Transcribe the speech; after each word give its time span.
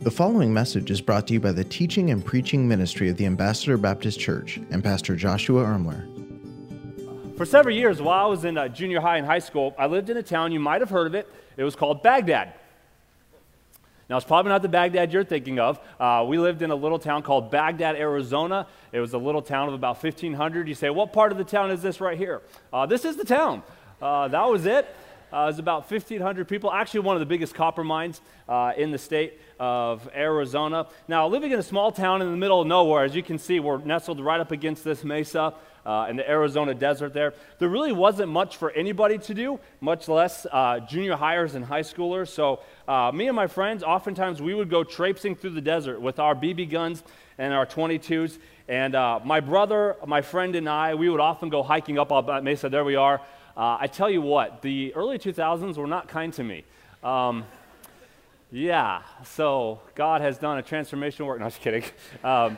The 0.00 0.12
following 0.12 0.54
message 0.54 0.92
is 0.92 1.00
brought 1.00 1.26
to 1.26 1.32
you 1.32 1.40
by 1.40 1.50
the 1.50 1.64
teaching 1.64 2.10
and 2.10 2.24
preaching 2.24 2.68
ministry 2.68 3.08
of 3.08 3.16
the 3.16 3.26
Ambassador 3.26 3.76
Baptist 3.76 4.20
Church 4.20 4.58
and 4.70 4.82
Pastor 4.82 5.16
Joshua 5.16 5.64
Ermler. 5.64 6.06
For 7.36 7.44
several 7.44 7.74
years, 7.74 8.00
while 8.00 8.26
I 8.26 8.28
was 8.28 8.44
in 8.44 8.56
uh, 8.56 8.68
junior 8.68 9.00
high 9.00 9.16
and 9.16 9.26
high 9.26 9.40
school, 9.40 9.74
I 9.76 9.86
lived 9.86 10.08
in 10.08 10.16
a 10.16 10.22
town, 10.22 10.52
you 10.52 10.60
might 10.60 10.82
have 10.82 10.90
heard 10.90 11.08
of 11.08 11.16
it. 11.16 11.28
It 11.56 11.64
was 11.64 11.74
called 11.74 12.04
Baghdad. 12.04 12.54
Now, 14.08 14.16
it's 14.16 14.24
probably 14.24 14.50
not 14.50 14.62
the 14.62 14.68
Baghdad 14.68 15.12
you're 15.12 15.24
thinking 15.24 15.58
of. 15.58 15.80
Uh, 15.98 16.24
we 16.28 16.38
lived 16.38 16.62
in 16.62 16.70
a 16.70 16.76
little 16.76 17.00
town 17.00 17.24
called 17.24 17.50
Baghdad, 17.50 17.96
Arizona. 17.96 18.68
It 18.92 19.00
was 19.00 19.14
a 19.14 19.18
little 19.18 19.42
town 19.42 19.66
of 19.66 19.74
about 19.74 20.00
1,500. 20.00 20.68
You 20.68 20.76
say, 20.76 20.90
what 20.90 21.12
part 21.12 21.32
of 21.32 21.38
the 21.38 21.44
town 21.44 21.72
is 21.72 21.82
this 21.82 22.00
right 22.00 22.16
here? 22.16 22.42
Uh, 22.72 22.86
this 22.86 23.04
is 23.04 23.16
the 23.16 23.24
town. 23.24 23.64
Uh, 24.00 24.28
that 24.28 24.48
was 24.48 24.64
it. 24.64 24.94
Uh, 25.32 25.50
it 25.52 25.58
about 25.58 25.90
1,500 25.90 26.48
people, 26.48 26.72
actually, 26.72 27.00
one 27.00 27.14
of 27.14 27.20
the 27.20 27.26
biggest 27.26 27.54
copper 27.54 27.84
mines 27.84 28.20
uh, 28.48 28.72
in 28.76 28.90
the 28.90 28.98
state 28.98 29.38
of 29.60 30.08
Arizona. 30.14 30.86
Now, 31.06 31.28
living 31.28 31.52
in 31.52 31.58
a 31.58 31.62
small 31.62 31.92
town 31.92 32.22
in 32.22 32.30
the 32.30 32.36
middle 32.36 32.62
of 32.62 32.66
nowhere, 32.66 33.04
as 33.04 33.14
you 33.14 33.22
can 33.22 33.38
see, 33.38 33.60
we're 33.60 33.78
nestled 33.78 34.20
right 34.20 34.40
up 34.40 34.52
against 34.52 34.84
this 34.84 35.04
mesa 35.04 35.52
uh, 35.84 36.06
in 36.08 36.16
the 36.16 36.28
Arizona 36.28 36.74
desert 36.74 37.12
there. 37.12 37.34
There 37.58 37.68
really 37.68 37.92
wasn't 37.92 38.30
much 38.30 38.56
for 38.56 38.70
anybody 38.70 39.18
to 39.18 39.34
do, 39.34 39.60
much 39.80 40.08
less 40.08 40.46
uh, 40.50 40.80
junior 40.80 41.16
hires 41.16 41.54
and 41.54 41.64
high 41.64 41.82
schoolers. 41.82 42.28
So, 42.28 42.60
uh, 42.86 43.12
me 43.12 43.26
and 43.26 43.36
my 43.36 43.46
friends, 43.46 43.82
oftentimes 43.82 44.40
we 44.40 44.54
would 44.54 44.70
go 44.70 44.82
traipsing 44.82 45.34
through 45.34 45.50
the 45.50 45.60
desert 45.60 46.00
with 46.00 46.18
our 46.18 46.34
BB 46.34 46.70
guns 46.70 47.02
and 47.36 47.52
our 47.52 47.66
22s. 47.66 48.38
And 48.68 48.94
uh, 48.94 49.20
my 49.24 49.40
brother, 49.40 49.96
my 50.06 50.20
friend, 50.20 50.54
and 50.56 50.68
I, 50.68 50.94
we 50.94 51.08
would 51.08 51.20
often 51.20 51.48
go 51.48 51.62
hiking 51.62 51.98
up 51.98 52.08
that 52.26 52.44
mesa. 52.44 52.68
There 52.68 52.84
we 52.84 52.96
are. 52.96 53.20
Uh, 53.58 53.76
I 53.80 53.88
tell 53.88 54.08
you 54.08 54.22
what, 54.22 54.62
the 54.62 54.94
early 54.94 55.18
2000s 55.18 55.76
were 55.76 55.88
not 55.88 56.06
kind 56.06 56.32
to 56.34 56.44
me. 56.44 56.62
Um, 57.02 57.44
yeah, 58.52 59.02
so 59.24 59.80
God 59.96 60.20
has 60.20 60.38
done 60.38 60.58
a 60.58 60.62
transformation 60.62 61.26
work. 61.26 61.38
No, 61.40 61.46
I'm 61.46 61.50
just 61.50 61.60
kidding. 61.60 61.82
Um, 62.22 62.56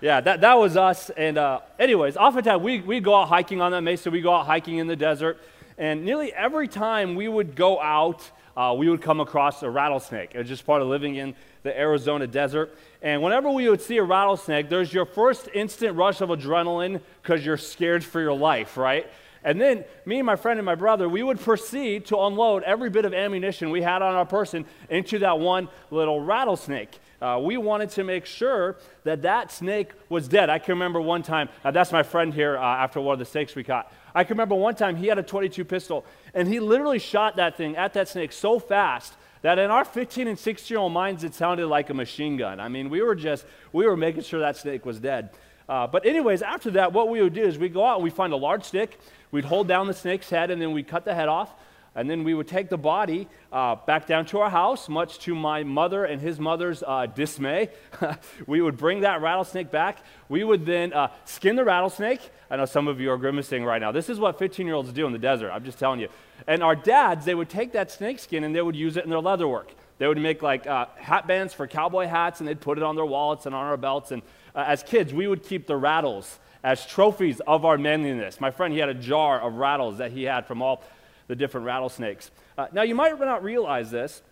yeah, 0.00 0.20
that, 0.20 0.42
that 0.42 0.54
was 0.54 0.76
us. 0.76 1.10
And, 1.10 1.38
uh, 1.38 1.60
anyways, 1.76 2.16
oftentimes 2.16 2.62
we, 2.62 2.82
we 2.82 3.00
go 3.00 3.16
out 3.16 3.26
hiking 3.26 3.60
on 3.60 3.72
that 3.72 3.80
mesa, 3.80 4.12
we 4.12 4.20
go 4.20 4.32
out 4.32 4.46
hiking 4.46 4.78
in 4.78 4.86
the 4.86 4.94
desert. 4.94 5.42
And 5.76 6.04
nearly 6.04 6.32
every 6.32 6.68
time 6.68 7.16
we 7.16 7.26
would 7.26 7.56
go 7.56 7.80
out, 7.80 8.30
uh, 8.56 8.76
we 8.78 8.88
would 8.88 9.02
come 9.02 9.18
across 9.18 9.60
a 9.64 9.70
rattlesnake. 9.70 10.36
It 10.36 10.38
was 10.38 10.46
just 10.46 10.64
part 10.64 10.82
of 10.82 10.88
living 10.88 11.16
in 11.16 11.34
the 11.64 11.76
Arizona 11.76 12.28
desert. 12.28 12.78
And 13.02 13.22
whenever 13.22 13.50
we 13.50 13.68
would 13.68 13.82
see 13.82 13.96
a 13.96 14.04
rattlesnake, 14.04 14.68
there's 14.68 14.92
your 14.94 15.04
first 15.04 15.48
instant 15.52 15.96
rush 15.96 16.20
of 16.20 16.28
adrenaline 16.28 17.00
because 17.22 17.44
you're 17.44 17.56
scared 17.56 18.04
for 18.04 18.20
your 18.20 18.34
life, 18.34 18.76
right? 18.76 19.10
And 19.44 19.60
then 19.60 19.84
me 20.06 20.18
and 20.18 20.26
my 20.26 20.36
friend 20.36 20.58
and 20.58 20.64
my 20.64 20.74
brother, 20.74 21.08
we 21.08 21.22
would 21.22 21.38
proceed 21.38 22.06
to 22.06 22.18
unload 22.18 22.62
every 22.62 22.88
bit 22.88 23.04
of 23.04 23.12
ammunition 23.12 23.70
we 23.70 23.82
had 23.82 24.00
on 24.00 24.14
our 24.14 24.24
person 24.24 24.64
into 24.88 25.18
that 25.18 25.38
one 25.38 25.68
little 25.90 26.20
rattlesnake. 26.20 26.98
Uh, 27.20 27.38
we 27.42 27.56
wanted 27.58 27.90
to 27.90 28.04
make 28.04 28.24
sure 28.24 28.76
that 29.04 29.22
that 29.22 29.52
snake 29.52 29.92
was 30.08 30.28
dead. 30.28 30.48
I 30.48 30.58
can 30.58 30.72
remember 30.74 31.00
one 31.00 31.22
time, 31.22 31.48
uh, 31.62 31.70
that's 31.70 31.92
my 31.92 32.02
friend 32.02 32.32
here 32.32 32.56
uh, 32.56 32.62
after 32.62 33.00
one 33.00 33.12
of 33.12 33.18
the 33.18 33.24
snakes 33.26 33.54
we 33.54 33.64
caught. 33.64 33.92
I 34.14 34.24
can 34.24 34.34
remember 34.34 34.54
one 34.54 34.74
time 34.74 34.96
he 34.96 35.08
had 35.08 35.18
a 35.18 35.22
22 35.22 35.64
pistol, 35.64 36.06
and 36.32 36.48
he 36.48 36.58
literally 36.58 36.98
shot 36.98 37.36
that 37.36 37.56
thing 37.56 37.76
at 37.76 37.92
that 37.94 38.08
snake 38.08 38.32
so 38.32 38.58
fast 38.58 39.14
that 39.42 39.58
in 39.58 39.70
our 39.70 39.84
15 39.84 40.26
and 40.26 40.38
16 40.38 40.74
year 40.74 40.80
old 40.80 40.92
minds, 40.92 41.22
it 41.22 41.34
sounded 41.34 41.66
like 41.66 41.90
a 41.90 41.94
machine 41.94 42.38
gun. 42.38 42.60
I 42.60 42.68
mean, 42.68 42.88
we 42.88 43.02
were 43.02 43.14
just, 43.14 43.44
we 43.72 43.86
were 43.86 43.96
making 43.96 44.22
sure 44.22 44.40
that 44.40 44.56
snake 44.56 44.86
was 44.86 44.98
dead. 44.98 45.30
Uh, 45.68 45.86
but, 45.86 46.04
anyways, 46.04 46.42
after 46.42 46.70
that, 46.72 46.92
what 46.92 47.08
we 47.08 47.22
would 47.22 47.32
do 47.32 47.42
is 47.42 47.58
we 47.58 47.68
go 47.68 47.84
out 47.84 47.96
and 47.96 48.04
we 48.04 48.10
find 48.10 48.32
a 48.32 48.36
large 48.36 48.64
stick, 48.64 48.98
we'd 49.34 49.44
hold 49.44 49.66
down 49.66 49.88
the 49.88 49.92
snake's 49.94 50.30
head, 50.30 50.52
and 50.52 50.62
then 50.62 50.70
we'd 50.70 50.86
cut 50.86 51.04
the 51.04 51.12
head 51.12 51.28
off. 51.28 51.52
And 51.96 52.08
then 52.08 52.24
we 52.24 52.34
would 52.34 52.48
take 52.48 52.68
the 52.68 52.78
body 52.78 53.28
uh, 53.52 53.76
back 53.76 54.06
down 54.06 54.26
to 54.26 54.40
our 54.40 54.50
house, 54.50 54.88
much 54.88 55.18
to 55.20 55.34
my 55.34 55.62
mother 55.62 56.04
and 56.04 56.20
his 56.20 56.40
mother's 56.40 56.82
uh, 56.84 57.06
dismay. 57.06 57.70
we 58.48 58.60
would 58.60 58.76
bring 58.76 59.00
that 59.00 59.20
rattlesnake 59.20 59.70
back. 59.70 59.98
We 60.28 60.42
would 60.42 60.66
then 60.66 60.92
uh, 60.92 61.08
skin 61.24 61.54
the 61.54 61.64
rattlesnake. 61.64 62.20
I 62.50 62.56
know 62.56 62.64
some 62.64 62.88
of 62.88 63.00
you 63.00 63.12
are 63.12 63.16
grimacing 63.16 63.64
right 63.64 63.80
now. 63.80 63.92
This 63.92 64.08
is 64.08 64.18
what 64.18 64.40
15 64.40 64.66
year 64.66 64.74
olds 64.74 64.92
do 64.92 65.06
in 65.06 65.12
the 65.12 65.20
desert. 65.20 65.52
I'm 65.52 65.64
just 65.64 65.78
telling 65.78 66.00
you. 66.00 66.08
And 66.48 66.64
our 66.64 66.74
dads, 66.74 67.24
they 67.24 67.34
would 67.34 67.48
take 67.48 67.72
that 67.72 67.92
snake 67.92 68.18
skin 68.18 68.42
and 68.42 68.54
they 68.54 68.62
would 68.62 68.76
use 68.76 68.96
it 68.96 69.04
in 69.04 69.10
their 69.10 69.20
leather 69.20 69.46
work. 69.46 69.72
They 69.98 70.08
would 70.08 70.18
make 70.18 70.42
like 70.42 70.66
uh, 70.66 70.86
hat 70.96 71.28
bands 71.28 71.54
for 71.54 71.68
cowboy 71.68 72.06
hats 72.06 72.40
and 72.40 72.48
they'd 72.48 72.60
put 72.60 72.76
it 72.76 72.82
on 72.82 72.96
their 72.96 73.06
wallets 73.06 73.46
and 73.46 73.54
on 73.54 73.66
our 73.66 73.76
belts. 73.76 74.10
And 74.10 74.22
uh, 74.52 74.64
as 74.66 74.82
kids, 74.82 75.14
we 75.14 75.28
would 75.28 75.44
keep 75.44 75.68
the 75.68 75.76
rattles 75.76 76.40
as 76.64 76.86
trophies 76.86 77.40
of 77.46 77.66
our 77.66 77.76
manliness. 77.76 78.40
My 78.40 78.50
friend, 78.50 78.72
he 78.72 78.80
had 78.80 78.88
a 78.88 78.94
jar 78.94 79.38
of 79.38 79.54
rattles 79.54 79.98
that 79.98 80.12
he 80.12 80.24
had 80.24 80.46
from 80.46 80.62
all 80.62 80.82
the 81.28 81.36
different 81.36 81.66
rattlesnakes. 81.66 82.30
Uh, 82.56 82.66
now, 82.72 82.82
you 82.82 82.94
might 82.94 83.16
not 83.20 83.44
realize 83.44 83.90
this, 83.90 84.22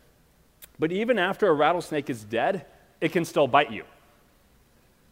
but 0.78 0.90
even 0.90 1.18
after 1.18 1.46
a 1.46 1.52
rattlesnake 1.52 2.08
is 2.08 2.24
dead, 2.24 2.64
it 3.02 3.12
can 3.12 3.26
still 3.26 3.46
bite 3.46 3.70
you. 3.70 3.84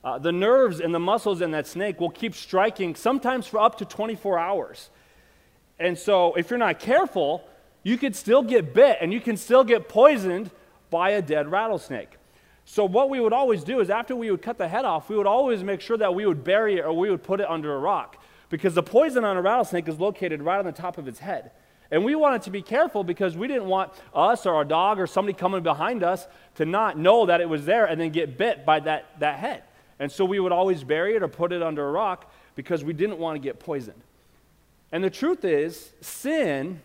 Uh, 0.03 0.19
the 0.19 0.32
nerves 0.32 0.80
and 0.80 0.94
the 0.94 0.98
muscles 0.98 1.42
in 1.42 1.50
that 1.50 1.66
snake 1.66 2.00
will 2.00 2.10
keep 2.10 2.34
striking, 2.34 2.94
sometimes 2.94 3.47
for 3.47 3.60
up 3.60 3.76
to 3.76 3.84
24 3.84 4.38
hours. 4.38 4.88
And 5.78 5.98
so, 5.98 6.34
if 6.34 6.48
you're 6.48 6.59
not 6.59 6.78
careful, 6.78 7.44
you 7.82 7.98
could 7.98 8.16
still 8.16 8.42
get 8.42 8.72
bit 8.72 8.97
and 9.03 9.12
you 9.12 9.20
can 9.20 9.36
still 9.36 9.62
get 9.62 9.91
poisoned 9.91 10.50
by 10.88 11.10
a 11.10 11.22
dead 11.22 11.50
rattlesnake. 11.50 12.16
So, 12.72 12.84
what 12.84 13.10
we 13.10 13.19
would 13.19 13.32
always 13.32 13.64
do 13.64 13.81
is 13.81 13.91
after 13.91 14.14
we 14.14 14.31
would 14.31 14.42
cut 14.42 14.56
the 14.56 14.69
head 14.69 14.84
off, 14.84 15.08
we 15.08 15.16
would 15.16 15.26
always 15.26 15.64
make 15.64 15.81
sure 15.81 15.97
that 15.97 16.14
we 16.14 16.25
would 16.25 16.44
bury 16.44 16.78
it 16.78 16.84
or 16.84 16.92
we 16.92 17.10
would 17.10 17.25
put 17.25 17.41
it 17.41 17.50
under 17.50 17.75
a 17.75 17.78
rock 17.81 18.16
because 18.48 18.76
the 18.76 18.82
poison 18.82 19.25
on 19.25 19.36
a 19.36 19.42
rattlesnake 19.42 19.88
is 19.88 19.98
located 19.98 20.41
right 20.41 20.60
on 20.60 20.64
the 20.64 20.70
top 20.70 20.97
of 20.97 21.09
its 21.09 21.19
head. 21.19 21.50
And 21.91 22.04
we 22.04 22.14
wanted 22.14 22.42
to 22.42 22.50
be 22.50 22.62
careful 22.62 23.03
because 23.03 23.36
we 23.36 23.48
didn't 23.48 23.66
want 23.66 23.91
us 24.14 24.47
or 24.47 24.54
our 24.54 24.64
dog 24.64 25.00
or 25.00 25.09
somebody 25.09 25.36
coming 25.36 25.64
behind 25.64 26.04
us 26.04 26.28
to 26.54 26.64
not 26.64 26.97
know 26.97 27.26
that 27.26 27.41
it 27.41 27.48
was 27.48 27.64
there 27.64 27.86
and 27.86 28.00
then 28.00 28.10
get 28.10 28.38
bit 28.38 28.64
by 28.64 28.78
that, 28.78 29.19
that 29.19 29.41
head. 29.41 29.64
And 29.98 30.12
so 30.12 30.25
we 30.25 30.38
would 30.38 30.53
always 30.53 30.84
bury 30.84 31.16
it 31.16 31.25
or 31.25 31.28
put 31.28 31.50
it 31.50 31.64
under 31.64 31.88
a 31.88 31.91
rock 31.91 32.32
because 32.54 32.84
we 32.84 32.92
didn't 32.92 33.19
want 33.19 33.34
to 33.34 33.41
get 33.41 33.59
poisoned. 33.59 34.00
And 34.92 35.03
the 35.03 35.10
truth 35.10 35.44
is, 35.44 35.91
sin 36.03 36.82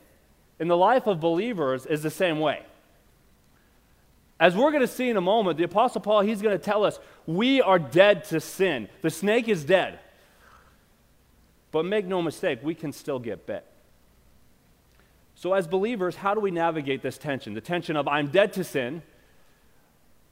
in 0.59 0.68
the 0.68 0.78
life 0.78 1.06
of 1.06 1.19
believers 1.19 1.85
is 1.85 2.01
the 2.01 2.09
same 2.09 2.40
way. 2.40 2.63
As 4.40 4.56
we're 4.56 4.72
going 4.72 4.81
to 4.81 4.88
see 4.88 5.09
in 5.09 5.18
a 5.18 5.22
moment, 5.22 5.57
the 5.57 5.63
Apostle 5.63 6.01
Paul, 6.01 6.22
he's 6.22 6.41
going 6.41 6.57
to 6.57 6.63
tell 6.63 6.84
us 6.84 7.00
we 7.25 7.62
are 7.62 7.79
dead 7.79 8.25
to 8.25 8.40
sin. 8.40 8.90
The 9.01 9.09
snake 9.09 9.47
is 9.47 9.63
dead. 9.63 10.00
But 11.72 11.85
make 11.85 12.06
no 12.06 12.22
mistake, 12.22 12.59
we 12.62 12.75
can 12.75 12.91
still 12.91 13.19
get 13.19 13.45
bit. 13.45 13.66
So, 15.35 15.53
as 15.53 15.68
believers, 15.68 16.16
how 16.16 16.34
do 16.34 16.40
we 16.40 16.51
navigate 16.51 17.01
this 17.01 17.18
tension? 17.18 17.53
The 17.53 17.62
tension 17.62 17.97
of 17.97 18.07
I'm 18.07 18.28
dead 18.28 18.53
to 18.53 18.63
sin, 18.63 19.01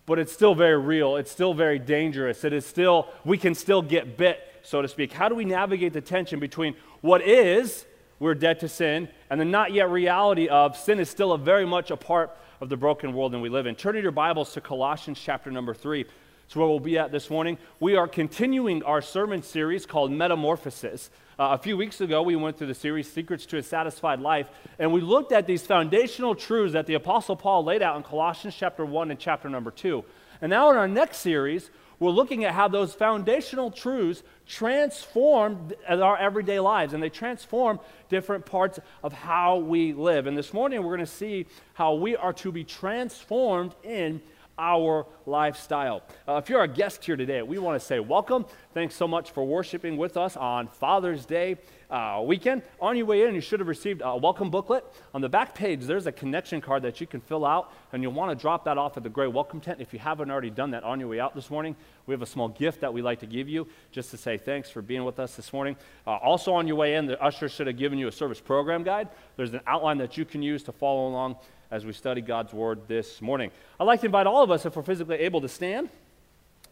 but 0.06 0.20
it's 0.20 0.32
still 0.32 0.56
very 0.56 0.78
real. 0.78 1.18
It's 1.18 1.32
still 1.32 1.54
very 1.54 1.80
dangerous. 1.80 2.44
It 2.44 2.54
is 2.54 2.66
still, 2.66 3.10
we 3.26 3.38
can 3.38 3.56
still 3.56 3.82
get 3.82 4.18
bit, 4.18 4.40
so 4.64 4.82
to 4.82 4.88
speak. 4.88 5.12
How 5.12 5.28
do 5.28 5.36
we 5.36 5.44
navigate 5.44 5.92
the 5.92 6.02
tension 6.02 6.40
between 6.40 6.76
what 7.02 7.22
is, 7.22 7.86
we're 8.20 8.36
dead 8.36 8.62
to 8.62 8.70
sin, 8.70 9.10
and 9.30 9.40
the 9.40 9.46
not 9.46 9.74
yet 9.74 9.90
reality 9.90 10.48
of 10.48 10.78
sin 10.78 11.00
is 11.00 11.10
still 11.10 11.34
a 11.34 11.38
very 11.38 11.66
much 11.66 11.92
a 11.92 11.98
part 11.98 12.32
of 12.64 12.70
the 12.70 12.78
broken 12.78 13.12
world 13.12 13.34
that 13.34 13.40
we 13.40 13.50
live 13.50 13.68
in? 13.68 13.76
Turn 13.76 14.02
your 14.02 14.12
Bibles 14.12 14.54
to 14.54 14.62
Colossians 14.62 15.20
chapter 15.22 15.52
number 15.52 15.74
three. 15.74 16.06
It's 16.46 16.56
where 16.56 16.66
we'll 16.66 16.80
be 16.80 16.98
at 16.98 17.12
this 17.12 17.30
morning. 17.30 17.58
We 17.82 17.98
are 17.98 18.08
continuing 18.08 18.84
our 18.84 19.02
sermon 19.02 19.44
series 19.44 19.86
called 19.86 20.14
Metamorphosis. 20.14 21.10
Uh, 21.38 21.50
a 21.52 21.58
few 21.58 21.76
weeks 21.76 22.00
ago, 22.00 22.22
we 22.22 22.38
went 22.38 22.58
through 22.58 22.68
the 22.68 22.74
series 22.74 23.12
Secrets 23.12 23.46
to 23.48 23.58
a 23.58 23.64
Satisfied 23.64 24.22
Life, 24.22 24.48
and 24.80 24.94
we 24.94 25.02
looked 25.02 25.34
at 25.34 25.46
these 25.46 25.66
foundational 25.66 26.36
truths 26.36 26.72
that 26.72 26.86
the 26.86 26.94
Apostle 26.94 27.36
Paul 27.36 27.66
laid 27.66 27.82
out 27.82 27.98
in 27.98 28.04
Colossians 28.04 28.56
chapter 28.58 28.86
1 28.86 29.12
and 29.12 29.20
chapter 29.20 29.50
number 29.50 29.70
2. 29.70 30.02
And 30.42 30.50
now, 30.50 30.72
in 30.72 30.78
our 30.78 30.88
next 30.88 31.18
series, 31.18 31.70
we're 32.00 32.12
looking 32.12 32.44
at 32.46 32.54
how 32.54 32.68
those 32.68 32.94
foundational 32.94 33.72
truths 33.72 34.24
transform 34.48 35.72
our 35.88 36.18
everyday 36.18 36.60
lives 36.60 36.94
and 36.94 37.02
they 37.02 37.10
transform 37.10 37.80
different 38.10 38.46
parts 38.46 38.80
of 39.04 39.14
how 39.14 39.58
we 39.58 39.94
live. 39.94 40.28
And 40.28 40.38
this 40.38 40.54
morning, 40.54 40.84
we're 40.84 40.96
going 40.96 41.06
to 41.06 41.12
see 41.12 41.46
how 41.74 41.94
we 41.94 42.16
are 42.16 42.34
to 42.34 42.52
be 42.52 42.64
transformed 42.64 43.76
in 43.84 44.22
our 44.58 45.06
lifestyle. 45.26 46.04
Uh, 46.28 46.36
if 46.36 46.50
you're 46.50 46.62
a 46.62 46.68
guest 46.68 47.04
here 47.04 47.16
today, 47.16 47.42
we 47.42 47.58
want 47.58 47.80
to 47.80 47.86
say 47.86 48.00
welcome. 48.00 48.46
Thanks 48.74 48.96
so 48.96 49.08
much 49.08 49.32
for 49.32 49.46
worshiping 49.46 49.98
with 49.98 50.18
us 50.18 50.38
on 50.38 50.68
Father's 50.68 51.26
Day 51.26 51.58
uh, 51.90 52.22
weekend. 52.26 52.64
On 52.82 52.98
your 52.98 53.06
way 53.06 53.24
in, 53.24 53.36
you 53.36 53.42
should 53.42 53.60
have 53.60 53.68
received 53.68 54.02
a 54.04 54.18
welcome 54.18 54.50
booklet. 54.50 54.84
On 55.14 55.22
the 55.22 55.30
back 55.30 55.54
page, 55.56 55.82
there's 55.82 56.08
a 56.08 56.12
connection 56.12 56.60
card 56.60 56.84
that 56.84 57.00
you 57.00 57.08
can 57.08 57.22
fill 57.22 57.46
out, 57.46 57.72
and 57.92 58.02
you'll 58.02 58.14
want 58.14 58.38
to 58.38 58.42
drop 58.42 58.66
that 58.66 58.78
off 58.78 58.98
at 58.98 59.04
the 59.04 59.10
Gray 59.10 59.28
Welcome 59.28 59.60
Tent. 59.60 59.80
If 59.80 59.94
you 59.94 60.00
haven't 60.00 60.30
already 60.30 60.50
done 60.50 60.72
that 60.72 60.84
on 60.84 61.00
your 61.00 61.10
way 61.10 61.20
out 61.20 61.36
this 61.36 61.50
morning, 61.50 61.76
we 62.06 62.14
have 62.14 62.22
a 62.22 62.28
small 62.28 62.50
gift 62.50 62.82
that 62.82 62.94
we 62.94 63.02
like 63.02 63.20
to 63.20 63.28
give 63.28 63.48
you 63.48 63.68
just 63.92 64.12
to 64.12 64.18
say 64.18 64.38
thanks 64.38 64.70
for 64.70 64.82
being 64.82 65.04
with 65.04 65.20
us 65.20 65.36
this 65.36 65.54
morning. 65.54 65.76
Uh, 66.06 66.16
also, 66.18 66.54
on 66.54 66.68
your 66.68 66.76
way 66.76 66.96
in, 66.96 67.06
the 67.06 67.22
usher 67.22 67.48
should 67.48 67.68
have 67.68 67.78
given 67.78 67.98
you 67.98 68.08
a 68.08 68.12
service 68.12 68.40
program 68.40 68.84
guide. 68.84 69.10
There's 69.38 69.54
an 69.54 69.62
outline 69.68 70.00
that 70.00 70.18
you 70.18 70.26
can 70.26 70.42
use 70.42 70.64
to 70.64 70.72
follow 70.72 71.08
along 71.08 71.38
as 71.74 71.88
we 71.88 71.92
study 71.92 72.22
God's 72.22 72.54
Word 72.54 72.88
this 72.88 73.20
morning. 73.20 73.50
I'd 73.80 73.86
like 73.86 74.02
to 74.02 74.06
invite 74.06 74.28
all 74.28 74.44
of 74.44 74.52
us, 74.52 74.64
if 74.64 74.76
we're 74.76 74.84
physically 74.84 75.16
able 75.16 75.42
to 75.42 75.50
stand, 75.50 75.90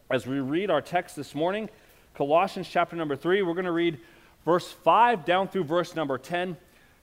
as 0.08 0.28
we 0.28 0.38
read 0.38 0.70
our 0.70 0.80
text 0.80 1.16
this 1.16 1.34
morning, 1.34 1.68
Colossians 2.14 2.68
chapter 2.68 2.94
number 2.94 3.16
3. 3.16 3.42
We're 3.42 3.54
going 3.54 3.64
to 3.64 3.72
read 3.72 3.98
verse 4.44 4.70
5 4.70 5.24
down 5.24 5.48
through 5.48 5.64
verse 5.64 5.96
number 5.96 6.18
10 6.18 6.56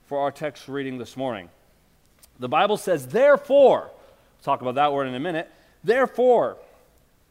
for 0.06 0.18
our 0.18 0.32
text 0.32 0.66
reading 0.66 0.96
this 0.96 1.14
morning. 1.14 1.50
The 2.38 2.48
Bible 2.48 2.78
says, 2.78 3.06
Therefore, 3.06 3.80
we'll 3.90 4.44
talk 4.44 4.62
about 4.62 4.76
that 4.76 4.94
word 4.94 5.06
in 5.06 5.14
a 5.14 5.20
minute. 5.20 5.50
Therefore, 5.84 6.56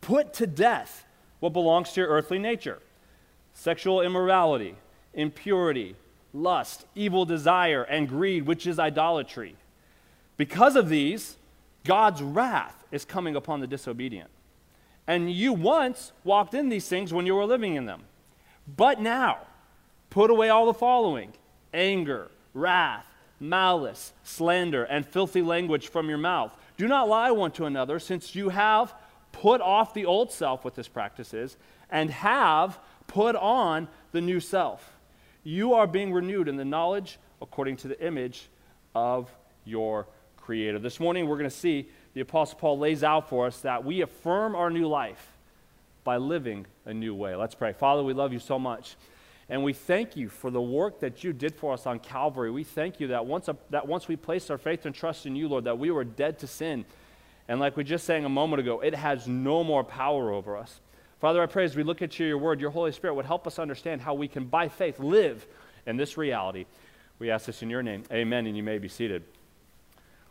put 0.01 0.35
to 0.35 0.45
death 0.45 1.03
what 1.39 1.51
belongs 1.51 1.93
to 1.93 2.01
your 2.01 2.09
earthly 2.11 2.37
nature 2.37 2.77
sexual 3.55 4.01
immorality, 4.01 4.75
impurity, 5.15 5.95
lust, 6.31 6.85
evil 6.93 7.25
desire, 7.25 7.81
and 7.81 8.07
greed, 8.07 8.45
which 8.45 8.67
is 8.67 8.77
idolatry. 8.77 9.55
Because 10.39 10.77
of 10.77 10.87
these, 10.87 11.35
God's 11.83 12.23
wrath 12.23 12.85
is 12.93 13.03
coming 13.03 13.35
upon 13.35 13.59
the 13.59 13.67
disobedient. 13.67 14.29
And 15.05 15.29
you 15.29 15.51
once 15.51 16.13
walked 16.23 16.53
in 16.53 16.69
these 16.69 16.87
things 16.87 17.13
when 17.13 17.25
you 17.25 17.35
were 17.35 17.43
living 17.43 17.75
in 17.75 17.85
them. 17.85 18.03
But 18.65 19.01
now, 19.01 19.39
put 20.09 20.29
away 20.29 20.47
all 20.47 20.65
the 20.65 20.73
following 20.73 21.33
anger, 21.73 22.31
wrath, 22.53 23.05
malice, 23.41 24.13
slander, 24.23 24.85
and 24.85 25.05
filthy 25.05 25.41
language 25.41 25.89
from 25.89 26.07
your 26.07 26.17
mouth. 26.17 26.55
Do 26.77 26.87
not 26.87 27.09
lie 27.09 27.31
one 27.31 27.51
to 27.51 27.65
another, 27.65 27.99
since 27.99 28.33
you 28.33 28.47
have 28.47 28.95
put 29.33 29.59
off 29.59 29.93
the 29.93 30.05
old 30.05 30.31
self 30.31 30.63
with 30.63 30.79
its 30.79 30.87
practices 30.87 31.57
and 31.89 32.09
have 32.11 32.79
put 33.07 33.35
on 33.35 33.89
the 34.13 34.21
new 34.21 34.39
self. 34.39 34.93
You 35.43 35.73
are 35.73 35.85
being 35.85 36.13
renewed 36.13 36.47
in 36.47 36.55
the 36.55 36.63
knowledge 36.63 37.19
according 37.41 37.75
to 37.77 37.89
the 37.89 38.01
image 38.01 38.47
of 38.95 39.29
your 39.65 40.07
Creator. 40.49 40.79
This 40.79 40.99
morning, 40.99 41.27
we're 41.27 41.37
going 41.37 41.47
to 41.47 41.55
see 41.55 41.87
the 42.15 42.21
Apostle 42.21 42.57
Paul 42.57 42.79
lays 42.79 43.03
out 43.03 43.29
for 43.29 43.45
us 43.45 43.59
that 43.59 43.85
we 43.85 44.01
affirm 44.01 44.55
our 44.55 44.71
new 44.71 44.87
life 44.87 45.31
by 46.03 46.17
living 46.17 46.65
a 46.85 46.91
new 46.91 47.13
way. 47.13 47.35
Let's 47.35 47.53
pray. 47.53 47.71
Father, 47.71 48.01
we 48.01 48.13
love 48.13 48.33
you 48.33 48.39
so 48.39 48.57
much. 48.57 48.95
And 49.47 49.63
we 49.63 49.73
thank 49.73 50.17
you 50.17 50.27
for 50.27 50.49
the 50.49 50.59
work 50.59 51.01
that 51.01 51.23
you 51.23 51.33
did 51.33 51.53
for 51.53 51.73
us 51.73 51.85
on 51.85 51.99
Calvary. 51.99 52.49
We 52.49 52.63
thank 52.63 52.99
you 52.99 53.09
that 53.09 53.27
once, 53.27 53.47
a, 53.47 53.55
that 53.69 53.87
once 53.87 54.07
we 54.07 54.15
placed 54.15 54.49
our 54.49 54.57
faith 54.57 54.87
and 54.87 54.95
trust 54.95 55.27
in 55.27 55.35
you, 55.35 55.47
Lord, 55.47 55.65
that 55.65 55.77
we 55.77 55.91
were 55.91 56.03
dead 56.03 56.39
to 56.39 56.47
sin. 56.47 56.83
And 57.47 57.59
like 57.59 57.77
we 57.77 57.83
just 57.83 58.07
sang 58.07 58.25
a 58.25 58.29
moment 58.29 58.59
ago, 58.59 58.79
it 58.79 58.95
has 58.95 59.27
no 59.27 59.63
more 59.63 59.83
power 59.83 60.31
over 60.31 60.57
us. 60.57 60.81
Father, 61.19 61.43
I 61.43 61.45
pray 61.45 61.65
as 61.65 61.75
we 61.75 61.83
look 61.83 62.01
at 62.01 62.17
your 62.17 62.39
word, 62.39 62.59
your 62.59 62.71
Holy 62.71 62.91
Spirit 62.91 63.13
would 63.13 63.27
help 63.27 63.45
us 63.45 63.59
understand 63.59 64.01
how 64.01 64.15
we 64.15 64.27
can, 64.27 64.45
by 64.45 64.67
faith, 64.67 64.99
live 64.99 65.45
in 65.85 65.95
this 65.95 66.17
reality. 66.17 66.65
We 67.19 67.29
ask 67.29 67.45
this 67.45 67.61
in 67.61 67.69
your 67.69 67.83
name. 67.83 68.01
Amen. 68.11 68.47
And 68.47 68.57
you 68.57 68.63
may 68.63 68.79
be 68.79 68.87
seated. 68.87 69.23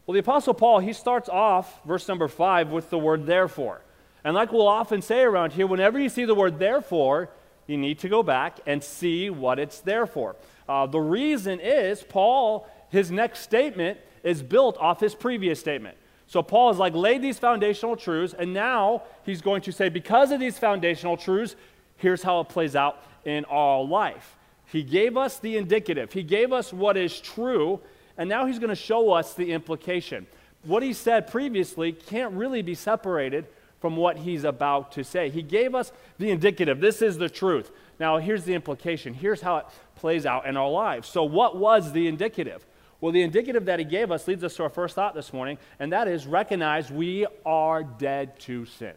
Well, 0.09 0.15
the 0.15 0.21
Apostle 0.21 0.55
Paul, 0.55 0.79
he 0.79 0.95
starts 0.95 1.29
off, 1.29 1.85
verse 1.85 2.09
number 2.09 2.29
five, 2.29 2.71
with 2.71 2.89
the 2.89 2.97
word 2.97 3.27
therefore. 3.27 3.83
And 4.25 4.35
like 4.35 4.53
we'll 4.53 4.67
often 4.67 5.03
say 5.03 5.21
around 5.21 5.53
here, 5.53 5.67
whenever 5.67 5.99
you 5.99 6.09
see 6.09 6.25
the 6.25 6.35
word 6.35 6.59
therefore, 6.59 7.29
you 7.67 7.77
need 7.77 7.99
to 7.99 8.09
go 8.09 8.23
back 8.23 8.59
and 8.65 8.83
see 8.83 9.29
what 9.29 9.59
it's 9.59 9.81
there 9.81 10.07
for. 10.07 10.35
Uh, 10.67 10.87
the 10.87 10.99
reason 10.99 11.61
is 11.61 12.03
Paul, 12.03 12.67
his 12.89 13.11
next 13.11 13.41
statement 13.41 13.99
is 14.23 14.43
built 14.43 14.79
off 14.79 14.99
his 14.99 15.15
previous 15.15 15.61
statement. 15.61 15.99
So 16.27 16.43
Paul 16.43 16.73
has 16.73 16.79
like 16.79 16.95
laid 16.95 17.21
these 17.21 17.39
foundational 17.39 17.95
truths, 17.95 18.35
and 18.39 18.55
now 18.55 19.03
he's 19.27 19.43
going 19.43 19.61
to 19.61 19.73
say, 19.73 19.91
because 19.91 20.33
of 20.33 20.41
these 20.41 20.59
foundational 20.59 21.19
truths, 21.19 21.55
here's 21.99 22.23
how 22.23 22.41
it 22.41 22.49
plays 22.49 22.75
out 22.75 23.03
in 23.27 23.45
our 23.45 23.85
life. 23.85 24.39
He 24.65 24.83
gave 24.83 25.19
us 25.19 25.39
the 25.39 25.59
indicative, 25.59 26.15
he 26.15 26.23
gave 26.23 26.51
us 26.51 26.73
what 26.73 26.97
is 26.97 27.21
true, 27.21 27.81
and 28.19 28.29
now 28.29 28.45
he's 28.45 28.59
going 28.59 28.69
to 28.69 28.75
show 28.75 29.13
us 29.13 29.35
the 29.35 29.53
implication. 29.53 30.27
What 30.65 30.83
he 30.83 30.93
said 30.93 31.29
previously 31.29 31.93
can't 31.93 32.35
really 32.35 32.63
be 32.63 32.75
separated 32.75 33.47
from 33.81 33.97
what 33.97 34.19
he's 34.19 34.43
about 34.43 34.93
to 34.93 35.05
say. 35.05 35.31
He 35.31 35.41
gave 35.41 35.75
us 35.75 35.93
the 36.19 36.31
indicative. 36.31 36.81
This 36.81 37.01
is 37.01 37.17
the 37.17 37.29
truth. 37.29 37.71
Now, 38.01 38.19
here's 38.19 38.45
the 38.45 38.55
implication. 38.55 39.15
Here's 39.15 39.41
how 39.41 39.59
it 39.59 39.67
plays 39.97 40.27
out 40.27 40.47
in 40.47 40.57
our 40.57 40.69
lives. 40.69 41.09
So, 41.09 41.23
what 41.23 41.57
was 41.57 41.93
the 41.93 42.09
indicative? 42.09 42.67
Well, 43.01 43.13
the 43.13 43.23
indicative 43.23 43.67
that 43.67 43.79
he 43.79 43.85
gave 43.85 44.11
us 44.11 44.27
leads 44.27 44.43
us 44.43 44.57
to 44.57 44.65
our 44.65 44.69
first 44.69 44.97
thought 44.97 45.15
this 45.15 45.33
morning, 45.33 45.59
and 45.79 45.93
that 45.93 46.09
is 46.09 46.27
recognize 46.27 46.91
we 46.91 47.27
are 47.47 47.85
dead 47.85 48.39
to 48.41 48.67
sin. 48.67 48.95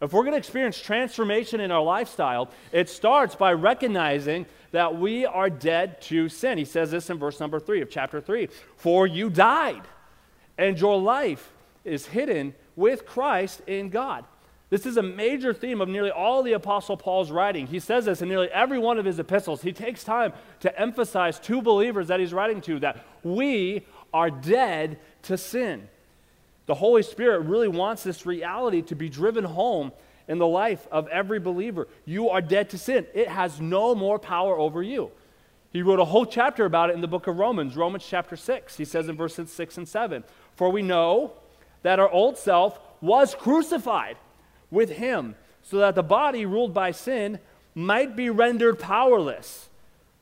If 0.00 0.12
we're 0.12 0.22
going 0.22 0.32
to 0.32 0.38
experience 0.38 0.80
transformation 0.80 1.60
in 1.60 1.70
our 1.70 1.82
lifestyle, 1.82 2.50
it 2.72 2.88
starts 2.88 3.34
by 3.34 3.52
recognizing 3.52 4.46
that 4.72 4.98
we 4.98 5.26
are 5.26 5.50
dead 5.50 6.00
to 6.02 6.28
sin. 6.28 6.56
He 6.56 6.64
says 6.64 6.90
this 6.90 7.10
in 7.10 7.18
verse 7.18 7.38
number 7.38 7.60
three 7.60 7.82
of 7.82 7.90
chapter 7.90 8.20
three 8.20 8.48
For 8.76 9.06
you 9.06 9.28
died, 9.28 9.82
and 10.56 10.78
your 10.78 10.98
life 10.98 11.52
is 11.84 12.06
hidden 12.06 12.54
with 12.76 13.04
Christ 13.04 13.62
in 13.66 13.90
God. 13.90 14.24
This 14.70 14.86
is 14.86 14.96
a 14.96 15.02
major 15.02 15.52
theme 15.52 15.80
of 15.80 15.88
nearly 15.88 16.12
all 16.12 16.44
the 16.44 16.52
Apostle 16.52 16.96
Paul's 16.96 17.32
writing. 17.32 17.66
He 17.66 17.80
says 17.80 18.04
this 18.04 18.22
in 18.22 18.28
nearly 18.28 18.48
every 18.52 18.78
one 18.78 18.98
of 18.98 19.04
his 19.04 19.18
epistles. 19.18 19.62
He 19.62 19.72
takes 19.72 20.04
time 20.04 20.32
to 20.60 20.80
emphasize 20.80 21.40
to 21.40 21.60
believers 21.60 22.08
that 22.08 22.20
he's 22.20 22.32
writing 22.32 22.60
to 22.62 22.78
that 22.78 23.04
we 23.24 23.84
are 24.14 24.30
dead 24.30 24.98
to 25.22 25.36
sin. 25.36 25.88
The 26.70 26.76
Holy 26.76 27.02
Spirit 27.02 27.40
really 27.40 27.66
wants 27.66 28.04
this 28.04 28.24
reality 28.24 28.80
to 28.82 28.94
be 28.94 29.08
driven 29.08 29.42
home 29.42 29.90
in 30.28 30.38
the 30.38 30.46
life 30.46 30.86
of 30.92 31.08
every 31.08 31.40
believer. 31.40 31.88
You 32.04 32.28
are 32.28 32.40
dead 32.40 32.70
to 32.70 32.78
sin, 32.78 33.08
it 33.12 33.26
has 33.26 33.60
no 33.60 33.92
more 33.96 34.20
power 34.20 34.56
over 34.56 34.80
you. 34.80 35.10
He 35.72 35.82
wrote 35.82 35.98
a 35.98 36.04
whole 36.04 36.24
chapter 36.24 36.64
about 36.64 36.90
it 36.90 36.92
in 36.92 37.00
the 37.00 37.08
book 37.08 37.26
of 37.26 37.38
Romans, 37.38 37.76
Romans 37.76 38.06
chapter 38.08 38.36
6. 38.36 38.76
He 38.76 38.84
says 38.84 39.08
in 39.08 39.16
verses 39.16 39.50
6 39.50 39.78
and 39.78 39.88
7 39.88 40.22
For 40.54 40.70
we 40.70 40.80
know 40.80 41.32
that 41.82 41.98
our 41.98 42.08
old 42.08 42.38
self 42.38 42.78
was 43.00 43.34
crucified 43.34 44.16
with 44.70 44.90
him 44.90 45.34
so 45.64 45.78
that 45.78 45.96
the 45.96 46.04
body 46.04 46.46
ruled 46.46 46.72
by 46.72 46.92
sin 46.92 47.40
might 47.74 48.14
be 48.14 48.30
rendered 48.30 48.78
powerless, 48.78 49.70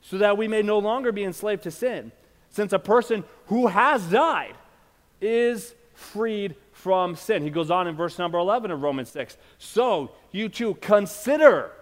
so 0.00 0.16
that 0.16 0.38
we 0.38 0.48
may 0.48 0.62
no 0.62 0.78
longer 0.78 1.12
be 1.12 1.24
enslaved 1.24 1.64
to 1.64 1.70
sin, 1.70 2.10
since 2.48 2.72
a 2.72 2.78
person 2.78 3.24
who 3.48 3.66
has 3.66 4.06
died 4.06 4.54
is 5.20 5.74
freed 5.98 6.54
from 6.70 7.16
sin. 7.16 7.42
He 7.42 7.50
goes 7.50 7.70
on 7.70 7.88
in 7.88 7.96
verse 7.96 8.18
number 8.18 8.38
11 8.38 8.70
of 8.70 8.82
Romans 8.82 9.10
6. 9.10 9.36
So 9.58 10.12
you 10.30 10.48
too 10.48 10.74
consider, 10.74 11.72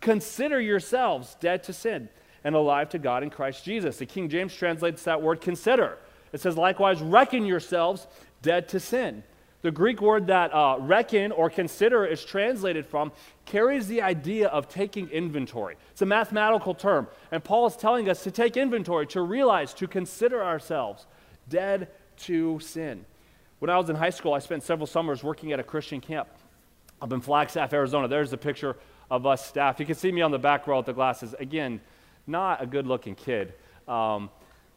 consider 0.00 0.60
yourselves 0.60 1.36
dead 1.40 1.62
to 1.64 1.72
sin 1.72 2.08
and 2.42 2.54
alive 2.54 2.88
to 2.90 2.98
God 2.98 3.22
in 3.22 3.30
Christ 3.30 3.64
Jesus. 3.64 3.98
The 3.98 4.06
King 4.06 4.28
James 4.28 4.54
translates 4.54 5.04
that 5.04 5.22
word 5.22 5.40
consider. 5.40 5.98
It 6.32 6.40
says, 6.40 6.56
likewise, 6.56 7.00
reckon 7.00 7.46
yourselves 7.46 8.08
dead 8.42 8.68
to 8.70 8.80
sin. 8.80 9.22
The 9.62 9.70
Greek 9.70 10.00
word 10.00 10.26
that 10.28 10.52
uh, 10.52 10.78
reckon 10.80 11.32
or 11.32 11.48
consider 11.48 12.04
is 12.06 12.24
translated 12.24 12.86
from 12.86 13.12
carries 13.44 13.86
the 13.86 14.02
idea 14.02 14.48
of 14.48 14.68
taking 14.68 15.08
inventory. 15.10 15.76
It's 15.92 16.02
a 16.02 16.06
mathematical 16.06 16.74
term. 16.74 17.08
And 17.30 17.44
Paul 17.44 17.66
is 17.66 17.76
telling 17.76 18.08
us 18.08 18.24
to 18.24 18.30
take 18.30 18.56
inventory, 18.56 19.06
to 19.08 19.20
realize, 19.20 19.74
to 19.74 19.86
consider 19.86 20.42
ourselves 20.42 21.06
dead 21.48 21.88
to 22.20 22.58
sin. 22.60 23.04
When 23.60 23.68
I 23.68 23.76
was 23.76 23.90
in 23.90 23.96
high 23.96 24.10
school, 24.10 24.32
I 24.32 24.38
spent 24.38 24.62
several 24.62 24.86
summers 24.86 25.22
working 25.22 25.52
at 25.52 25.60
a 25.60 25.62
Christian 25.62 26.00
camp 26.00 26.28
up 27.02 27.12
in 27.12 27.20
Flagstaff, 27.20 27.74
Arizona. 27.74 28.08
There's 28.08 28.32
a 28.32 28.38
picture 28.38 28.74
of 29.10 29.26
us 29.26 29.46
staff. 29.46 29.78
You 29.78 29.84
can 29.84 29.96
see 29.96 30.10
me 30.10 30.22
on 30.22 30.30
the 30.30 30.38
back 30.38 30.66
row 30.66 30.78
with 30.78 30.86
the 30.86 30.94
glasses. 30.94 31.34
Again, 31.38 31.78
not 32.26 32.62
a 32.62 32.66
good 32.66 32.86
looking 32.86 33.14
kid. 33.14 33.52
Um, 33.86 34.30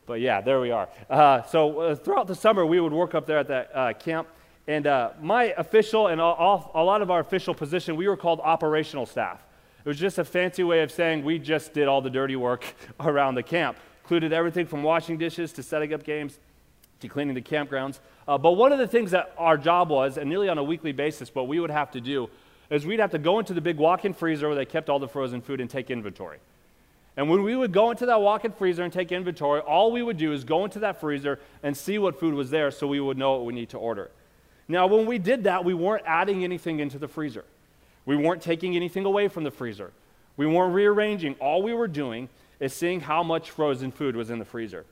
but 0.06 0.20
yeah, 0.20 0.42
there 0.42 0.60
we 0.60 0.72
are. 0.72 0.90
Uh, 1.10 1.44
so 1.44 1.80
uh, 1.80 1.96
throughout 1.96 2.28
the 2.28 2.36
summer, 2.36 2.66
we 2.66 2.82
would 2.82 2.92
work 2.92 3.16
up 3.16 3.26
there 3.26 3.38
at 3.38 3.48
that 3.48 3.72
uh, 3.74 3.94
camp. 3.94 4.28
And 4.68 4.86
uh, 4.86 5.12
my 5.22 5.54
official 5.56 6.08
and 6.08 6.20
all, 6.20 6.34
all, 6.34 6.72
a 6.76 6.84
lot 6.84 7.02
of 7.02 7.10
our 7.10 7.22
official 7.22 7.54
position, 7.54 7.96
we 7.96 8.10
were 8.10 8.18
called 8.18 8.42
operational 8.42 9.06
staff. 9.06 9.46
It 9.86 9.88
was 9.88 9.98
just 9.98 10.18
a 10.18 10.26
fancy 10.26 10.64
way 10.66 10.82
of 10.82 10.92
saying 10.92 11.24
we 11.24 11.40
just 11.40 11.74
did 11.74 11.88
all 11.88 12.02
the 12.02 12.10
dirty 12.10 12.36
work 12.36 12.66
around 13.00 13.36
the 13.36 13.44
camp. 13.44 13.78
Included 14.04 14.34
everything 14.34 14.66
from 14.66 14.84
washing 14.84 15.18
dishes 15.18 15.54
to 15.54 15.64
setting 15.64 15.94
up 15.94 16.04
games 16.04 16.38
to 17.00 17.08
cleaning 17.08 17.36
the 17.36 17.42
campgrounds. 17.42 18.00
Uh, 18.28 18.38
but 18.38 18.52
one 18.52 18.72
of 18.72 18.80
the 18.80 18.88
things 18.88 19.12
that 19.12 19.34
our 19.38 19.58
job 19.58 19.90
was, 19.90 20.18
and 20.18 20.30
nearly 20.30 20.50
on 20.50 20.58
a 20.58 20.64
weekly 20.64 20.92
basis, 20.92 21.34
what 21.36 21.48
we 21.48 21.60
would 21.60 21.72
have 21.72 21.92
to 21.92 22.02
do 22.02 22.30
is 22.70 22.86
we'd 22.86 23.00
have 23.00 23.12
to 23.12 23.20
go 23.20 23.40
into 23.40 23.54
the 23.54 23.62
big 23.62 23.78
walk 23.78 24.06
in 24.06 24.14
freezer 24.14 24.48
where 24.48 24.56
they 24.56 24.66
kept 24.66 24.90
all 24.90 25.00
the 25.00 25.08
frozen 25.08 25.42
food 25.42 25.60
and 25.60 25.70
take 25.70 25.92
inventory. 25.92 26.40
And 27.16 27.30
when 27.30 27.44
we 27.44 27.56
would 27.56 27.72
go 27.72 27.92
into 27.92 28.08
that 28.08 28.22
walk 28.22 28.44
in 28.46 28.52
freezer 28.52 28.84
and 28.84 28.92
take 28.92 29.12
inventory, 29.12 29.60
all 29.62 29.92
we 29.92 30.02
would 30.02 30.18
do 30.18 30.34
is 30.34 30.44
go 30.44 30.64
into 30.64 30.80
that 30.80 31.00
freezer 31.00 31.40
and 31.62 31.78
see 31.78 32.00
what 32.00 32.20
food 32.20 32.34
was 32.34 32.50
there 32.50 32.72
so 32.72 32.88
we 32.88 33.00
would 33.00 33.18
know 33.18 33.34
what 33.34 33.46
we 33.46 33.54
need 33.54 33.70
to 33.70 33.78
order. 33.78 34.10
Now, 34.68 34.88
when 34.88 35.06
we 35.06 35.20
did 35.20 35.44
that, 35.44 35.64
we 35.64 35.74
weren't 35.74 36.04
adding 36.08 36.44
anything 36.44 36.80
into 36.80 36.98
the 36.98 37.08
freezer. 37.08 37.46
We 38.06 38.16
weren't 38.16 38.42
taking 38.42 38.76
anything 38.76 39.06
away 39.06 39.28
from 39.28 39.44
the 39.44 39.52
freezer. 39.52 39.92
We 40.38 40.48
weren't 40.48 40.74
rearranging. 40.74 41.36
All 41.36 41.62
we 41.62 41.74
were 41.74 41.88
doing 41.88 42.30
is 42.60 42.74
seeing 42.74 43.02
how 43.02 43.22
much 43.22 43.52
frozen 43.52 43.92
food 43.92 44.16
was 44.16 44.30
in 44.30 44.40
the 44.40 44.46
freezer. 44.46 44.86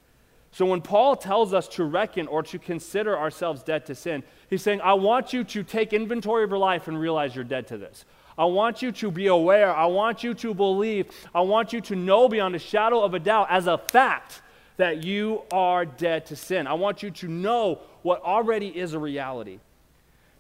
So 0.52 0.66
when 0.66 0.82
Paul 0.82 1.16
tells 1.16 1.54
us 1.54 1.68
to 1.70 1.86
reckon 1.86 2.28
or 2.28 2.44
to 2.44 2.60
consider 2.60 3.18
ourselves 3.18 3.64
dead 3.64 3.86
to 3.86 3.96
sin, 3.96 4.24
he's 4.50 4.62
saying, 4.62 4.82
I 4.82 4.94
want 4.94 5.32
you 5.32 5.44
to 5.46 5.64
take 5.64 5.94
inventory 5.94 6.44
of 6.44 6.50
your 6.50 6.60
life 6.60 6.88
and 6.88 7.00
realize 7.00 7.36
you're 7.36 7.46
dead 7.46 7.68
to 7.68 7.78
this. 7.78 8.06
I 8.38 8.46
want 8.46 8.82
you 8.82 8.92
to 8.92 9.12
be 9.12 9.28
aware. 9.28 9.74
I 9.74 9.86
want 9.86 10.24
you 10.24 10.34
to 10.34 10.54
believe. 10.54 11.08
I 11.34 11.42
want 11.42 11.74
you 11.74 11.82
to 11.82 11.96
know 11.96 12.28
beyond 12.28 12.56
a 12.56 12.60
shadow 12.60 13.02
of 13.02 13.14
a 13.14 13.20
doubt 13.20 13.48
as 13.50 13.68
a 13.68 13.78
fact 13.78 14.42
that 14.78 15.04
you 15.04 15.44
are 15.52 15.86
dead 15.86 16.26
to 16.28 16.36
sin. 16.36 16.68
I 16.68 16.74
want 16.74 17.04
you 17.04 17.12
to 17.12 17.28
know 17.28 17.80
what 18.02 18.22
already 18.24 18.68
is 18.68 18.94
a 18.94 19.00
reality. 19.00 19.60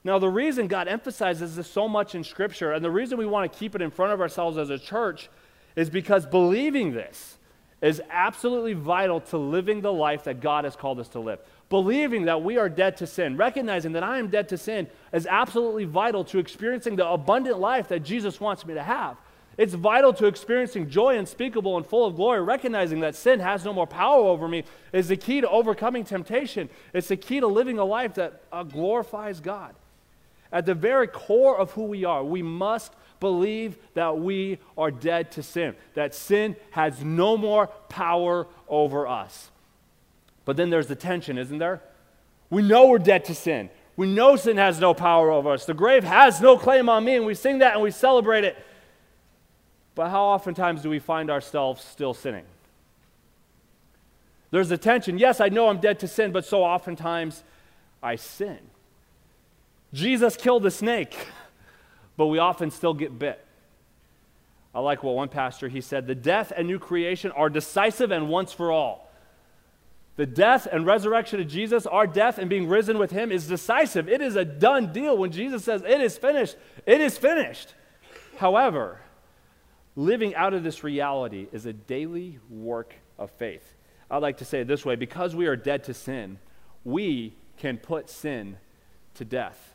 Now, 0.03 0.17
the 0.17 0.29
reason 0.29 0.67
God 0.67 0.87
emphasizes 0.87 1.55
this 1.55 1.69
so 1.69 1.87
much 1.87 2.15
in 2.15 2.23
Scripture, 2.23 2.71
and 2.71 2.83
the 2.83 2.89
reason 2.89 3.19
we 3.19 3.27
want 3.27 3.51
to 3.51 3.59
keep 3.59 3.75
it 3.75 3.81
in 3.81 3.91
front 3.91 4.13
of 4.13 4.19
ourselves 4.19 4.57
as 4.57 4.71
a 4.71 4.79
church, 4.79 5.29
is 5.75 5.89
because 5.89 6.25
believing 6.25 6.91
this, 6.91 7.37
is 7.81 8.01
absolutely 8.09 8.73
vital 8.73 9.19
to 9.19 9.38
living 9.38 9.81
the 9.81 9.91
life 9.91 10.25
that 10.25 10.39
God 10.39 10.65
has 10.65 10.75
called 10.75 11.00
us 11.00 11.07
to 11.09 11.19
live. 11.19 11.39
Believing 11.69 12.25
that 12.25 12.43
we 12.43 12.57
are 12.57 12.69
dead 12.69 12.97
to 12.97 13.07
sin, 13.07 13.38
recognizing 13.38 13.93
that 13.93 14.03
I 14.03 14.19
am 14.19 14.27
dead 14.27 14.50
to 14.50 14.57
sin, 14.57 14.88
is 15.13 15.25
absolutely 15.25 15.85
vital 15.85 16.23
to 16.25 16.38
experiencing 16.38 16.95
the 16.95 17.07
abundant 17.07 17.59
life 17.59 17.88
that 17.88 18.01
Jesus 18.01 18.39
wants 18.39 18.65
me 18.65 18.73
to 18.75 18.83
have. 18.83 19.17
It's 19.57 19.73
vital 19.73 20.13
to 20.13 20.27
experiencing 20.27 20.89
joy 20.89 21.17
unspeakable 21.17 21.77
and 21.77 21.85
full 21.85 22.05
of 22.05 22.15
glory, 22.15 22.41
recognizing 22.41 23.01
that 23.01 23.15
sin 23.15 23.39
has 23.39 23.65
no 23.65 23.73
more 23.73 23.88
power 23.88 24.23
over 24.23 24.47
me 24.47 24.63
is 24.93 25.07
the 25.07 25.17
key 25.17 25.41
to 25.41 25.50
overcoming 25.50 26.03
temptation. 26.03 26.69
It's 26.93 27.09
the 27.09 27.17
key 27.17 27.39
to 27.39 27.47
living 27.47 27.77
a 27.77 27.85
life 27.85 28.13
that 28.15 28.41
uh, 28.51 28.63
glorifies 28.63 29.39
God. 29.39 29.75
At 30.51 30.65
the 30.65 30.73
very 30.73 31.07
core 31.07 31.57
of 31.57 31.71
who 31.71 31.83
we 31.83 32.05
are, 32.05 32.23
we 32.23 32.41
must 32.41 32.93
believe 33.21 33.77
that 33.93 34.17
we 34.17 34.57
are 34.77 34.91
dead 34.91 35.31
to 35.31 35.43
sin, 35.43 35.75
that 35.93 36.13
sin 36.13 36.57
has 36.71 37.01
no 37.01 37.37
more 37.37 37.67
power 37.87 38.47
over 38.67 39.07
us. 39.07 39.49
But 40.43 40.57
then 40.57 40.69
there's 40.69 40.87
the 40.87 40.95
tension, 40.95 41.37
isn't 41.37 41.59
there? 41.59 41.81
We 42.49 42.61
know 42.63 42.87
we're 42.87 42.97
dead 42.97 43.23
to 43.25 43.35
sin. 43.35 43.69
We 43.95 44.07
know 44.07 44.35
sin 44.35 44.57
has 44.57 44.79
no 44.79 44.93
power 44.93 45.31
over 45.31 45.51
us. 45.51 45.65
The 45.65 45.73
grave 45.73 46.03
has 46.03 46.41
no 46.41 46.57
claim 46.57 46.89
on 46.89 47.05
me, 47.05 47.15
and 47.15 47.25
we 47.25 47.35
sing 47.35 47.59
that 47.59 47.75
and 47.75 47.81
we 47.81 47.91
celebrate 47.91 48.43
it. 48.43 48.57
But 49.95 50.09
how 50.09 50.23
oftentimes 50.25 50.81
do 50.81 50.89
we 50.89 50.99
find 50.99 51.29
ourselves 51.29 51.83
still 51.83 52.13
sinning? 52.13 52.45
There's 54.49 54.71
a 54.71 54.77
tension. 54.77 55.17
Yes, 55.17 55.39
I 55.39 55.49
know 55.49 55.69
I'm 55.69 55.79
dead 55.79 55.99
to 55.99 56.07
sin, 56.07 56.31
but 56.31 56.43
so 56.43 56.63
oftentimes 56.63 57.43
I 58.01 58.15
sin. 58.15 58.59
Jesus 59.93 60.35
killed 60.35 60.63
the 60.63 60.71
snake. 60.71 61.15
but 62.21 62.27
we 62.27 62.37
often 62.37 62.69
still 62.69 62.93
get 62.93 63.17
bit. 63.17 63.43
I 64.75 64.79
like 64.79 65.01
what 65.01 65.15
one 65.15 65.27
pastor 65.27 65.67
he 65.67 65.81
said, 65.81 66.05
the 66.05 66.13
death 66.13 66.53
and 66.55 66.67
new 66.67 66.77
creation 66.77 67.31
are 67.31 67.49
decisive 67.49 68.11
and 68.11 68.29
once 68.29 68.53
for 68.53 68.71
all. 68.71 69.11
The 70.17 70.27
death 70.27 70.67
and 70.71 70.85
resurrection 70.85 71.41
of 71.41 71.47
Jesus, 71.47 71.87
our 71.87 72.05
death 72.05 72.37
and 72.37 72.47
being 72.47 72.67
risen 72.67 72.99
with 72.99 73.09
him 73.09 73.31
is 73.31 73.47
decisive. 73.47 74.07
It 74.07 74.21
is 74.21 74.35
a 74.35 74.45
done 74.45 74.93
deal. 74.93 75.17
When 75.17 75.31
Jesus 75.31 75.63
says 75.63 75.81
it 75.81 75.99
is 75.99 76.15
finished, 76.15 76.57
it 76.85 77.01
is 77.01 77.17
finished. 77.17 77.73
However, 78.37 79.01
living 79.95 80.35
out 80.35 80.53
of 80.53 80.61
this 80.61 80.83
reality 80.83 81.47
is 81.51 81.65
a 81.65 81.73
daily 81.73 82.37
work 82.51 82.93
of 83.17 83.31
faith. 83.31 83.73
I 84.11 84.19
like 84.19 84.37
to 84.37 84.45
say 84.45 84.59
it 84.59 84.67
this 84.67 84.85
way 84.85 84.95
because 84.95 85.35
we 85.35 85.47
are 85.47 85.55
dead 85.55 85.85
to 85.85 85.95
sin, 85.95 86.37
we 86.83 87.33
can 87.57 87.79
put 87.79 88.11
sin 88.11 88.57
to 89.15 89.25
death 89.25 89.71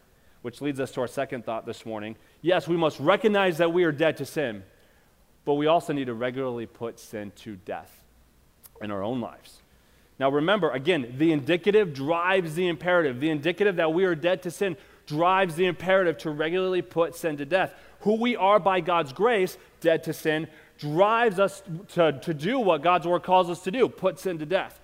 which 0.47 0.61
leads 0.61 0.79
us 0.79 0.93
to 0.93 1.01
our 1.01 1.09
second 1.09 1.45
thought 1.45 1.67
this 1.67 1.85
morning. 1.85 2.15
Yes, 2.41 2.69
we 2.69 2.77
must 2.77 3.01
recognize 3.01 3.59
that 3.59 3.73
we 3.73 3.83
are 3.83 3.91
dead 3.91 4.19
to 4.19 4.25
sin, 4.25 4.63
but 5.45 5.55
we 5.55 5.67
also 5.67 5.93
need 5.93 6.05
to 6.05 6.15
regularly 6.15 6.67
put 6.67 7.01
sin 7.01 7.33
to 7.39 7.57
death 7.57 8.05
in 8.81 8.93
our 8.93 9.03
own 9.03 9.21
lives. 9.21 9.61
Now, 10.21 10.31
remember, 10.31 10.71
again, 10.71 11.17
the 11.19 11.33
indicative 11.33 11.93
drives 11.93 12.55
the 12.55 12.69
imperative. 12.69 13.19
The 13.19 13.31
indicative 13.31 13.75
that 13.75 13.93
we 13.93 14.05
are 14.05 14.15
dead 14.15 14.45
to 14.45 14.53
sin 14.53 14.77
drives 15.09 15.57
the 15.57 15.67
imperative 15.67 16.17
to 16.19 16.31
regularly 16.31 16.81
put 16.81 17.17
sin 17.17 17.37
to 17.39 17.45
death. 17.45 17.75
Who 18.03 18.15
we 18.15 18.37
are 18.37 18.61
by 18.61 18.79
God's 18.79 19.13
grace, 19.13 19.59
dead 19.81 20.05
to 20.05 20.13
sin, 20.13 20.47
drives 20.79 21.41
us 21.41 21.61
to, 21.95 22.21
to 22.23 22.33
do 22.33 22.61
what 22.61 22.85
God's 22.85 23.09
word 23.09 23.25
calls 23.25 23.51
us 23.51 23.65
to 23.65 23.73
do 23.73 23.89
put 23.89 24.21
sin 24.21 24.39
to 24.39 24.47
death. 24.47 24.79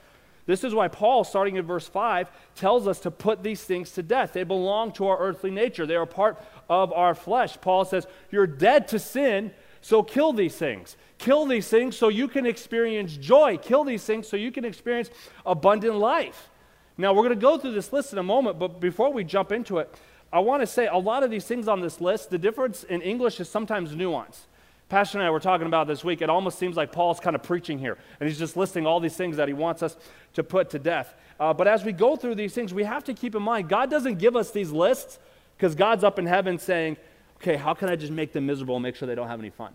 This 0.45 0.65
is 0.65 0.75
why 0.75 0.89
Paul, 0.89 1.23
starting 1.25 1.57
in 1.57 1.65
verse 1.65 1.87
5, 1.87 2.29
tells 2.55 2.89
us 2.89 3.01
to 3.01 3.11
put 3.11 3.43
these 3.43 3.63
things 3.63 3.93
to 3.93 4.03
death. 4.03 4.33
They 4.33 4.43
belong 4.43 4.93
to 4.93 5.07
our 5.07 5.19
earthly 5.19 5.51
nature, 5.51 5.87
they 5.87 5.97
are 5.97 6.07
part 6.07 6.43
of 6.69 6.93
our 6.93 7.15
flesh. 7.15 7.61
Paul 7.61 7.85
says, 7.85 8.07
You're 8.31 8.47
dead 8.47 8.89
to 8.89 8.99
sin, 8.99 9.53
so 9.81 10.03
kill 10.03 10.33
these 10.33 10.57
things. 10.57 10.97
Kill 11.19 11.47
these 11.47 11.69
things 11.69 11.97
so 11.97 12.09
you 12.09 12.27
can 12.27 12.47
experience 12.47 13.17
joy. 13.17 13.57
Kill 13.57 13.85
these 13.85 14.05
things 14.05 14.27
so 14.27 14.37
you 14.37 14.51
can 14.51 14.65
experience 14.65 15.11
abundant 15.47 15.97
life. 15.97 16.51
Now, 16.99 17.13
we're 17.13 17.23
going 17.23 17.31
to 17.31 17.41
go 17.41 17.59
through 17.59 17.73
this 17.73 17.93
list 17.93 18.13
in 18.13 18.19
a 18.19 18.23
moment, 18.23 18.59
but 18.59 18.81
before 18.81 19.13
we 19.13 19.25
jump 19.25 19.53
into 19.53 19.79
it, 19.79 19.95
I 20.33 20.41
want 20.41 20.63
to 20.63 20.67
say 20.67 20.87
a 20.87 20.97
lot 20.97 21.23
of 21.23 21.31
these 21.31 21.45
things 21.45 21.69
on 21.69 21.81
this 21.81 22.01
list, 22.01 22.31
the 22.31 22.39
difference 22.39 22.85
in 22.85 23.03
English 23.03 23.39
is 23.39 23.49
sometimes 23.49 23.95
nuance. 23.95 24.47
Pastor 24.93 25.17
and 25.17 25.27
I 25.27 25.31
were 25.31 25.41
talking 25.41 25.67
about 25.67 25.87
this 25.87 26.05
week. 26.05 26.21
It 26.21 26.29
almost 26.29 26.59
seems 26.59 26.77
like 26.77 26.93
Paul's 26.93 27.19
kind 27.19 27.35
of 27.35 27.43
preaching 27.43 27.79
here, 27.79 27.97
and 28.21 28.29
he's 28.29 28.39
just 28.39 28.59
listing 28.59 28.85
all 28.87 29.01
these 29.01 29.17
things 29.17 29.39
that 29.39 29.49
he 29.49 29.55
wants 29.55 29.83
us 29.83 29.97
to 30.35 30.45
put 30.45 30.69
to 30.69 30.79
death. 30.79 31.15
Uh, 31.41 31.55
but 31.55 31.67
as 31.67 31.83
we 31.83 31.93
go 31.93 32.15
through 32.15 32.35
these 32.35 32.53
things, 32.53 32.75
we 32.75 32.85
have 32.85 33.03
to 33.05 33.15
keep 33.15 33.35
in 33.35 33.43
mind 33.43 33.71
God 33.71 33.89
doesn't 33.89 34.19
give 34.19 34.37
us 34.37 34.51
these 34.51 34.71
lists 34.71 35.19
because 35.57 35.75
God's 35.75 36.05
up 36.05 36.19
in 36.19 36.27
heaven 36.27 36.59
saying, 36.59 36.99
okay, 37.39 37.57
how 37.57 37.73
can 37.73 37.89
I 37.89 37.97
just 37.97 38.13
make 38.13 38.35
them 38.35 38.45
miserable 38.45 38.77
and 38.77 38.83
make 38.83 38.95
sure 38.95 39.09
they 39.09 39.15
don't 39.15 39.29
have 39.29 39.41
any 39.41 39.49
fun? 39.49 39.73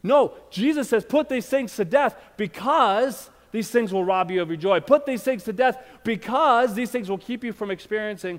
No, 0.00 0.34
Jesus 0.48 0.88
says, 0.88 1.04
put 1.04 1.28
these 1.28 1.46
things 1.46 1.74
to 1.74 1.84
death 1.84 2.14
because 2.36 3.30
these 3.50 3.68
things 3.68 3.92
will 3.92 4.04
rob 4.04 4.30
you 4.30 4.42
of 4.42 4.48
your 4.48 4.58
joy. 4.58 4.78
Put 4.78 5.06
these 5.06 5.24
things 5.24 5.42
to 5.42 5.52
death 5.52 5.84
because 6.04 6.74
these 6.74 6.92
things 6.92 7.10
will 7.10 7.18
keep 7.18 7.42
you 7.42 7.52
from 7.52 7.72
experiencing 7.72 8.38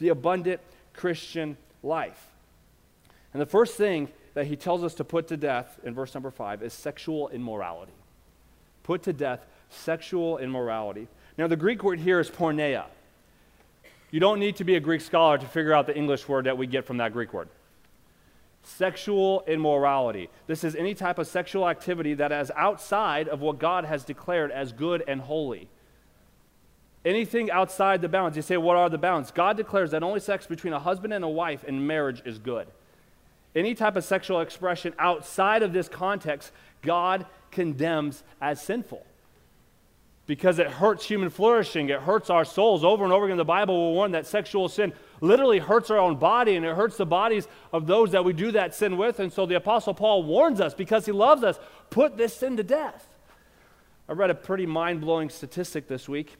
the 0.00 0.10
abundant 0.10 0.60
Christian 0.92 1.56
life. 1.82 2.28
And 3.32 3.40
the 3.40 3.46
first 3.46 3.78
thing 3.78 4.10
that 4.40 4.46
he 4.46 4.56
tells 4.56 4.82
us 4.82 4.94
to 4.94 5.04
put 5.04 5.28
to 5.28 5.36
death 5.36 5.78
in 5.84 5.92
verse 5.92 6.14
number 6.14 6.30
five 6.30 6.62
is 6.62 6.72
sexual 6.72 7.28
immorality. 7.28 7.92
Put 8.84 9.02
to 9.02 9.12
death 9.12 9.44
sexual 9.68 10.38
immorality. 10.38 11.08
Now, 11.36 11.46
the 11.46 11.56
Greek 11.56 11.84
word 11.84 12.00
here 12.00 12.18
is 12.20 12.30
porneia. 12.30 12.86
You 14.10 14.18
don't 14.18 14.40
need 14.40 14.56
to 14.56 14.64
be 14.64 14.76
a 14.76 14.80
Greek 14.80 15.02
scholar 15.02 15.36
to 15.36 15.44
figure 15.44 15.74
out 15.74 15.86
the 15.86 15.94
English 15.94 16.26
word 16.26 16.46
that 16.46 16.56
we 16.56 16.66
get 16.66 16.86
from 16.86 16.96
that 16.96 17.12
Greek 17.12 17.34
word. 17.34 17.50
Sexual 18.62 19.44
immorality. 19.46 20.30
This 20.46 20.64
is 20.64 20.74
any 20.74 20.94
type 20.94 21.18
of 21.18 21.26
sexual 21.26 21.68
activity 21.68 22.14
that 22.14 22.32
is 22.32 22.50
outside 22.56 23.28
of 23.28 23.42
what 23.42 23.58
God 23.58 23.84
has 23.84 24.06
declared 24.06 24.50
as 24.50 24.72
good 24.72 25.04
and 25.06 25.20
holy. 25.20 25.68
Anything 27.04 27.50
outside 27.50 28.00
the 28.00 28.08
bounds. 28.08 28.38
You 28.38 28.42
say, 28.42 28.56
what 28.56 28.78
are 28.78 28.88
the 28.88 28.96
bounds? 28.96 29.32
God 29.32 29.58
declares 29.58 29.90
that 29.90 30.02
only 30.02 30.20
sex 30.20 30.46
between 30.46 30.72
a 30.72 30.78
husband 30.78 31.12
and 31.12 31.26
a 31.26 31.28
wife 31.28 31.62
in 31.62 31.86
marriage 31.86 32.22
is 32.24 32.38
good. 32.38 32.68
Any 33.54 33.74
type 33.74 33.96
of 33.96 34.04
sexual 34.04 34.40
expression 34.40 34.94
outside 34.98 35.62
of 35.62 35.72
this 35.72 35.88
context, 35.88 36.52
God 36.82 37.26
condemns 37.50 38.22
as 38.40 38.62
sinful 38.62 39.04
because 40.30 40.60
it 40.60 40.68
hurts 40.68 41.06
human 41.06 41.28
flourishing. 41.28 41.88
It 41.88 42.02
hurts 42.02 42.30
our 42.30 42.44
souls. 42.44 42.84
Over 42.84 43.02
and 43.02 43.12
over 43.12 43.24
again, 43.24 43.36
the 43.36 43.44
Bible 43.44 43.76
will 43.76 43.94
warn 43.94 44.12
that 44.12 44.28
sexual 44.28 44.68
sin 44.68 44.92
literally 45.20 45.58
hurts 45.58 45.90
our 45.90 45.98
own 45.98 46.18
body 46.18 46.54
and 46.54 46.64
it 46.64 46.76
hurts 46.76 46.96
the 46.96 47.04
bodies 47.04 47.48
of 47.72 47.88
those 47.88 48.12
that 48.12 48.24
we 48.24 48.32
do 48.32 48.52
that 48.52 48.72
sin 48.72 48.96
with. 48.96 49.18
And 49.18 49.32
so 49.32 49.44
the 49.44 49.56
Apostle 49.56 49.92
Paul 49.92 50.22
warns 50.22 50.60
us 50.60 50.72
because 50.72 51.04
he 51.04 51.10
loves 51.10 51.42
us 51.42 51.58
put 51.90 52.16
this 52.16 52.32
sin 52.32 52.56
to 52.58 52.62
death. 52.62 53.08
I 54.08 54.12
read 54.12 54.30
a 54.30 54.34
pretty 54.36 54.66
mind 54.66 55.00
blowing 55.00 55.30
statistic 55.30 55.88
this 55.88 56.08
week 56.08 56.36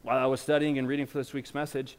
while 0.00 0.16
I 0.16 0.24
was 0.24 0.40
studying 0.40 0.78
and 0.78 0.88
reading 0.88 1.04
for 1.04 1.18
this 1.18 1.34
week's 1.34 1.52
message. 1.52 1.98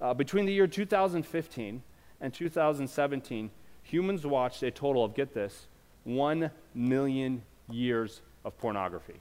Uh, 0.00 0.12
between 0.12 0.44
the 0.44 0.52
year 0.52 0.66
2015 0.66 1.82
and 2.20 2.34
2017, 2.34 3.50
humans 3.88 4.26
watched 4.26 4.62
a 4.62 4.70
total 4.70 5.04
of, 5.04 5.14
get 5.14 5.32
this, 5.32 5.66
1 6.04 6.50
million 6.74 7.42
years 7.70 8.20
of 8.44 8.56
pornography 8.58 9.20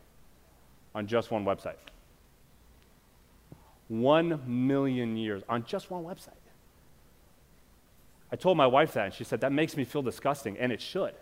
on 0.94 1.08
just 1.08 1.32
one 1.32 1.46
website. 1.46 1.76
1 3.88 4.42
million 4.46 5.16
years 5.16 5.44
on 5.48 5.64
just 5.64 5.90
one 5.90 6.04
website. 6.04 6.32
I 8.30 8.36
told 8.36 8.58
my 8.58 8.68
wife 8.68 8.94
that, 8.94 9.06
and 9.06 9.14
she 9.14 9.24
said, 9.24 9.40
That 9.42 9.54
makes 9.54 9.78
me 9.78 9.86
feel 9.86 10.02
disgusting, 10.02 10.58
and 10.58 10.72
it 10.72 10.82
should. 10.82 11.14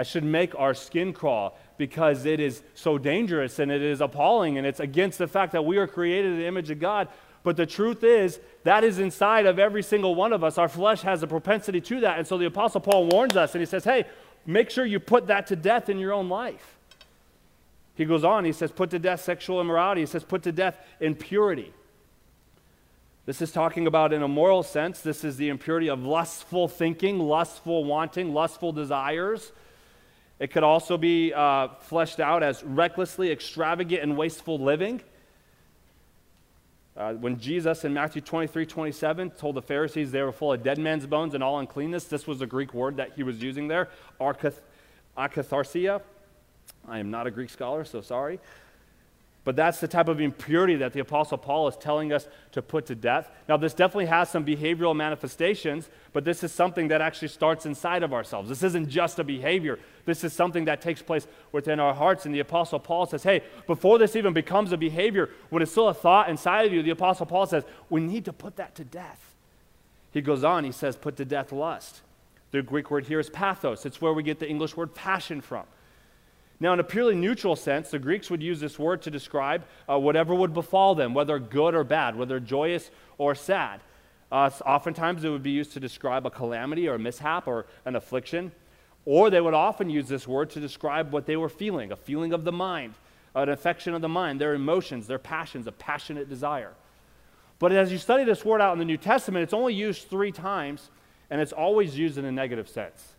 I 0.00 0.02
should 0.02 0.24
make 0.24 0.58
our 0.58 0.72
skin 0.72 1.12
crawl 1.12 1.58
because 1.76 2.24
it 2.24 2.40
is 2.40 2.62
so 2.72 2.96
dangerous 2.96 3.58
and 3.58 3.70
it 3.70 3.82
is 3.82 4.00
appalling 4.00 4.56
and 4.56 4.66
it's 4.66 4.80
against 4.80 5.18
the 5.18 5.28
fact 5.28 5.52
that 5.52 5.66
we 5.66 5.76
are 5.76 5.86
created 5.86 6.32
in 6.32 6.38
the 6.38 6.46
image 6.46 6.70
of 6.70 6.80
God. 6.80 7.08
But 7.42 7.58
the 7.58 7.66
truth 7.66 8.02
is, 8.02 8.40
that 8.64 8.82
is 8.82 8.98
inside 8.98 9.44
of 9.44 9.58
every 9.58 9.82
single 9.82 10.14
one 10.14 10.32
of 10.32 10.42
us. 10.42 10.56
Our 10.56 10.70
flesh 10.70 11.02
has 11.02 11.22
a 11.22 11.26
propensity 11.26 11.82
to 11.82 12.00
that. 12.00 12.16
And 12.16 12.26
so 12.26 12.38
the 12.38 12.46
Apostle 12.46 12.80
Paul 12.80 13.08
warns 13.08 13.36
us 13.36 13.54
and 13.54 13.60
he 13.60 13.66
says, 13.66 13.84
hey, 13.84 14.06
make 14.46 14.70
sure 14.70 14.86
you 14.86 15.00
put 15.00 15.26
that 15.26 15.46
to 15.48 15.56
death 15.56 15.90
in 15.90 15.98
your 15.98 16.14
own 16.14 16.30
life. 16.30 16.78
He 17.94 18.06
goes 18.06 18.24
on, 18.24 18.46
he 18.46 18.52
says, 18.52 18.72
put 18.72 18.88
to 18.92 18.98
death 18.98 19.20
sexual 19.20 19.60
immorality. 19.60 20.00
He 20.00 20.06
says, 20.06 20.24
put 20.24 20.42
to 20.44 20.52
death 20.52 20.78
impurity. 20.98 21.74
This 23.26 23.42
is 23.42 23.52
talking 23.52 23.86
about, 23.86 24.14
in 24.14 24.22
a 24.22 24.28
moral 24.28 24.62
sense, 24.62 25.02
this 25.02 25.24
is 25.24 25.36
the 25.36 25.50
impurity 25.50 25.90
of 25.90 26.02
lustful 26.04 26.68
thinking, 26.68 27.18
lustful 27.18 27.84
wanting, 27.84 28.32
lustful 28.32 28.72
desires. 28.72 29.52
It 30.40 30.50
could 30.50 30.64
also 30.64 30.96
be 30.96 31.34
uh, 31.34 31.68
fleshed 31.80 32.18
out 32.18 32.42
as 32.42 32.64
recklessly 32.64 33.30
extravagant 33.30 34.02
and 34.02 34.16
wasteful 34.16 34.58
living. 34.58 35.02
Uh, 36.96 37.12
when 37.12 37.38
Jesus 37.38 37.84
in 37.84 37.92
Matthew 37.92 38.22
23 38.22 38.64
27 38.64 39.30
told 39.32 39.54
the 39.54 39.62
Pharisees 39.62 40.10
they 40.10 40.22
were 40.22 40.32
full 40.32 40.54
of 40.54 40.62
dead 40.62 40.78
men's 40.78 41.06
bones 41.06 41.34
and 41.34 41.44
all 41.44 41.58
uncleanness, 41.58 42.04
this 42.04 42.26
was 42.26 42.38
the 42.38 42.46
Greek 42.46 42.72
word 42.72 42.96
that 42.96 43.12
he 43.14 43.22
was 43.22 43.42
using 43.42 43.68
there, 43.68 43.90
akath- 44.18 44.60
akatharsia. 45.16 46.00
I 46.88 46.98
am 46.98 47.10
not 47.10 47.26
a 47.26 47.30
Greek 47.30 47.50
scholar, 47.50 47.84
so 47.84 48.00
sorry. 48.00 48.40
But 49.42 49.56
that's 49.56 49.80
the 49.80 49.88
type 49.88 50.08
of 50.08 50.20
impurity 50.20 50.76
that 50.76 50.92
the 50.92 51.00
Apostle 51.00 51.38
Paul 51.38 51.66
is 51.66 51.76
telling 51.76 52.12
us 52.12 52.28
to 52.52 52.60
put 52.60 52.84
to 52.86 52.94
death. 52.94 53.30
Now, 53.48 53.56
this 53.56 53.72
definitely 53.72 54.06
has 54.06 54.28
some 54.28 54.44
behavioral 54.44 54.94
manifestations, 54.94 55.88
but 56.12 56.26
this 56.26 56.44
is 56.44 56.52
something 56.52 56.88
that 56.88 57.00
actually 57.00 57.28
starts 57.28 57.64
inside 57.64 58.02
of 58.02 58.12
ourselves. 58.12 58.50
This 58.50 58.62
isn't 58.62 58.90
just 58.90 59.18
a 59.18 59.24
behavior, 59.24 59.78
this 60.04 60.24
is 60.24 60.34
something 60.34 60.66
that 60.66 60.82
takes 60.82 61.00
place 61.00 61.26
within 61.52 61.80
our 61.80 61.94
hearts. 61.94 62.26
And 62.26 62.34
the 62.34 62.40
Apostle 62.40 62.80
Paul 62.80 63.06
says, 63.06 63.22
hey, 63.22 63.42
before 63.66 63.98
this 63.98 64.14
even 64.14 64.34
becomes 64.34 64.72
a 64.72 64.76
behavior, 64.76 65.30
when 65.48 65.62
it's 65.62 65.72
still 65.72 65.88
a 65.88 65.94
thought 65.94 66.28
inside 66.28 66.66
of 66.66 66.72
you, 66.74 66.82
the 66.82 66.90
Apostle 66.90 67.24
Paul 67.24 67.46
says, 67.46 67.64
we 67.88 68.02
need 68.02 68.26
to 68.26 68.34
put 68.34 68.56
that 68.56 68.74
to 68.74 68.84
death. 68.84 69.36
He 70.12 70.20
goes 70.20 70.44
on, 70.44 70.64
he 70.64 70.72
says, 70.72 70.96
put 70.96 71.16
to 71.16 71.24
death 71.24 71.50
lust. 71.50 72.02
The 72.50 72.60
Greek 72.60 72.90
word 72.90 73.06
here 73.06 73.20
is 73.20 73.30
pathos, 73.30 73.86
it's 73.86 74.02
where 74.02 74.12
we 74.12 74.22
get 74.22 74.38
the 74.38 74.48
English 74.48 74.76
word 74.76 74.94
passion 74.94 75.40
from. 75.40 75.64
Now, 76.62 76.74
in 76.74 76.80
a 76.80 76.84
purely 76.84 77.14
neutral 77.14 77.56
sense, 77.56 77.90
the 77.90 77.98
Greeks 77.98 78.28
would 78.30 78.42
use 78.42 78.60
this 78.60 78.78
word 78.78 79.00
to 79.02 79.10
describe 79.10 79.64
uh, 79.88 79.98
whatever 79.98 80.34
would 80.34 80.52
befall 80.52 80.94
them, 80.94 81.14
whether 81.14 81.38
good 81.38 81.74
or 81.74 81.84
bad, 81.84 82.16
whether 82.16 82.38
joyous 82.38 82.90
or 83.16 83.34
sad. 83.34 83.80
Uh, 84.30 84.50
oftentimes, 84.66 85.24
it 85.24 85.30
would 85.30 85.42
be 85.42 85.50
used 85.50 85.72
to 85.72 85.80
describe 85.80 86.26
a 86.26 86.30
calamity 86.30 86.86
or 86.86 86.96
a 86.96 86.98
mishap 86.98 87.48
or 87.48 87.64
an 87.86 87.96
affliction. 87.96 88.52
Or 89.06 89.30
they 89.30 89.40
would 89.40 89.54
often 89.54 89.88
use 89.88 90.06
this 90.06 90.28
word 90.28 90.50
to 90.50 90.60
describe 90.60 91.12
what 91.12 91.24
they 91.24 91.36
were 91.36 91.48
feeling 91.48 91.90
a 91.90 91.96
feeling 91.96 92.34
of 92.34 92.44
the 92.44 92.52
mind, 92.52 92.94
an 93.34 93.48
affection 93.48 93.94
of 93.94 94.02
the 94.02 94.08
mind, 94.08 94.38
their 94.38 94.54
emotions, 94.54 95.06
their 95.06 95.18
passions, 95.18 95.66
a 95.66 95.72
passionate 95.72 96.28
desire. 96.28 96.74
But 97.58 97.72
as 97.72 97.90
you 97.90 97.98
study 97.98 98.24
this 98.24 98.44
word 98.44 98.60
out 98.60 98.74
in 98.74 98.78
the 98.78 98.84
New 98.84 98.98
Testament, 98.98 99.42
it's 99.42 99.54
only 99.54 99.74
used 99.74 100.08
three 100.08 100.32
times, 100.32 100.90
and 101.30 101.40
it's 101.40 101.52
always 101.52 101.98
used 101.98 102.18
in 102.18 102.26
a 102.26 102.32
negative 102.32 102.68
sense. 102.68 103.14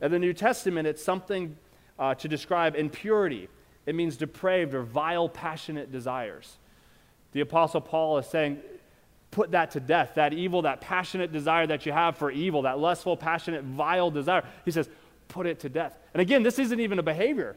In 0.00 0.12
the 0.12 0.18
New 0.18 0.32
Testament, 0.32 0.86
it's 0.86 1.02
something 1.02 1.56
uh, 1.98 2.14
to 2.14 2.28
describe 2.28 2.76
impurity. 2.76 3.48
It 3.86 3.94
means 3.94 4.16
depraved 4.16 4.74
or 4.74 4.82
vile, 4.82 5.28
passionate 5.28 5.90
desires. 5.90 6.58
The 7.32 7.40
Apostle 7.40 7.80
Paul 7.80 8.18
is 8.18 8.26
saying, 8.26 8.60
put 9.30 9.50
that 9.50 9.72
to 9.72 9.80
death, 9.80 10.12
that 10.14 10.32
evil, 10.32 10.62
that 10.62 10.80
passionate 10.80 11.32
desire 11.32 11.66
that 11.66 11.86
you 11.86 11.92
have 11.92 12.16
for 12.16 12.30
evil, 12.30 12.62
that 12.62 12.78
lustful, 12.78 13.16
passionate, 13.16 13.64
vile 13.64 14.10
desire. 14.10 14.44
He 14.64 14.70
says, 14.70 14.88
put 15.28 15.46
it 15.46 15.60
to 15.60 15.68
death. 15.68 15.98
And 16.14 16.20
again, 16.20 16.42
this 16.42 16.58
isn't 16.58 16.80
even 16.80 16.98
a 16.98 17.02
behavior. 17.02 17.56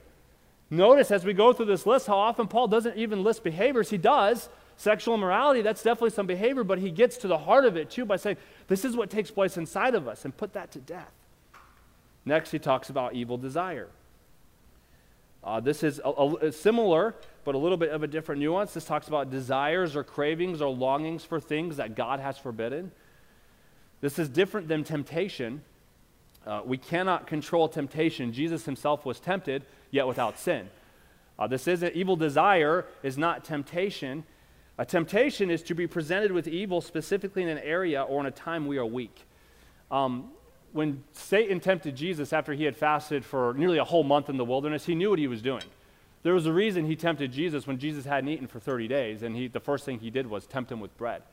Notice 0.70 1.12
as 1.12 1.26
we 1.26 1.34
go 1.34 1.52
through 1.54 1.66
this 1.66 1.86
list 1.86 2.08
how 2.08 2.18
often 2.18 2.48
Paul 2.48 2.68
doesn't 2.68 2.98
even 2.98 3.24
list 3.24 3.44
behaviors. 3.44 3.90
He 3.90 3.98
does. 3.98 4.50
Sexual 4.78 5.16
immorality, 5.16 5.62
that's 5.62 5.84
definitely 5.84 6.10
some 6.10 6.26
behavior, 6.26 6.64
but 6.64 6.80
he 6.80 6.90
gets 6.90 7.18
to 7.18 7.28
the 7.28 7.38
heart 7.38 7.66
of 7.66 7.78
it 7.78 7.92
too 7.92 8.04
by 8.04 8.16
saying, 8.16 8.38
this 8.68 8.84
is 8.84 8.96
what 8.96 9.12
takes 9.12 9.30
place 9.30 9.56
inside 9.58 9.94
of 9.94 10.08
us, 10.08 10.26
and 10.26 10.36
put 10.36 10.54
that 10.54 10.72
to 10.72 10.80
death. 10.80 11.12
Next, 12.26 12.50
he 12.52 12.58
talks 12.58 12.90
about 12.90 13.14
evil 13.14 13.38
desire. 13.38 13.90
Uh, 15.44 15.60
this 15.60 15.84
is 15.84 16.00
a, 16.04 16.10
a, 16.42 16.52
similar, 16.52 17.16
but 17.44 17.56
a 17.56 17.58
little 17.58 17.78
bit 17.78 17.90
of 17.90 18.04
a 18.04 18.08
different 18.08 18.40
nuance. 18.40 18.74
This 18.74 18.86
talks 18.86 19.08
about 19.08 19.32
desires 19.32 19.96
or 19.96 20.04
cravings 20.04 20.62
or 20.62 20.70
longings 20.70 21.24
for 21.24 21.40
things 21.40 21.78
that 21.78 21.96
God 21.96 22.20
has 22.20 22.38
forbidden. 22.38 22.92
This 24.02 24.20
is 24.20 24.30
different 24.30 24.68
than 24.68 24.84
temptation. 24.84 25.64
Uh, 26.46 26.62
we 26.64 26.78
cannot 26.78 27.28
control 27.28 27.68
temptation. 27.68 28.34
Jesus 28.34 28.66
himself 28.66 29.06
was 29.06 29.20
tempted, 29.20 29.64
yet 29.90 30.08
without 30.08 30.38
sin. 30.40 30.70
Uh, 31.40 31.48
this 31.48 31.68
isn't 31.68 31.96
evil 31.96 32.16
desire, 32.16 32.86
is 33.02 33.18
not 33.18 33.44
temptation. 33.44 34.24
A 34.78 34.86
temptation 34.86 35.50
is 35.50 35.64
to 35.64 35.76
be 35.76 35.88
presented 35.88 36.32
with 36.32 36.48
evil 36.48 36.82
specifically 36.82 37.42
in 37.42 37.50
an 37.50 37.60
area 37.60 38.04
or 38.04 38.20
in 38.20 38.28
a 38.28 38.32
time 38.32 38.68
we 38.68 38.78
are 38.78 38.86
weak. 38.86 39.26
Um, 39.90 40.32
when 40.74 41.04
Satan 41.12 41.60
tempted 41.60 41.96
Jesus 41.96 42.34
after 42.34 42.54
he 42.54 42.63
had 42.63 42.75
fasted 42.78 43.25
for 43.25 43.54
nearly 43.54 43.78
a 43.78 43.84
whole 43.84 44.04
month 44.04 44.30
in 44.30 44.38
the 44.38 44.46
wilderness, 44.46 44.86
he 44.86 44.96
knew 44.96 45.10
what 45.10 45.20
he 45.20 45.28
was 45.28 45.42
doing. 45.42 45.63
There 46.24 46.34
was 46.34 46.46
a 46.46 46.54
reason 46.54 46.86
he 46.86 46.96
tempted 46.96 47.32
Jesus 47.32 47.66
when 47.66 47.80
Jesus 47.80 48.06
hadn't 48.06 48.30
eaten 48.30 48.48
for 48.48 48.60
30 48.60 48.88
days, 48.88 49.24
and 49.24 49.36
he, 49.36 49.48
the 49.48 49.60
first 49.60 49.86
thing 49.86 50.00
he 50.00 50.10
did 50.10 50.28
was 50.28 50.46
tempt 50.46 50.72
him 50.72 50.80
with 50.80 50.96
bread. 50.98 51.24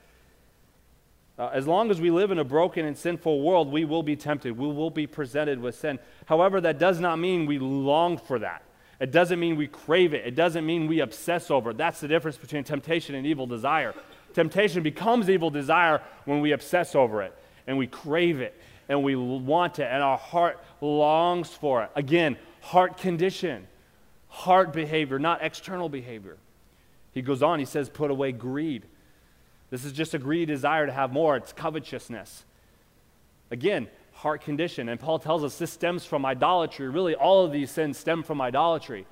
Uh, 1.39 1.51
as 1.53 1.67
long 1.69 1.91
as 1.91 2.01
we 2.01 2.11
live 2.11 2.31
in 2.31 2.39
a 2.39 2.45
broken 2.45 2.85
and 2.85 2.97
sinful 2.97 3.43
world, 3.43 3.71
we 3.71 3.85
will 3.85 4.03
be 4.03 4.17
tempted. 4.17 4.59
We 4.59 4.67
will 4.67 4.91
be 4.91 5.07
presented 5.07 5.61
with 5.61 5.77
sin. 5.77 6.01
However, 6.27 6.61
that 6.63 6.79
does 6.79 6.99
not 6.99 7.19
mean 7.19 7.47
we 7.47 7.59
long 7.59 8.19
for 8.19 8.41
that. 8.41 8.63
It 8.99 9.13
doesn't 9.13 9.39
mean 9.39 9.57
we 9.57 9.69
crave 9.69 10.15
it. 10.15 10.27
It 10.27 10.35
doesn't 10.35 10.67
mean 10.67 10.89
we 10.89 10.99
obsess 11.01 11.51
over 11.51 11.71
it. 11.71 11.77
That's 11.77 12.01
the 12.01 12.09
difference 12.09 12.37
between 12.37 12.65
temptation 12.65 13.15
and 13.15 13.25
evil 13.25 13.47
desire. 13.47 13.95
Temptation 14.35 14.83
becomes 14.83 15.31
evil 15.31 15.51
desire 15.51 16.03
when 16.25 16.41
we 16.41 16.51
obsess 16.51 16.97
over 16.97 17.23
it 17.23 17.33
and 17.69 17.79
we 17.79 17.87
crave 17.87 18.41
it 18.41 18.61
and 18.89 19.03
we 19.03 19.15
want 19.17 19.79
it, 19.79 19.89
and 19.91 20.03
our 20.03 20.17
heart 20.17 20.63
longs 20.81 21.49
for 21.49 21.83
it. 21.83 21.91
Again, 21.95 22.37
heart 22.61 22.97
condition, 22.97 23.67
heart 24.29 24.73
behavior, 24.73 25.19
not 25.19 25.41
external 25.43 25.89
behavior. 25.89 26.39
He 27.13 27.23
goes 27.23 27.43
on, 27.43 27.59
he 27.59 27.65
says, 27.65 27.89
put 27.89 28.11
away 28.11 28.33
greed. 28.33 28.85
This 29.71 29.85
is 29.85 29.93
just 29.93 30.15
a 30.15 30.19
greedy 30.19 30.47
desire 30.47 30.87
to 30.87 30.93
have 30.93 31.13
more, 31.13 31.37
it's 31.37 31.53
covetousness. 31.53 32.45
Again, 33.51 33.89
heart 34.13 34.43
condition. 34.43 34.89
And 34.89 34.99
Paul 34.99 35.19
tells 35.19 35.45
us 35.45 35.59
this 35.59 35.73
stems 35.73 36.05
from 36.05 36.25
idolatry. 36.25 36.89
Really, 36.89 37.15
all 37.15 37.45
of 37.45 37.53
these 37.53 37.71
sins 37.71 37.99
stem 37.99 38.23
from 38.23 38.41
idolatry. 38.41 39.07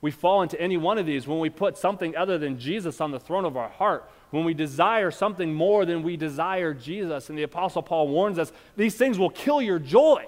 We 0.00 0.10
fall 0.10 0.42
into 0.42 0.60
any 0.60 0.76
one 0.76 0.98
of 0.98 1.06
these 1.06 1.26
when 1.26 1.38
we 1.38 1.48
put 1.48 1.78
something 1.78 2.16
other 2.16 2.36
than 2.36 2.58
Jesus 2.58 3.00
on 3.00 3.12
the 3.12 3.20
throne 3.20 3.44
of 3.44 3.56
our 3.56 3.68
heart 3.68 4.10
when 4.32 4.44
we 4.44 4.54
desire 4.54 5.10
something 5.10 5.54
more 5.54 5.84
than 5.84 6.02
we 6.02 6.16
desire 6.16 6.72
Jesus. 6.74 7.28
And 7.28 7.38
the 7.38 7.42
Apostle 7.42 7.82
Paul 7.82 8.08
warns 8.08 8.38
us 8.38 8.50
these 8.76 8.96
things 8.96 9.18
will 9.18 9.30
kill 9.30 9.62
your 9.62 9.78
joy. 9.78 10.26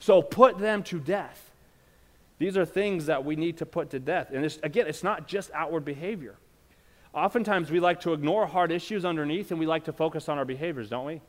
So 0.00 0.20
put 0.20 0.58
them 0.58 0.82
to 0.84 0.98
death. 0.98 1.52
These 2.38 2.56
are 2.56 2.66
things 2.66 3.06
that 3.06 3.24
we 3.24 3.36
need 3.36 3.58
to 3.58 3.66
put 3.66 3.90
to 3.90 4.00
death. 4.00 4.30
And 4.32 4.44
it's, 4.44 4.58
again, 4.64 4.88
it's 4.88 5.04
not 5.04 5.28
just 5.28 5.52
outward 5.54 5.84
behavior. 5.84 6.34
Oftentimes 7.14 7.70
we 7.70 7.78
like 7.78 8.00
to 8.00 8.12
ignore 8.12 8.44
hard 8.44 8.72
issues 8.72 9.04
underneath 9.04 9.52
and 9.52 9.60
we 9.60 9.66
like 9.66 9.84
to 9.84 9.92
focus 9.92 10.28
on 10.28 10.36
our 10.36 10.44
behaviors, 10.44 10.90
don't 10.90 11.06
we? 11.06 11.20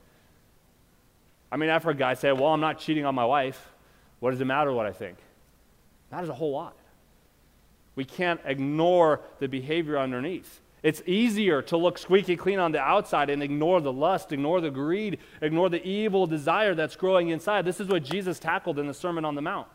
I 1.52 1.58
mean, 1.58 1.70
I've 1.70 1.84
heard 1.84 2.00
guys 2.00 2.20
say, 2.20 2.32
Well, 2.32 2.48
I'm 2.48 2.60
not 2.60 2.80
cheating 2.80 3.06
on 3.06 3.14
my 3.14 3.24
wife. 3.24 3.72
What 4.20 4.32
does 4.32 4.42
it 4.42 4.46
matter 4.46 4.74
what 4.74 4.88
I 4.88 4.92
think? 4.92 5.20
Matters 6.12 6.30
a 6.30 6.34
whole 6.34 6.52
lot. 6.52 6.76
We 7.96 8.04
can't 8.04 8.42
ignore 8.46 9.22
the 9.40 9.48
behavior 9.48 10.00
underneath. 10.00 10.60
It's 10.86 11.02
easier 11.08 11.64
to 11.64 11.78
look 11.78 11.98
squeaky 11.98 12.36
clean 12.36 12.60
on 12.60 12.72
the 12.72 12.80
outside 12.80 13.32
and 13.32 13.42
ignore 13.42 13.82
the 13.82 13.92
lust, 13.92 14.32
ignore 14.32 14.62
the 14.62 14.70
greed, 14.70 15.18
ignore 15.42 15.68
the 15.68 15.84
evil 15.84 16.28
desire 16.28 16.76
that's 16.76 16.96
growing 16.96 17.30
inside. 17.30 17.66
This 17.66 17.80
is 17.80 17.88
what 17.88 18.04
Jesus 18.04 18.38
tackled 18.38 18.78
in 18.78 18.86
the 18.86 18.94
Sermon 18.94 19.26
on 19.26 19.34
the 19.34 19.42
Mount. 19.42 19.68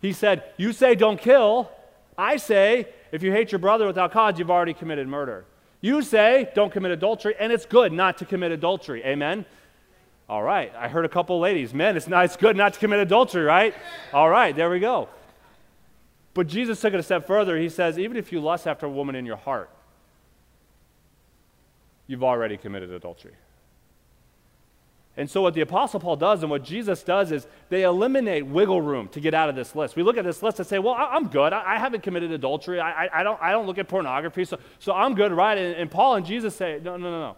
He 0.00 0.14
said, 0.14 0.44
You 0.56 0.72
say 0.72 0.94
don't 0.94 1.20
kill. 1.20 1.70
I 2.16 2.38
say, 2.38 2.88
if 3.12 3.22
you 3.22 3.32
hate 3.32 3.52
your 3.52 3.58
brother 3.58 3.86
without 3.86 4.12
cause, 4.12 4.38
you've 4.38 4.50
already 4.50 4.72
committed 4.72 5.06
murder. 5.06 5.44
You 5.82 6.00
say, 6.00 6.48
don't 6.54 6.72
commit 6.72 6.92
adultery, 6.92 7.34
and 7.38 7.52
it's 7.52 7.66
good 7.66 7.92
not 7.92 8.16
to 8.18 8.24
commit 8.24 8.50
adultery. 8.50 9.04
Amen? 9.04 9.44
All 10.26 10.42
right. 10.42 10.72
I 10.74 10.88
heard 10.88 11.04
a 11.04 11.10
couple 11.10 11.38
ladies. 11.38 11.74
Men, 11.74 11.98
it's, 11.98 12.08
not, 12.08 12.24
it's 12.24 12.38
good 12.38 12.56
not 12.56 12.72
to 12.72 12.80
commit 12.80 13.00
adultery, 13.00 13.44
right? 13.44 13.74
All 14.14 14.30
right, 14.30 14.56
there 14.56 14.70
we 14.70 14.80
go. 14.80 15.10
But 16.32 16.46
Jesus 16.46 16.80
took 16.80 16.94
it 16.94 17.00
a 17.00 17.02
step 17.02 17.26
further. 17.26 17.58
He 17.58 17.68
says, 17.68 17.98
even 17.98 18.16
if 18.16 18.32
you 18.32 18.40
lust 18.40 18.66
after 18.66 18.86
a 18.86 18.90
woman 18.90 19.14
in 19.14 19.26
your 19.26 19.36
heart, 19.36 19.68
you've 22.10 22.24
already 22.24 22.56
committed 22.56 22.90
adultery. 22.90 23.34
And 25.16 25.30
so, 25.30 25.42
what 25.42 25.54
the 25.54 25.60
Apostle 25.60 26.00
Paul 26.00 26.16
does 26.16 26.42
and 26.42 26.50
what 26.50 26.64
Jesus 26.64 27.02
does 27.02 27.30
is 27.30 27.46
they 27.68 27.82
eliminate 27.82 28.46
wiggle 28.46 28.80
room 28.80 29.08
to 29.08 29.20
get 29.20 29.32
out 29.32 29.48
of 29.48 29.54
this 29.54 29.74
list. 29.76 29.94
We 29.94 30.02
look 30.02 30.16
at 30.16 30.24
this 30.24 30.42
list 30.42 30.58
and 30.58 30.66
say, 30.66 30.78
Well, 30.78 30.94
I'm 30.98 31.28
good. 31.28 31.52
I 31.52 31.78
haven't 31.78 32.02
committed 32.02 32.32
adultery. 32.32 32.80
I, 32.80 33.04
I, 33.04 33.20
I 33.20 33.22
don't, 33.22 33.40
I 33.40 33.52
don't 33.52 33.66
look 33.66 33.78
at 33.78 33.86
pornography. 33.86 34.44
So, 34.44 34.58
so 34.78 34.92
I'm 34.92 35.14
good, 35.14 35.30
right? 35.32 35.56
And, 35.56 35.76
and 35.76 35.90
Paul 35.90 36.16
and 36.16 36.26
Jesus 36.26 36.54
say, 36.54 36.80
No, 36.82 36.96
no, 36.96 37.10
no, 37.10 37.20
no. 37.20 37.36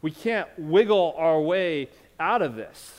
We 0.00 0.10
can't 0.10 0.48
wiggle 0.58 1.14
our 1.16 1.40
way 1.40 1.88
out 2.20 2.42
of 2.42 2.54
this. 2.54 2.94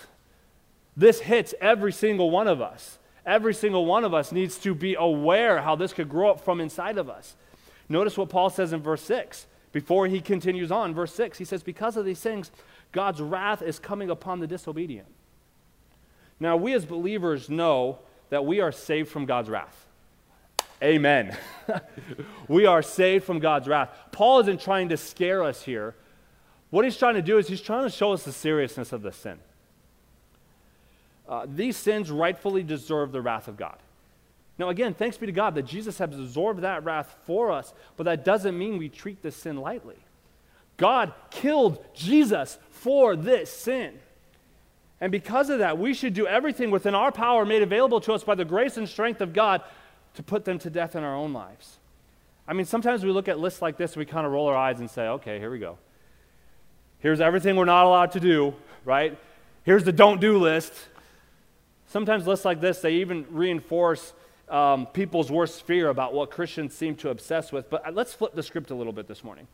This 0.98 1.22
hits 1.22 1.54
every 1.62 1.94
single 1.94 2.30
one 2.30 2.48
of 2.48 2.62
us. 2.62 3.00
Every 3.26 3.54
single 3.54 3.86
one 3.86 4.04
of 4.04 4.14
us 4.14 4.32
needs 4.32 4.58
to 4.60 4.74
be 4.74 4.96
aware 4.96 5.62
how 5.62 5.76
this 5.76 5.94
could 5.94 6.10
grow 6.10 6.32
up 6.32 6.44
from 6.44 6.60
inside 6.60 6.98
of 6.98 7.10
us. 7.10 7.36
Notice 7.88 8.18
what 8.18 8.30
Paul 8.30 8.50
says 8.50 8.74
in 8.74 8.82
verse 8.82 9.02
6. 9.04 9.46
Before 9.72 10.08
he 10.08 10.20
continues 10.20 10.72
on, 10.72 10.94
verse 10.94 11.14
6, 11.14 11.38
he 11.38 11.46
says, 11.46 11.62
Because 11.62 11.96
of 11.96 12.06
these 12.06 12.20
things, 12.20 12.52
God's 12.92 13.22
wrath 13.22 13.62
is 13.62 13.78
coming 13.80 14.10
upon 14.10 14.40
the 14.40 14.48
disobedient. 14.48 15.08
Now, 16.40 16.56
we 16.58 16.74
as 16.74 16.86
believers 16.86 17.50
know 17.50 18.00
that 18.30 18.46
we 18.46 18.62
are 18.62 18.72
saved 18.72 19.10
from 19.10 19.26
God's 19.26 19.50
wrath. 19.50 19.86
Amen. 20.82 21.38
we 22.48 22.66
are 22.66 22.82
saved 22.82 23.26
from 23.26 23.40
God's 23.40 23.68
wrath. 23.68 23.90
Paul 24.12 24.40
isn't 24.40 24.62
trying 24.62 24.90
to 24.90 24.98
scare 24.98 25.44
us 25.44 25.62
here. 25.62 25.96
What 26.70 26.86
he's 26.86 26.98
trying 26.98 27.16
to 27.16 27.22
do 27.22 27.38
is 27.38 27.48
he's 27.48 27.62
trying 27.62 27.84
to 27.84 27.90
show 27.90 28.14
us 28.14 28.24
the 28.24 28.32
seriousness 28.32 28.94
of 28.94 29.02
the 29.02 29.12
sin. 29.12 29.40
Uh, 31.28 31.46
these 31.48 31.76
sins 31.78 32.10
rightfully 32.10 32.64
deserve 32.64 33.12
the 33.12 33.22
wrath 33.22 33.48
of 33.48 33.58
God. 33.58 33.78
Now, 34.60 34.68
again, 34.68 34.94
thanks 34.94 35.16
be 35.16 35.26
to 35.26 35.32
God 35.32 35.56
that 35.56 35.64
Jesus 35.64 35.98
has 36.00 36.14
absorbed 36.14 36.62
that 36.62 36.84
wrath 36.84 37.16
for 37.24 37.50
us, 37.50 37.74
but 37.96 38.04
that 38.04 38.26
doesn't 38.26 38.58
mean 38.58 38.78
we 38.78 38.90
treat 38.90 39.24
this 39.24 39.38
sin 39.38 39.56
lightly. 39.58 39.96
God 40.76 41.14
killed 41.32 41.84
Jesus 41.96 42.60
for 42.70 43.16
this 43.16 43.50
sin. 43.50 43.98
And 45.00 45.14
because 45.14 45.50
of 45.50 45.60
that, 45.60 45.78
we 45.78 45.94
should 45.94 46.14
do 46.14 46.28
everything 46.28 46.72
within 46.72 46.94
our 46.94 47.10
power 47.12 47.46
made 47.46 47.62
available 47.62 48.02
to 48.02 48.14
us 48.14 48.26
by 48.26 48.36
the 48.36 48.44
grace 48.44 48.76
and 48.76 48.88
strength 48.88 49.22
of 49.22 49.32
God 49.32 49.62
to 50.16 50.24
put 50.24 50.44
them 50.44 50.60
to 50.60 50.70
death 50.70 50.94
in 50.94 51.04
our 51.04 51.16
own 51.16 51.32
lives. 51.32 51.78
I 52.46 52.52
mean, 52.52 52.66
sometimes 52.66 53.06
we 53.06 53.12
look 53.12 53.30
at 53.30 53.40
lists 53.40 53.62
like 53.62 53.78
this 53.78 53.94
and 53.94 54.00
we 54.00 54.06
kind 54.06 54.26
of 54.26 54.34
roll 54.34 54.48
our 54.48 54.58
eyes 54.58 54.82
and 54.82 54.90
say, 54.90 55.08
okay, 55.08 55.40
here 55.40 55.52
we 55.52 55.60
go. 55.60 55.78
Here's 57.00 57.22
everything 57.22 57.56
we're 57.56 57.64
not 57.64 57.86
allowed 57.86 58.12
to 58.12 58.20
do, 58.20 58.54
right? 58.84 59.18
Here's 59.64 59.86
the 59.86 59.94
don't 59.94 60.20
do 60.20 60.38
list. 60.38 60.74
Sometimes 61.88 62.28
lists 62.28 62.44
like 62.44 62.60
this, 62.60 62.80
they 62.80 62.96
even 62.96 63.26
reinforce 63.30 64.14
um, 64.50 64.86
people's 64.88 65.32
worst 65.32 65.64
fear 65.66 65.90
about 65.90 66.14
what 66.14 66.32
Christians 66.32 66.74
seem 66.76 66.96
to 66.98 67.10
obsess 67.10 67.52
with. 67.52 67.70
But 67.70 67.88
uh, 67.88 67.92
let's 67.92 68.14
flip 68.14 68.34
the 68.34 68.44
script 68.44 68.72
a 68.72 68.76
little 68.76 68.94
bit 68.94 69.08
this 69.08 69.24
morning. 69.24 69.48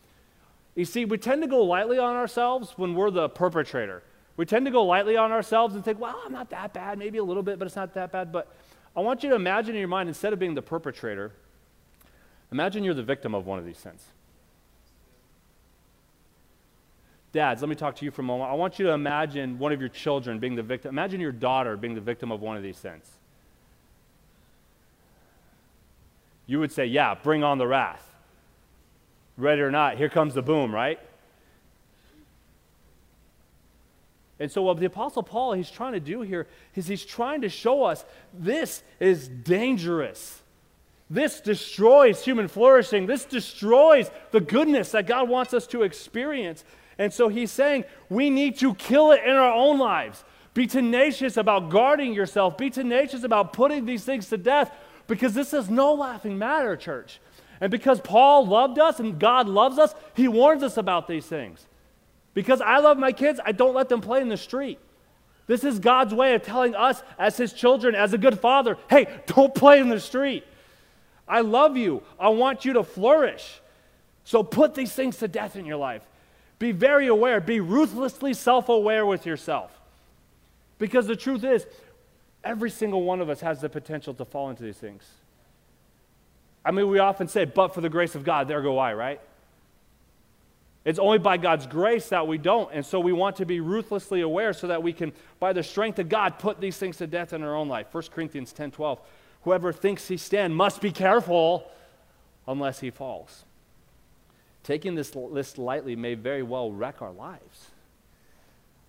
You 0.75 0.85
see, 0.85 1.05
we 1.05 1.17
tend 1.17 1.41
to 1.41 1.47
go 1.47 1.63
lightly 1.63 1.97
on 1.97 2.15
ourselves 2.15 2.73
when 2.75 2.95
we're 2.95 3.11
the 3.11 3.29
perpetrator. 3.29 4.03
We 4.37 4.45
tend 4.45 4.65
to 4.65 4.71
go 4.71 4.83
lightly 4.83 5.15
on 5.15 5.31
ourselves 5.31 5.75
and 5.75 5.85
think, 5.85 5.99
well, 5.99 6.21
I'm 6.25 6.33
not 6.33 6.49
that 6.49 6.73
bad, 6.73 6.99
maybe 6.99 7.17
a 7.17 7.23
little 7.23 7.43
bit, 7.43 7.57
but 7.57 7.65
it's 7.65 7.75
not 7.77 7.93
that 7.93 8.11
bad. 8.11 8.31
But 8.31 8.53
I 8.95 8.99
want 8.99 9.23
you 9.23 9.29
to 9.29 9.35
imagine 9.35 9.75
in 9.75 9.79
your 9.79 9.87
mind, 9.87 10.09
instead 10.09 10.33
of 10.33 10.39
being 10.39 10.55
the 10.55 10.61
perpetrator, 10.61 11.31
imagine 12.51 12.83
you're 12.83 12.93
the 12.93 13.03
victim 13.03 13.33
of 13.33 13.45
one 13.45 13.59
of 13.59 13.65
these 13.65 13.77
sins. 13.77 14.05
Dads, 17.31 17.61
let 17.61 17.69
me 17.69 17.75
talk 17.75 17.95
to 17.97 18.05
you 18.05 18.11
for 18.11 18.21
a 18.21 18.25
moment. 18.25 18.49
I 18.49 18.53
want 18.53 18.79
you 18.79 18.85
to 18.85 18.91
imagine 18.93 19.59
one 19.59 19.73
of 19.73 19.79
your 19.81 19.89
children 19.89 20.39
being 20.39 20.55
the 20.55 20.63
victim. 20.63 20.89
Imagine 20.89 21.19
your 21.19 21.33
daughter 21.33 21.75
being 21.75 21.93
the 21.93 22.01
victim 22.01 22.31
of 22.31 22.41
one 22.41 22.55
of 22.55 22.63
these 22.63 22.77
sins. 22.77 23.09
You 26.47 26.59
would 26.59 26.71
say, 26.71 26.85
Yeah, 26.85 27.15
bring 27.15 27.43
on 27.43 27.57
the 27.57 27.67
wrath. 27.67 28.01
Ready 29.37 29.61
or 29.61 29.71
not, 29.71 29.97
here 29.97 30.09
comes 30.09 30.33
the 30.33 30.41
boom, 30.41 30.73
right? 30.73 30.99
And 34.39 34.51
so, 34.51 34.61
what 34.61 34.79
the 34.79 34.85
Apostle 34.85 35.23
Paul 35.23 35.53
he's 35.53 35.71
trying 35.71 35.93
to 35.93 35.99
do 35.99 36.21
here 36.21 36.47
is 36.75 36.87
he's 36.87 37.05
trying 37.05 37.41
to 37.41 37.49
show 37.49 37.83
us 37.83 38.03
this 38.33 38.83
is 38.99 39.27
dangerous. 39.27 40.41
This 41.09 41.39
destroys 41.39 42.23
human 42.23 42.47
flourishing. 42.47 43.05
This 43.05 43.25
destroys 43.25 44.09
the 44.31 44.41
goodness 44.41 44.91
that 44.91 45.07
God 45.07 45.29
wants 45.29 45.53
us 45.53 45.67
to 45.67 45.83
experience. 45.83 46.63
And 46.97 47.13
so 47.13 47.27
he's 47.27 47.51
saying 47.51 47.85
we 48.09 48.29
need 48.29 48.57
to 48.59 48.73
kill 48.75 49.11
it 49.11 49.21
in 49.23 49.31
our 49.31 49.53
own 49.53 49.77
lives. 49.77 50.23
Be 50.53 50.67
tenacious 50.67 51.37
about 51.37 51.69
guarding 51.69 52.13
yourself. 52.13 52.57
Be 52.57 52.69
tenacious 52.69 53.23
about 53.23 53.53
putting 53.53 53.85
these 53.85 54.03
things 54.03 54.29
to 54.29 54.37
death 54.37 54.71
because 55.07 55.33
this 55.33 55.53
is 55.53 55.69
no 55.69 55.93
laughing 55.93 56.37
matter, 56.37 56.75
church. 56.75 57.19
And 57.61 57.71
because 57.71 58.01
Paul 58.01 58.45
loved 58.45 58.79
us 58.79 58.99
and 58.99 59.19
God 59.19 59.47
loves 59.47 59.77
us, 59.77 59.95
he 60.13 60.27
warns 60.27 60.63
us 60.63 60.77
about 60.77 61.07
these 61.07 61.25
things. 61.25 61.65
Because 62.33 62.59
I 62.61 62.79
love 62.79 62.97
my 62.97 63.11
kids, 63.11 63.39
I 63.43 63.53
don't 63.53 63.73
let 63.73 63.89
them 63.89 64.01
play 64.01 64.21
in 64.21 64.29
the 64.29 64.37
street. 64.37 64.79
This 65.47 65.63
is 65.63 65.79
God's 65.79 66.13
way 66.13 66.33
of 66.33 66.41
telling 66.41 66.75
us, 66.75 67.03
as 67.19 67.37
his 67.37 67.53
children, 67.53 67.95
as 67.95 68.13
a 68.13 68.17
good 68.17 68.39
father, 68.39 68.77
hey, 68.89 69.07
don't 69.27 69.53
play 69.55 69.79
in 69.79 69.89
the 69.89 69.99
street. 69.99 70.43
I 71.27 71.41
love 71.41 71.77
you. 71.77 72.03
I 72.19 72.29
want 72.29 72.65
you 72.65 72.73
to 72.73 72.83
flourish. 72.83 73.61
So 74.23 74.43
put 74.43 74.73
these 74.73 74.91
things 74.91 75.17
to 75.17 75.27
death 75.27 75.55
in 75.55 75.65
your 75.65 75.77
life. 75.77 76.01
Be 76.57 76.71
very 76.71 77.07
aware, 77.07 77.41
be 77.41 77.59
ruthlessly 77.59 78.33
self 78.33 78.69
aware 78.69 79.05
with 79.05 79.25
yourself. 79.25 79.71
Because 80.77 81.07
the 81.07 81.15
truth 81.15 81.43
is, 81.43 81.65
every 82.45 82.69
single 82.69 83.03
one 83.03 83.19
of 83.19 83.29
us 83.29 83.41
has 83.41 83.59
the 83.59 83.67
potential 83.67 84.13
to 84.13 84.23
fall 84.23 84.49
into 84.49 84.63
these 84.63 84.77
things. 84.77 85.03
I 86.63 86.71
mean, 86.71 86.87
we 86.87 86.99
often 86.99 87.27
say, 87.27 87.45
but 87.45 87.73
for 87.73 87.81
the 87.81 87.89
grace 87.89 88.15
of 88.15 88.23
God, 88.23 88.47
there 88.47 88.61
go 88.61 88.77
I, 88.77 88.93
right? 88.93 89.19
It's 90.85 90.99
only 90.99 91.17
by 91.17 91.37
God's 91.37 91.65
grace 91.65 92.09
that 92.09 92.27
we 92.27 92.37
don't. 92.37 92.71
And 92.71 92.85
so 92.85 92.99
we 92.99 93.11
want 93.11 93.37
to 93.37 93.45
be 93.45 93.59
ruthlessly 93.59 94.21
aware 94.21 94.53
so 94.53 94.67
that 94.67 94.83
we 94.83 94.93
can, 94.93 95.13
by 95.39 95.51
the 95.51 95.63
strength 95.63 95.97
of 95.97 96.09
God, 96.09 96.37
put 96.37 96.61
these 96.61 96.77
things 96.77 96.97
to 96.97 97.07
death 97.07 97.33
in 97.33 97.41
our 97.41 97.55
own 97.55 97.67
life. 97.67 97.87
1 97.91 98.03
Corinthians 98.11 98.53
10 98.53 98.71
12. 98.71 98.99
Whoever 99.43 99.73
thinks 99.73 100.07
he 100.07 100.17
stand 100.17 100.55
must 100.55 100.81
be 100.81 100.91
careful 100.91 101.69
unless 102.47 102.79
he 102.79 102.91
falls. 102.91 103.43
Taking 104.63 104.95
this 104.95 105.15
list 105.15 105.57
lightly 105.57 105.95
may 105.95 106.13
very 106.15 106.43
well 106.43 106.71
wreck 106.71 107.01
our 107.01 107.11
lives. 107.11 107.67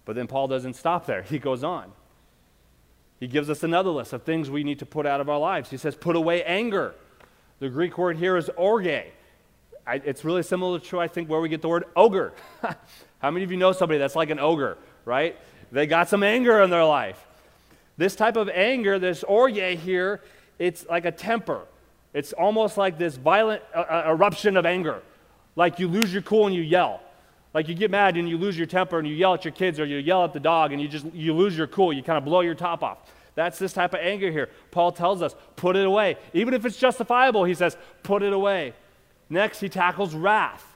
But 0.04 0.16
then 0.16 0.26
Paul 0.26 0.48
doesn't 0.48 0.74
stop 0.74 1.06
there. 1.06 1.22
He 1.22 1.38
goes 1.38 1.64
on. 1.64 1.92
He 3.18 3.26
gives 3.26 3.48
us 3.48 3.62
another 3.62 3.90
list 3.90 4.12
of 4.12 4.22
things 4.22 4.50
we 4.50 4.62
need 4.62 4.78
to 4.80 4.86
put 4.86 5.06
out 5.06 5.20
of 5.20 5.28
our 5.28 5.38
lives. 5.38 5.70
He 5.70 5.76
says, 5.76 5.94
put 5.94 6.16
away 6.16 6.44
anger. 6.44 6.94
The 7.58 7.68
Greek 7.68 7.96
word 7.96 8.18
here 8.18 8.36
is 8.36 8.50
orge. 8.56 8.86
I, 9.86 9.94
it's 10.04 10.24
really 10.24 10.42
similar 10.42 10.78
to, 10.78 11.00
I 11.00 11.08
think, 11.08 11.28
where 11.28 11.40
we 11.40 11.48
get 11.48 11.62
the 11.62 11.68
word 11.68 11.84
ogre. 11.94 12.34
How 13.20 13.30
many 13.30 13.44
of 13.44 13.50
you 13.50 13.56
know 13.56 13.72
somebody 13.72 13.98
that's 13.98 14.16
like 14.16 14.30
an 14.30 14.38
ogre, 14.38 14.76
right? 15.04 15.38
They 15.72 15.86
got 15.86 16.08
some 16.08 16.22
anger 16.22 16.60
in 16.62 16.70
their 16.70 16.84
life. 16.84 17.24
This 17.96 18.14
type 18.14 18.36
of 18.36 18.50
anger, 18.50 18.98
this 18.98 19.22
orge 19.22 19.56
here, 19.56 20.20
it's 20.58 20.86
like 20.86 21.06
a 21.06 21.12
temper. 21.12 21.62
It's 22.12 22.32
almost 22.32 22.76
like 22.76 22.98
this 22.98 23.16
violent 23.16 23.62
uh, 23.74 23.78
uh 23.78 24.04
eruption 24.08 24.56
of 24.56 24.66
anger. 24.66 25.02
Like 25.54 25.78
you 25.78 25.88
lose 25.88 26.12
your 26.12 26.22
cool 26.22 26.46
and 26.46 26.54
you 26.54 26.62
yell. 26.62 27.00
Like 27.56 27.68
you 27.68 27.74
get 27.74 27.90
mad 27.90 28.18
and 28.18 28.28
you 28.28 28.36
lose 28.36 28.58
your 28.58 28.66
temper 28.66 28.98
and 28.98 29.08
you 29.08 29.14
yell 29.14 29.32
at 29.32 29.46
your 29.46 29.52
kids 29.52 29.80
or 29.80 29.86
you 29.86 29.96
yell 29.96 30.22
at 30.24 30.34
the 30.34 30.40
dog 30.40 30.72
and 30.72 30.82
you 30.82 30.88
just 30.88 31.06
you 31.14 31.32
lose 31.32 31.56
your 31.56 31.66
cool. 31.66 31.90
You 31.90 32.02
kind 32.02 32.18
of 32.18 32.24
blow 32.26 32.42
your 32.42 32.54
top 32.54 32.82
off. 32.82 32.98
That's 33.34 33.58
this 33.58 33.72
type 33.72 33.94
of 33.94 34.00
anger 34.00 34.30
here. 34.30 34.50
Paul 34.70 34.92
tells 34.92 35.22
us, 35.22 35.34
put 35.56 35.74
it 35.74 35.86
away. 35.86 36.18
Even 36.34 36.52
if 36.52 36.66
it's 36.66 36.76
justifiable, 36.76 37.44
he 37.44 37.54
says, 37.54 37.78
put 38.02 38.22
it 38.22 38.34
away. 38.34 38.74
Next, 39.30 39.60
he 39.60 39.70
tackles 39.70 40.14
wrath. 40.14 40.66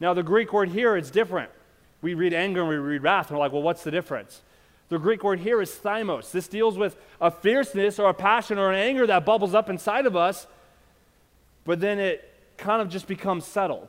Now, 0.00 0.12
the 0.12 0.22
Greek 0.22 0.52
word 0.52 0.68
here 0.68 0.98
is 0.98 1.10
different. 1.10 1.50
We 2.02 2.12
read 2.12 2.34
anger 2.34 2.60
and 2.60 2.68
we 2.68 2.76
read 2.76 3.02
wrath, 3.02 3.30
and 3.30 3.38
we're 3.38 3.44
like, 3.44 3.52
well, 3.52 3.62
what's 3.62 3.82
the 3.82 3.90
difference? 3.90 4.42
The 4.90 4.98
Greek 4.98 5.24
word 5.24 5.40
here 5.40 5.62
is 5.62 5.70
thymos. 5.70 6.30
This 6.30 6.46
deals 6.46 6.76
with 6.76 6.94
a 7.22 7.30
fierceness 7.30 7.98
or 7.98 8.10
a 8.10 8.14
passion 8.14 8.58
or 8.58 8.70
an 8.70 8.78
anger 8.78 9.06
that 9.06 9.24
bubbles 9.24 9.54
up 9.54 9.70
inside 9.70 10.04
of 10.04 10.14
us, 10.14 10.46
but 11.64 11.80
then 11.80 11.98
it 11.98 12.30
kind 12.58 12.82
of 12.82 12.90
just 12.90 13.06
becomes 13.08 13.46
settled. 13.46 13.88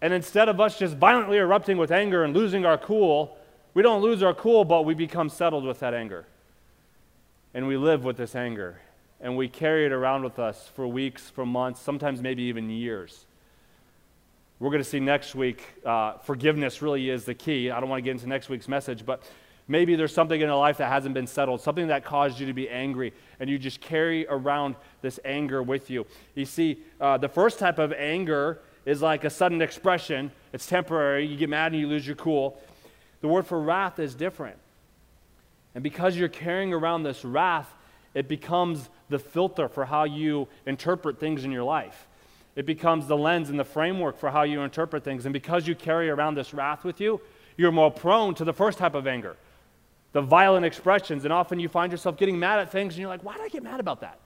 And 0.00 0.12
instead 0.12 0.48
of 0.48 0.60
us 0.60 0.78
just 0.78 0.96
violently 0.96 1.38
erupting 1.38 1.76
with 1.76 1.90
anger 1.90 2.24
and 2.24 2.34
losing 2.34 2.64
our 2.64 2.78
cool, 2.78 3.36
we 3.74 3.82
don't 3.82 4.00
lose 4.00 4.22
our 4.22 4.34
cool, 4.34 4.64
but 4.64 4.84
we 4.84 4.94
become 4.94 5.28
settled 5.28 5.64
with 5.64 5.80
that 5.80 5.94
anger. 5.94 6.26
And 7.54 7.66
we 7.66 7.76
live 7.76 8.04
with 8.04 8.16
this 8.16 8.34
anger. 8.34 8.80
And 9.20 9.36
we 9.36 9.48
carry 9.48 9.86
it 9.86 9.92
around 9.92 10.22
with 10.22 10.38
us 10.38 10.70
for 10.74 10.86
weeks, 10.86 11.28
for 11.28 11.44
months, 11.44 11.80
sometimes 11.80 12.22
maybe 12.22 12.44
even 12.44 12.70
years. 12.70 13.24
We're 14.60 14.70
going 14.70 14.82
to 14.82 14.88
see 14.88 15.00
next 15.00 15.34
week, 15.34 15.62
uh, 15.84 16.14
forgiveness 16.18 16.82
really 16.82 17.10
is 17.10 17.24
the 17.24 17.34
key. 17.34 17.70
I 17.70 17.80
don't 17.80 17.88
want 17.88 17.98
to 17.98 18.04
get 18.04 18.12
into 18.12 18.28
next 18.28 18.48
week's 18.48 18.68
message, 18.68 19.06
but 19.06 19.22
maybe 19.68 19.94
there's 19.94 20.12
something 20.12 20.40
in 20.40 20.48
your 20.48 20.56
life 20.56 20.78
that 20.78 20.88
hasn't 20.88 21.14
been 21.14 21.26
settled, 21.26 21.60
something 21.60 21.88
that 21.88 22.04
caused 22.04 22.40
you 22.40 22.46
to 22.46 22.52
be 22.52 22.68
angry, 22.68 23.12
and 23.38 23.48
you 23.48 23.58
just 23.58 23.80
carry 23.80 24.26
around 24.28 24.74
this 25.00 25.20
anger 25.24 25.62
with 25.62 25.90
you. 25.90 26.06
You 26.34 26.44
see, 26.44 26.78
uh, 27.00 27.18
the 27.18 27.28
first 27.28 27.58
type 27.58 27.78
of 27.78 27.92
anger 27.92 28.60
is 28.88 29.02
like 29.02 29.24
a 29.24 29.30
sudden 29.30 29.60
expression, 29.60 30.32
it's 30.54 30.66
temporary. 30.66 31.26
You 31.26 31.36
get 31.36 31.50
mad 31.50 31.72
and 31.72 31.80
you 31.80 31.86
lose 31.86 32.06
your 32.06 32.16
cool. 32.16 32.58
The 33.20 33.28
word 33.28 33.46
for 33.46 33.60
wrath 33.60 33.98
is 33.98 34.14
different. 34.14 34.56
And 35.74 35.84
because 35.84 36.16
you're 36.16 36.30
carrying 36.30 36.72
around 36.72 37.02
this 37.02 37.22
wrath, 37.22 37.70
it 38.14 38.28
becomes 38.28 38.88
the 39.10 39.18
filter 39.18 39.68
for 39.68 39.84
how 39.84 40.04
you 40.04 40.48
interpret 40.64 41.20
things 41.20 41.44
in 41.44 41.52
your 41.52 41.64
life. 41.64 42.08
It 42.56 42.64
becomes 42.64 43.06
the 43.06 43.16
lens 43.16 43.50
and 43.50 43.60
the 43.60 43.64
framework 43.64 44.18
for 44.18 44.30
how 44.30 44.44
you 44.44 44.62
interpret 44.62 45.04
things. 45.04 45.26
And 45.26 45.34
because 45.34 45.68
you 45.68 45.74
carry 45.74 46.08
around 46.08 46.36
this 46.36 46.54
wrath 46.54 46.82
with 46.82 46.98
you, 46.98 47.20
you're 47.58 47.70
more 47.70 47.90
prone 47.90 48.34
to 48.36 48.44
the 48.44 48.54
first 48.54 48.78
type 48.78 48.94
of 48.94 49.06
anger, 49.06 49.36
the 50.12 50.22
violent 50.22 50.64
expressions. 50.64 51.24
And 51.24 51.32
often 51.32 51.60
you 51.60 51.68
find 51.68 51.92
yourself 51.92 52.16
getting 52.16 52.38
mad 52.38 52.58
at 52.58 52.72
things 52.72 52.94
and 52.94 53.00
you're 53.02 53.10
like, 53.10 53.22
why 53.22 53.34
did 53.34 53.42
I 53.42 53.48
get 53.50 53.62
mad 53.62 53.80
about 53.80 54.00
that? 54.00 54.18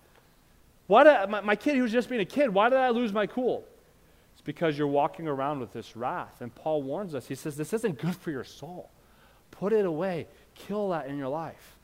Why 0.87 1.03
did 1.03 1.13
I, 1.15 1.27
my, 1.27 1.41
my 1.41 1.57
kid, 1.57 1.75
who 1.75 1.83
was 1.83 1.91
just 1.91 2.09
being 2.09 2.21
a 2.21 2.25
kid, 2.25 2.49
why 2.49 2.69
did 2.69 2.79
I 2.79 2.91
lose 2.91 3.13
my 3.13 3.27
cool? 3.27 3.65
It's 4.43 4.47
because 4.47 4.77
you're 4.77 4.89
walking 4.89 5.29
around 5.29 5.61
with 5.61 5.73
this 5.73 5.97
wrath. 5.97 6.41
And 6.41 6.53
Paul 6.53 6.83
warns 6.83 7.15
us. 7.15 7.29
He 7.29 7.35
says, 7.37 7.57
This 7.57 7.73
isn't 7.73 8.01
good 8.01 8.17
for 8.17 8.33
your 8.33 8.45
soul. 8.45 8.91
Put 9.53 9.73
it 9.73 9.87
away, 9.87 10.27
kill 10.55 10.89
that 10.89 11.07
in 11.07 11.17
your 11.17 11.29
life. 11.29 11.77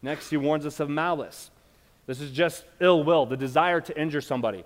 Next, 0.00 0.30
he 0.30 0.38
warns 0.38 0.64
us 0.64 0.80
of 0.80 0.88
malice. 0.88 1.50
This 2.06 2.22
is 2.22 2.30
just 2.30 2.64
ill 2.80 3.04
will, 3.04 3.26
the 3.26 3.36
desire 3.36 3.82
to 3.82 4.00
injure 4.00 4.22
somebody. 4.22 4.64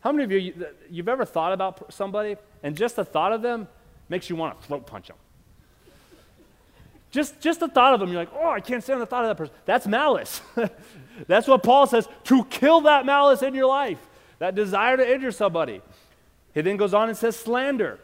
How 0.00 0.12
many 0.12 0.24
of 0.24 0.30
you, 0.30 0.66
you've 0.88 1.08
ever 1.08 1.24
thought 1.24 1.52
about 1.52 1.92
somebody 1.92 2.36
and 2.62 2.76
just 2.76 2.96
the 2.96 3.04
thought 3.04 3.32
of 3.32 3.42
them 3.42 3.66
makes 4.08 4.30
you 4.30 4.36
want 4.36 4.60
to 4.60 4.66
throat 4.66 4.86
punch 4.86 5.08
them? 5.08 5.16
Just, 7.10 7.40
just 7.40 7.58
the 7.58 7.66
thought 7.66 7.92
of 7.92 7.98
them, 7.98 8.10
you're 8.10 8.20
like, 8.20 8.32
oh, 8.32 8.50
I 8.50 8.60
can't 8.60 8.84
stand 8.84 9.00
the 9.00 9.06
thought 9.06 9.24
of 9.24 9.30
that 9.30 9.36
person. 9.36 9.54
That's 9.64 9.86
malice. 9.86 10.40
That's 11.26 11.48
what 11.48 11.64
Paul 11.64 11.86
says 11.88 12.08
to 12.24 12.44
kill 12.44 12.82
that 12.82 13.04
malice 13.04 13.42
in 13.42 13.54
your 13.54 13.66
life, 13.66 13.98
that 14.38 14.54
desire 14.54 14.96
to 14.96 15.12
injure 15.12 15.32
somebody. 15.32 15.82
He 16.54 16.60
then 16.60 16.76
goes 16.76 16.94
on 16.94 17.08
and 17.08 17.16
says 17.16 17.36
slander. 17.36 17.98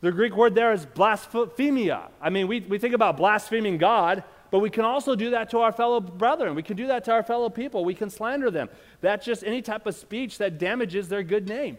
The 0.00 0.12
Greek 0.12 0.36
word 0.36 0.54
there 0.54 0.72
is 0.72 0.84
blasphemia. 0.84 2.08
I 2.20 2.30
mean, 2.30 2.46
we, 2.46 2.60
we 2.60 2.78
think 2.78 2.94
about 2.94 3.16
blaspheming 3.16 3.78
God, 3.78 4.22
but 4.50 4.58
we 4.58 4.70
can 4.70 4.84
also 4.84 5.16
do 5.16 5.30
that 5.30 5.50
to 5.50 5.60
our 5.60 5.72
fellow 5.72 5.98
brethren. 6.00 6.54
We 6.54 6.62
can 6.62 6.76
do 6.76 6.86
that 6.88 7.04
to 7.06 7.12
our 7.12 7.22
fellow 7.22 7.48
people. 7.48 7.84
We 7.84 7.94
can 7.94 8.10
slander 8.10 8.50
them. 8.50 8.68
That's 9.00 9.24
just 9.24 9.42
any 9.42 9.62
type 9.62 9.86
of 9.86 9.94
speech 9.94 10.38
that 10.38 10.58
damages 10.58 11.08
their 11.08 11.22
good 11.22 11.48
name. 11.48 11.78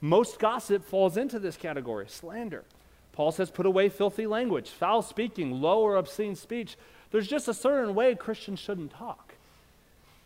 Most 0.00 0.38
gossip 0.38 0.84
falls 0.84 1.16
into 1.16 1.38
this 1.38 1.56
category 1.56 2.06
slander. 2.08 2.64
Paul 3.12 3.32
says, 3.32 3.50
put 3.50 3.66
away 3.66 3.88
filthy 3.88 4.26
language, 4.26 4.70
foul 4.70 5.02
speaking, 5.02 5.60
low 5.60 5.80
or 5.80 5.96
obscene 5.96 6.34
speech. 6.34 6.76
There's 7.10 7.28
just 7.28 7.48
a 7.48 7.54
certain 7.54 7.94
way 7.94 8.14
Christians 8.14 8.58
shouldn't 8.58 8.92
talk. 8.92 9.34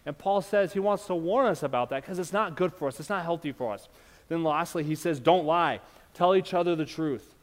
And 0.05 0.17
Paul 0.17 0.41
says 0.41 0.73
he 0.73 0.79
wants 0.79 1.07
to 1.07 1.15
warn 1.15 1.47
us 1.47 1.63
about 1.63 1.91
that 1.91 2.03
because 2.03 2.19
it's 2.19 2.33
not 2.33 2.57
good 2.57 2.73
for 2.73 2.89
us, 2.89 3.01
it's 3.01 3.11
not 3.11 3.25
healthy 3.25 3.53
for 3.53 3.73
us. 3.75 3.89
Then 4.29 4.43
lastly, 4.43 4.83
he 4.83 4.95
says, 4.95 5.21
don't 5.21 5.47
lie, 5.47 5.81
tell 6.15 6.35
each 6.35 6.55
other 6.55 6.75
the 6.75 6.85
truth. 6.85 7.35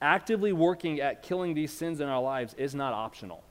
Actively 0.00 0.52
working 0.52 1.00
at 1.00 1.22
killing 1.22 1.54
these 1.54 1.72
sins 1.72 2.00
in 2.00 2.08
our 2.08 2.22
lives 2.22 2.54
is 2.54 2.74
not 2.74 2.92
optional. 2.92 3.42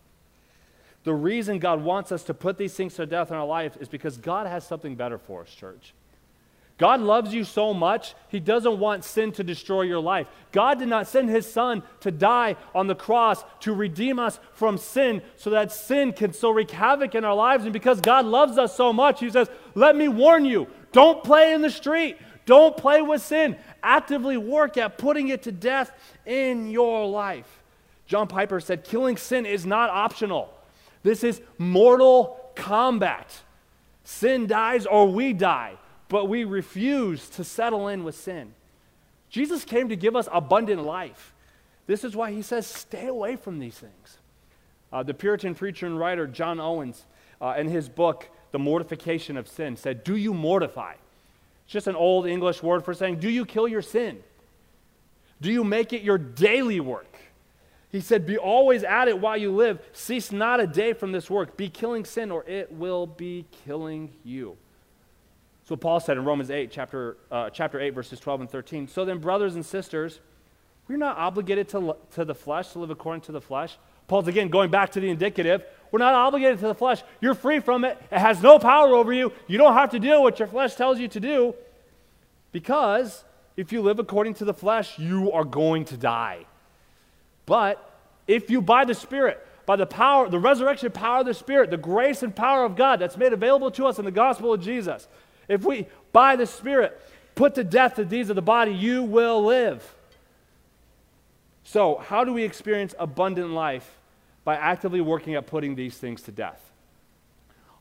The 1.04 1.14
reason 1.14 1.60
God 1.60 1.84
wants 1.84 2.12
us 2.12 2.24
to 2.24 2.34
put 2.34 2.58
these 2.58 2.74
things 2.74 2.96
to 2.96 3.06
death 3.06 3.30
in 3.30 3.38
our 3.38 3.46
life 3.46 3.78
is 3.80 3.88
because 3.88 4.18
God 4.18 4.48
has 4.48 4.66
something 4.66 4.96
better 4.96 5.18
for 5.18 5.42
us, 5.42 5.54
church. 5.54 5.94
God 6.78 7.00
loves 7.00 7.34
you 7.34 7.46
so 7.46 7.74
much, 7.74 8.16
He 8.28 8.40
doesn't 8.40 8.80
want 8.80 9.06
sin 9.06 9.32
to 9.34 9.44
destroy 9.44 9.84
your 9.84 10.02
life. 10.02 10.28
God 10.52 10.78
did 10.78 10.90
not 10.90 11.08
send 11.08 11.30
His 11.30 11.50
Son 11.50 11.84
to 12.02 12.12
die 12.12 12.58
on 12.74 12.88
the 12.88 12.96
cross 12.96 13.46
to 13.62 13.74
redeem 13.74 14.20
us 14.20 14.40
from 14.52 14.78
sin 14.78 15.22
so 15.38 15.52
that 15.52 15.72
sin 15.72 16.12
can 16.12 16.34
still 16.34 16.54
wreak 16.54 16.72
havoc 16.72 17.16
in 17.16 17.24
our 17.24 17.36
lives. 17.36 17.64
And 17.64 17.72
because 17.72 18.02
God 18.02 18.26
loves 18.26 18.58
us 18.58 18.76
so 18.76 18.92
much, 18.92 19.22
He 19.22 19.30
says, 19.30 19.50
Let 19.74 19.96
me 19.96 20.10
warn 20.10 20.44
you 20.44 20.68
don't 20.96 21.24
play 21.24 21.54
in 21.54 21.62
the 21.62 21.70
street, 21.70 22.18
don't 22.46 22.78
play 22.78 23.02
with 23.02 23.22
sin. 23.22 23.58
Actively 23.84 24.38
work 24.38 24.78
at 24.78 24.98
putting 24.98 25.28
it 25.28 25.44
to 25.44 25.52
death 25.52 25.92
in 26.26 26.70
your 26.72 27.06
life. 27.08 27.62
John 28.08 28.28
Piper 28.28 28.60
said, 28.60 28.84
Killing 28.84 29.18
sin 29.18 29.46
is 29.46 29.66
not 29.66 29.90
optional, 29.90 30.54
this 31.04 31.24
is 31.24 31.42
mortal 31.58 32.40
combat. 32.56 33.42
Sin 34.04 34.48
dies 34.48 34.86
or 34.86 35.08
we 35.08 35.34
die 35.34 35.78
but 36.08 36.26
we 36.26 36.44
refuse 36.44 37.30
to 37.30 37.44
settle 37.44 37.88
in 37.88 38.04
with 38.04 38.16
sin. 38.16 38.54
Jesus 39.30 39.66
came 39.66 39.90
to 39.90 39.96
give 39.96 40.16
us 40.16 40.28
abundant 40.32 40.84
life. 40.84 41.34
This 41.88 42.04
is 42.04 42.16
why 42.16 42.32
he 42.32 42.42
says, 42.42 42.66
stay 42.68 43.08
away 43.08 43.36
from 43.36 43.60
these 43.60 43.78
things. 43.78 44.18
Uh, 44.92 45.04
the 45.04 45.14
Puritan 45.14 45.56
preacher 45.56 45.86
and 45.86 46.00
writer 46.00 46.28
John 46.28 46.60
Owens, 46.60 47.06
uh, 47.42 47.56
in 47.58 47.68
his 47.68 47.90
book, 47.90 48.30
The 48.56 48.60
Mortification 48.60 49.36
of 49.36 49.50
Sin, 49.50 49.76
said, 49.76 50.06
Do 50.06 50.16
you 50.16 50.34
mortify? 50.34 50.94
It's 51.66 51.74
just 51.74 51.88
an 51.88 51.96
old 51.98 52.26
English 52.26 52.64
word 52.64 52.86
for 52.86 52.94
saying, 52.94 53.20
Do 53.20 53.30
you 53.30 53.44
kill 53.44 53.68
your 53.68 53.82
sin? 53.82 54.24
Do 55.42 55.52
you 55.52 55.66
make 55.66 55.92
it 55.92 56.04
your 56.04 56.18
daily 56.18 56.80
work? 56.80 57.18
He 57.92 58.00
said, 58.00 58.26
Be 58.26 58.38
always 58.38 58.86
at 58.86 59.10
it 59.10 59.20
while 59.20 59.36
you 59.36 59.52
live. 59.52 59.86
Cease 59.92 60.32
not 60.32 60.62
a 60.62 60.68
day 60.68 60.94
from 60.94 61.12
this 61.12 61.30
work. 61.30 61.58
Be 61.58 61.68
killing 61.68 62.06
sin, 62.06 62.32
or 62.32 62.46
it 62.46 62.72
will 62.72 63.06
be 63.06 63.44
killing 63.66 64.14
you. 64.24 64.56
So 65.68 65.76
Paul 65.76 66.00
said 66.00 66.16
in 66.16 66.24
Romans 66.24 66.50
8, 66.50 66.72
chapter, 66.72 67.18
uh, 67.30 67.50
chapter 67.50 67.82
8, 67.82 67.90
verses 67.90 68.22
12 68.22 68.40
and 68.40 68.50
13. 68.50 68.88
So 68.88 69.04
then, 69.04 69.18
brothers 69.18 69.56
and 69.56 69.66
sisters, 69.66 70.22
we're 70.88 70.96
not 70.96 71.18
obligated 71.18 71.68
to, 71.72 71.98
to 72.14 72.24
the 72.24 72.36
flesh, 72.36 72.72
to 72.72 72.80
live 72.80 72.90
according 72.90 73.24
to 73.24 73.34
the 73.34 73.42
flesh. 73.42 73.78
Paul's 74.08 74.28
again 74.28 74.50
going 74.50 74.70
back 74.70 74.92
to 74.92 75.00
the 75.00 75.10
indicative. 75.10 75.66
We're 75.92 76.00
not 76.00 76.14
obligated 76.14 76.60
to 76.60 76.68
the 76.68 76.76
flesh. 76.76 77.04
You're 77.22 77.36
free 77.36 77.60
from 77.60 77.86
it. 77.86 77.98
It 78.12 78.20
has 78.20 78.42
no 78.42 78.60
power 78.60 78.94
over 78.94 79.14
you. 79.14 79.32
You 79.48 79.58
don't 79.58 79.74
have 79.74 79.92
to 79.92 80.00
do 80.00 80.22
what 80.22 80.40
your 80.40 80.48
flesh 80.48 80.76
tells 80.76 81.00
you 81.00 81.08
to 81.10 81.20
do. 81.20 81.56
Because 82.52 83.24
if 83.58 83.72
you 83.72 83.82
live 83.82 84.00
according 84.00 84.36
to 84.36 84.46
the 84.46 84.54
flesh, 84.54 85.00
you 85.00 85.32
are 85.32 85.44
going 85.44 85.86
to 85.86 85.98
die. 85.98 86.46
But 87.46 87.94
if 88.28 88.50
you, 88.50 88.62
by 88.62 88.86
the 88.86 88.94
Spirit, 88.94 89.46
by 89.66 89.76
the 89.76 89.86
power, 89.86 90.30
the 90.30 90.40
resurrection 90.40 90.92
power 90.92 91.20
of 91.20 91.26
the 91.26 91.34
Spirit, 91.34 91.72
the 91.72 91.78
grace 91.78 92.24
and 92.24 92.36
power 92.36 92.66
of 92.66 92.76
God 92.76 93.00
that's 93.00 93.18
made 93.18 93.34
available 93.34 93.72
to 93.72 93.86
us 93.86 94.00
in 94.00 94.06
the 94.06 94.12
gospel 94.12 94.54
of 94.54 94.62
Jesus, 94.62 95.08
if 95.48 95.64
we, 95.64 95.88
by 96.12 96.36
the 96.36 96.46
Spirit, 96.46 97.00
put 97.36 97.56
to 97.56 97.64
death 97.64 97.96
the 97.96 98.06
deeds 98.06 98.30
of 98.30 98.36
the 98.36 98.42
body, 98.42 98.74
you 98.74 99.04
will 99.04 99.44
live. 99.46 99.96
So, 101.76 101.98
how 101.98 102.24
do 102.24 102.32
we 102.32 102.46
experience 102.46 102.96
abundant 102.98 103.50
life? 103.52 103.98
By 104.46 104.56
actively 104.56 105.02
working 105.02 105.36
at 105.36 105.46
putting 105.46 105.76
these 105.76 105.98
things 105.98 106.22
to 106.22 106.32
death. 106.32 106.72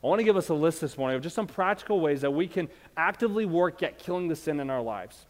I 0.03 0.07
want 0.07 0.19
to 0.19 0.25
give 0.25 0.35
us 0.35 0.49
a 0.49 0.53
list 0.53 0.81
this 0.81 0.97
morning 0.97 1.15
of 1.15 1.23
just 1.23 1.33
some 1.33 1.47
practical 1.47 2.01
ways 2.01 2.19
that 2.19 2.31
we 2.31 2.45
can 2.45 2.67
actively 2.97 3.45
work 3.45 3.81
at 3.83 3.97
killing 3.97 4.27
the 4.27 4.35
sin 4.35 4.59
in 4.59 4.69
our 4.69 4.81
lives. 4.81 5.27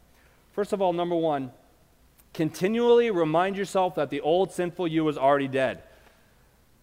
First 0.54 0.74
of 0.74 0.82
all, 0.82 0.94
number 0.94 1.16
one, 1.16 1.52
continually 2.34 3.12
remind 3.12 3.56
yourself 3.56 3.94
that 3.94 4.10
the 4.10 4.22
old 4.22 4.52
sinful 4.52 4.88
you 4.88 5.08
is 5.10 5.16
already 5.16 5.48
dead. 5.48 5.84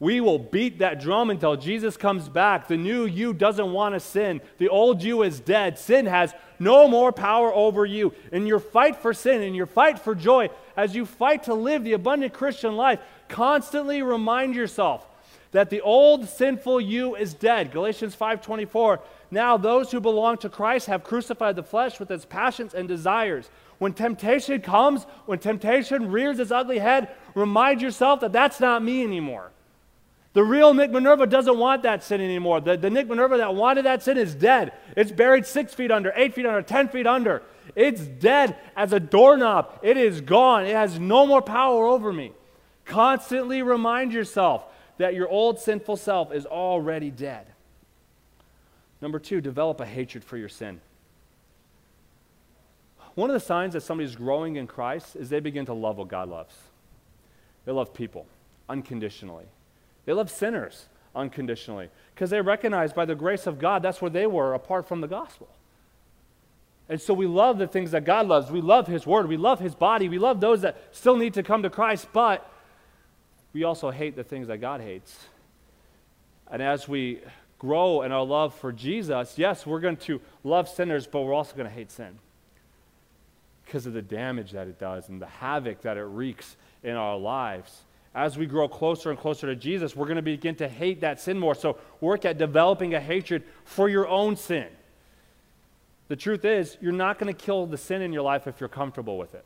We 0.02 0.20
will 0.20 0.40
beat 0.40 0.80
that 0.80 1.00
drum 1.00 1.30
until 1.30 1.54
Jesus 1.54 1.96
comes 1.96 2.28
back. 2.28 2.66
The 2.66 2.76
new 2.76 3.04
you 3.04 3.32
doesn't 3.32 3.70
want 3.70 3.94
to 3.94 4.00
sin. 4.00 4.40
The 4.58 4.68
old 4.68 5.00
you 5.00 5.22
is 5.22 5.38
dead. 5.38 5.78
Sin 5.78 6.06
has 6.06 6.34
no 6.58 6.88
more 6.88 7.12
power 7.12 7.54
over 7.54 7.86
you. 7.86 8.12
In 8.32 8.44
your 8.44 8.58
fight 8.58 8.96
for 8.96 9.14
sin, 9.14 9.42
in 9.42 9.54
your 9.54 9.66
fight 9.66 10.00
for 10.00 10.16
joy, 10.16 10.50
as 10.76 10.96
you 10.96 11.06
fight 11.06 11.44
to 11.44 11.54
live 11.54 11.84
the 11.84 11.92
abundant 11.92 12.32
Christian 12.32 12.76
life, 12.76 12.98
constantly 13.28 14.02
remind 14.02 14.56
yourself 14.56 15.06
that 15.52 15.70
the 15.70 15.82
old 15.82 16.28
sinful 16.28 16.80
you 16.80 17.14
is 17.14 17.32
dead. 17.32 17.70
Galatians 17.70 18.16
5:24. 18.16 18.98
Now 19.30 19.56
those 19.56 19.92
who 19.92 20.00
belong 20.00 20.36
to 20.38 20.48
Christ 20.48 20.88
have 20.88 21.04
crucified 21.04 21.54
the 21.54 21.62
flesh 21.62 22.00
with 22.00 22.10
its 22.10 22.24
passions 22.24 22.74
and 22.74 22.88
desires. 22.88 23.50
When 23.78 23.92
temptation 23.92 24.62
comes, 24.62 25.04
when 25.26 25.38
temptation 25.38 26.10
rears 26.10 26.40
its 26.40 26.50
ugly 26.50 26.80
head, 26.80 27.06
remind 27.36 27.80
yourself 27.80 28.18
that 28.18 28.32
that's 28.32 28.58
not 28.58 28.82
me 28.82 29.04
anymore. 29.04 29.52
The 30.34 30.42
real 30.42 30.72
Nick 30.72 30.90
Minerva 30.90 31.26
doesn't 31.26 31.58
want 31.58 31.82
that 31.82 32.02
sin 32.02 32.20
anymore. 32.20 32.60
The, 32.60 32.76
the 32.76 32.88
Nick 32.88 33.06
Minerva 33.06 33.36
that 33.36 33.54
wanted 33.54 33.84
that 33.84 34.02
sin 34.02 34.16
is 34.16 34.34
dead. 34.34 34.72
It's 34.96 35.12
buried 35.12 35.44
six 35.44 35.74
feet 35.74 35.90
under, 35.90 36.12
eight 36.16 36.34
feet 36.34 36.46
under, 36.46 36.62
ten 36.62 36.88
feet 36.88 37.06
under. 37.06 37.42
It's 37.76 38.00
dead 38.00 38.56
as 38.74 38.92
a 38.92 39.00
doorknob. 39.00 39.80
It 39.82 39.96
is 39.98 40.22
gone. 40.22 40.64
It 40.64 40.74
has 40.74 40.98
no 40.98 41.26
more 41.26 41.42
power 41.42 41.86
over 41.86 42.12
me. 42.12 42.32
Constantly 42.86 43.62
remind 43.62 44.12
yourself 44.12 44.64
that 44.96 45.14
your 45.14 45.28
old 45.28 45.58
sinful 45.58 45.98
self 45.98 46.32
is 46.32 46.46
already 46.46 47.10
dead. 47.10 47.46
Number 49.02 49.18
two, 49.18 49.40
develop 49.40 49.80
a 49.80 49.86
hatred 49.86 50.24
for 50.24 50.36
your 50.36 50.48
sin. 50.48 50.80
One 53.14 53.28
of 53.28 53.34
the 53.34 53.40
signs 53.40 53.74
that 53.74 53.82
somebody's 53.82 54.16
growing 54.16 54.56
in 54.56 54.66
Christ 54.66 55.16
is 55.16 55.28
they 55.28 55.40
begin 55.40 55.66
to 55.66 55.74
love 55.74 55.98
what 55.98 56.08
God 56.08 56.28
loves. 56.30 56.54
They 57.66 57.72
love 57.72 57.92
people 57.92 58.26
unconditionally. 58.68 59.44
They 60.04 60.12
love 60.12 60.30
sinners 60.30 60.86
unconditionally 61.14 61.90
because 62.14 62.30
they 62.30 62.40
recognize 62.40 62.92
by 62.92 63.04
the 63.04 63.14
grace 63.14 63.46
of 63.46 63.58
God 63.58 63.82
that's 63.82 64.00
where 64.00 64.10
they 64.10 64.26
were 64.26 64.54
apart 64.54 64.88
from 64.88 65.00
the 65.00 65.08
gospel. 65.08 65.48
And 66.88 67.00
so 67.00 67.14
we 67.14 67.26
love 67.26 67.58
the 67.58 67.66
things 67.66 67.92
that 67.92 68.04
God 68.04 68.26
loves. 68.26 68.50
We 68.50 68.60
love 68.60 68.86
His 68.86 69.06
Word. 69.06 69.28
We 69.28 69.36
love 69.36 69.60
His 69.60 69.74
body. 69.74 70.08
We 70.08 70.18
love 70.18 70.40
those 70.40 70.62
that 70.62 70.76
still 70.92 71.16
need 71.16 71.34
to 71.34 71.42
come 71.42 71.62
to 71.62 71.70
Christ, 71.70 72.08
but 72.12 72.50
we 73.52 73.64
also 73.64 73.90
hate 73.90 74.16
the 74.16 74.24
things 74.24 74.48
that 74.48 74.58
God 74.58 74.80
hates. 74.80 75.26
And 76.50 76.60
as 76.60 76.88
we 76.88 77.20
grow 77.58 78.02
in 78.02 78.12
our 78.12 78.24
love 78.24 78.54
for 78.54 78.72
Jesus, 78.72 79.38
yes, 79.38 79.64
we're 79.64 79.80
going 79.80 79.96
to 79.98 80.20
love 80.42 80.68
sinners, 80.68 81.06
but 81.06 81.22
we're 81.22 81.32
also 81.32 81.54
going 81.54 81.68
to 81.68 81.74
hate 81.74 81.90
sin 81.90 82.18
because 83.64 83.86
of 83.86 83.92
the 83.92 84.02
damage 84.02 84.50
that 84.50 84.66
it 84.66 84.78
does 84.78 85.08
and 85.08 85.22
the 85.22 85.26
havoc 85.26 85.82
that 85.82 85.96
it 85.96 86.02
wreaks 86.02 86.56
in 86.82 86.96
our 86.96 87.16
lives 87.16 87.84
as 88.14 88.36
we 88.36 88.46
grow 88.46 88.68
closer 88.68 89.10
and 89.10 89.18
closer 89.18 89.46
to 89.46 89.56
Jesus, 89.56 89.96
we're 89.96 90.06
going 90.06 90.16
to 90.16 90.22
begin 90.22 90.54
to 90.56 90.68
hate 90.68 91.00
that 91.00 91.20
sin 91.20 91.38
more. 91.38 91.54
So 91.54 91.78
work 92.00 92.24
at 92.24 92.36
developing 92.36 92.94
a 92.94 93.00
hatred 93.00 93.42
for 93.64 93.88
your 93.88 94.06
own 94.06 94.36
sin. 94.36 94.66
The 96.08 96.16
truth 96.16 96.44
is, 96.44 96.76
you're 96.80 96.92
not 96.92 97.18
going 97.18 97.32
to 97.34 97.40
kill 97.40 97.64
the 97.64 97.78
sin 97.78 98.02
in 98.02 98.12
your 98.12 98.22
life 98.22 98.46
if 98.46 98.60
you're 98.60 98.68
comfortable 98.68 99.16
with 99.16 99.34
it. 99.34 99.44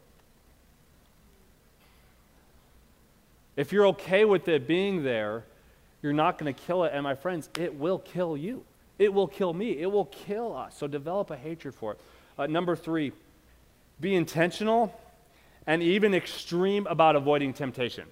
If 3.54 3.72
you're 3.72 3.86
okay 3.88 4.24
with 4.24 4.48
it 4.48 4.66
being 4.66 5.04
there, 5.04 5.44
you're 6.02 6.12
not 6.12 6.36
going 6.36 6.52
to 6.52 6.60
kill 6.60 6.84
it. 6.84 6.92
And 6.92 7.04
my 7.04 7.14
friends, 7.14 7.48
it 7.56 7.74
will 7.78 8.00
kill 8.00 8.36
you. 8.36 8.64
It 8.98 9.14
will 9.14 9.28
kill 9.28 9.52
me. 9.52 9.78
It 9.78 9.90
will 9.90 10.06
kill 10.06 10.56
us. 10.56 10.76
So 10.76 10.88
develop 10.88 11.30
a 11.30 11.36
hatred 11.36 11.74
for 11.74 11.92
it. 11.92 12.00
Uh, 12.36 12.46
number 12.46 12.74
three, 12.74 13.12
be 14.00 14.14
intentional 14.14 14.98
and 15.66 15.82
even 15.82 16.14
extreme 16.14 16.86
about 16.88 17.16
avoiding 17.16 17.52
temptation 17.52 18.06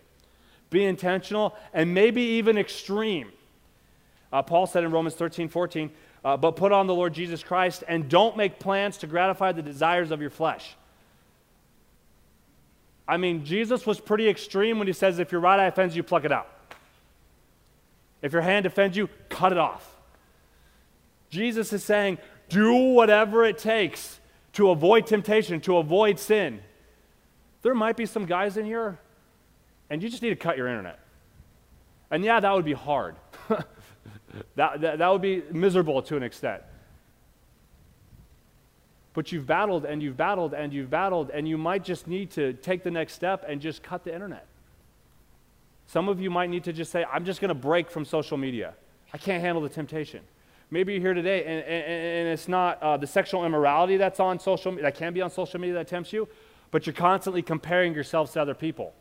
be 0.75 0.85
intentional, 0.85 1.57
and 1.73 1.95
maybe 1.95 2.21
even 2.21 2.59
extreme. 2.59 3.33
Uh, 4.31 4.43
Paul 4.43 4.67
said 4.67 4.85
in 4.85 4.91
Romans 4.91 5.15
13 5.15 5.49
14, 5.49 5.91
uh, 6.25 6.37
but 6.37 6.57
put 6.57 6.73
on 6.73 6.87
the 6.87 6.95
Lord 6.95 7.15
Jesus 7.15 7.43
Christ 7.43 7.85
and 7.89 8.09
don't 8.09 8.37
make 8.37 8.59
plans 8.59 8.99
to 8.99 9.07
gratify 9.07 9.53
the 9.53 9.63
desires 9.63 10.11
of 10.11 10.21
your 10.21 10.31
flesh. 10.31 10.75
I 13.07 13.17
mean, 13.19 13.45
Jesus 13.45 13.87
was 13.87 14.01
pretty 14.01 14.29
extreme 14.29 14.79
when 14.79 14.87
he 14.87 14.93
says, 14.93 15.19
if 15.19 15.31
your 15.31 15.41
right 15.41 15.61
eye 15.61 15.67
offends 15.67 15.95
you, 15.95 16.03
pluck 16.03 16.25
it 16.25 16.33
out. 16.33 16.49
If 18.21 18.33
your 18.33 18.43
hand 18.43 18.67
offends 18.67 18.97
you, 18.97 19.09
cut 19.29 19.53
it 19.53 19.59
off. 19.59 19.89
Jesus 21.31 21.73
is 21.73 21.85
saying, 21.85 22.19
do 22.49 22.73
whatever 22.73 23.45
it 23.45 23.59
takes 23.59 24.19
to 24.55 24.71
avoid 24.71 25.07
temptation, 25.07 25.61
to 25.63 25.77
avoid 25.77 26.19
sin. 26.19 26.61
There 27.63 27.75
might 27.75 27.97
be 27.97 28.07
some 28.07 28.25
guys 28.25 28.57
in 28.57 28.65
here 28.65 28.99
and 29.95 30.03
you 30.03 30.09
just 30.09 30.25
need 30.25 30.31
to 30.31 30.37
cut 30.37 30.57
your 30.57 30.67
internet. 30.67 30.99
And 32.11 32.25
yeah, 32.25 32.41
that 32.41 32.53
would 32.53 32.65
be 32.65 32.73
hard. 32.73 33.15
that, 34.57 34.81
that, 34.81 34.99
that 34.99 35.09
would 35.09 35.23
be 35.23 35.45
miserable 35.53 36.03
to 36.03 36.17
an 36.17 36.25
extent. 36.25 36.65
But 39.13 39.31
you've 39.31 39.47
battled 39.47 39.85
and 39.85 40.03
you've 40.03 40.17
battled 40.17 40.53
and 40.53 40.73
you've 40.73 40.91
battled, 40.91 41.31
and 41.31 41.47
you 41.47 41.57
might 41.57 41.85
just 41.85 42.09
need 42.09 42.33
to 42.33 42.55
take 42.55 42.83
the 42.83 42.91
next 42.91 43.13
step 43.13 43.45
and 43.47 43.61
just 43.61 43.85
cut 43.85 44.03
the 44.03 44.13
internet. 44.13 44.49
Some 45.87 46.09
of 46.09 46.21
you 46.21 46.29
might 46.29 46.51
need 46.51 46.65
to 46.65 46.73
just 46.73 46.91
say, 46.91 47.05
I'm 47.05 47.25
just 47.25 47.41
going 47.41 47.51
to 47.51 47.55
break 47.55 47.89
from 47.89 48.05
social 48.05 48.37
media. 48.37 48.75
I 49.13 49.19
can't 49.19 49.45
handle 49.45 49.63
the 49.63 49.69
temptation. 49.69 50.23
Maybe 50.73 50.95
you're 50.95 51.03
here 51.03 51.15
today 51.15 51.45
and, 51.45 51.63
and, 51.63 51.85
and 51.85 52.29
it's 52.31 52.49
not 52.49 52.83
uh, 52.83 52.97
the 52.97 53.07
sexual 53.07 53.47
immorality 53.47 53.97
that's 53.97 54.19
on 54.19 54.41
social 54.41 54.73
that 54.73 54.97
can 54.97 55.13
be 55.13 55.23
on 55.23 55.31
social 55.31 55.61
media 55.61 55.75
that 55.77 55.87
tempts 55.87 56.13
you, 56.13 56.27
but 56.73 56.85
you're 56.85 56.95
constantly 56.95 57.43
comparing 57.43 57.95
yourselves 57.95 58.33
to 58.33 58.43
other 58.43 58.55
people. 58.55 58.93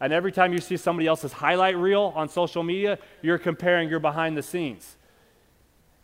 And 0.00 0.12
every 0.12 0.32
time 0.32 0.52
you 0.52 0.60
see 0.60 0.76
somebody 0.76 1.06
else's 1.06 1.32
highlight 1.32 1.76
reel 1.76 2.12
on 2.14 2.28
social 2.28 2.62
media, 2.62 2.98
you're 3.22 3.38
comparing 3.38 3.88
your 3.88 4.00
behind 4.00 4.36
the 4.36 4.42
scenes. 4.42 4.96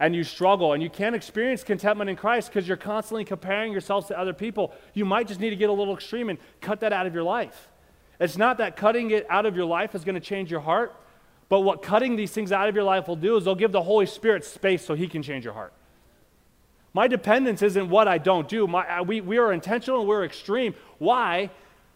And 0.00 0.16
you 0.16 0.24
struggle, 0.24 0.72
and 0.72 0.82
you 0.82 0.90
can't 0.90 1.14
experience 1.14 1.62
contentment 1.62 2.10
in 2.10 2.16
Christ 2.16 2.48
because 2.48 2.66
you're 2.66 2.76
constantly 2.76 3.24
comparing 3.24 3.70
yourselves 3.70 4.08
to 4.08 4.18
other 4.18 4.32
people. 4.32 4.74
You 4.94 5.04
might 5.04 5.28
just 5.28 5.38
need 5.38 5.50
to 5.50 5.56
get 5.56 5.68
a 5.68 5.72
little 5.72 5.94
extreme 5.94 6.28
and 6.28 6.38
cut 6.60 6.80
that 6.80 6.92
out 6.92 7.06
of 7.06 7.14
your 7.14 7.22
life. 7.22 7.68
It's 8.18 8.36
not 8.36 8.58
that 8.58 8.76
cutting 8.76 9.10
it 9.10 9.26
out 9.28 9.46
of 9.46 9.56
your 9.56 9.66
life 9.66 9.94
is 9.94 10.04
going 10.04 10.14
to 10.14 10.20
change 10.20 10.50
your 10.50 10.60
heart, 10.60 10.96
but 11.48 11.60
what 11.60 11.82
cutting 11.82 12.16
these 12.16 12.32
things 12.32 12.50
out 12.50 12.68
of 12.68 12.74
your 12.74 12.84
life 12.84 13.06
will 13.06 13.16
do 13.16 13.36
is 13.36 13.44
they'll 13.44 13.54
give 13.54 13.72
the 13.72 13.82
Holy 13.82 14.06
Spirit 14.06 14.44
space 14.44 14.84
so 14.84 14.94
He 14.94 15.06
can 15.06 15.22
change 15.22 15.44
your 15.44 15.54
heart. 15.54 15.72
My 16.94 17.08
dependence 17.08 17.62
isn't 17.62 17.88
what 17.88 18.08
I 18.08 18.18
don't 18.18 18.48
do. 18.48 18.66
My, 18.66 19.02
we, 19.02 19.20
we 19.20 19.38
are 19.38 19.52
intentional 19.52 20.00
and 20.00 20.08
we're 20.08 20.24
extreme. 20.24 20.74
Why? 20.98 21.50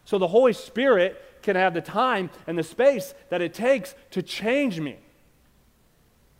So 0.07 0.19
the 0.19 0.29
Holy 0.29 0.53
Spirit 0.53 1.21
can 1.43 1.57
have 1.57 1.75
the 1.75 1.81
time 1.83 2.31
and 2.47 2.57
the 2.57 2.63
space 2.63 3.13
that 3.29 3.43
it 3.43 3.53
takes 3.53 3.95
to 4.13 4.23
change 4.23 4.81
me. 4.81 4.97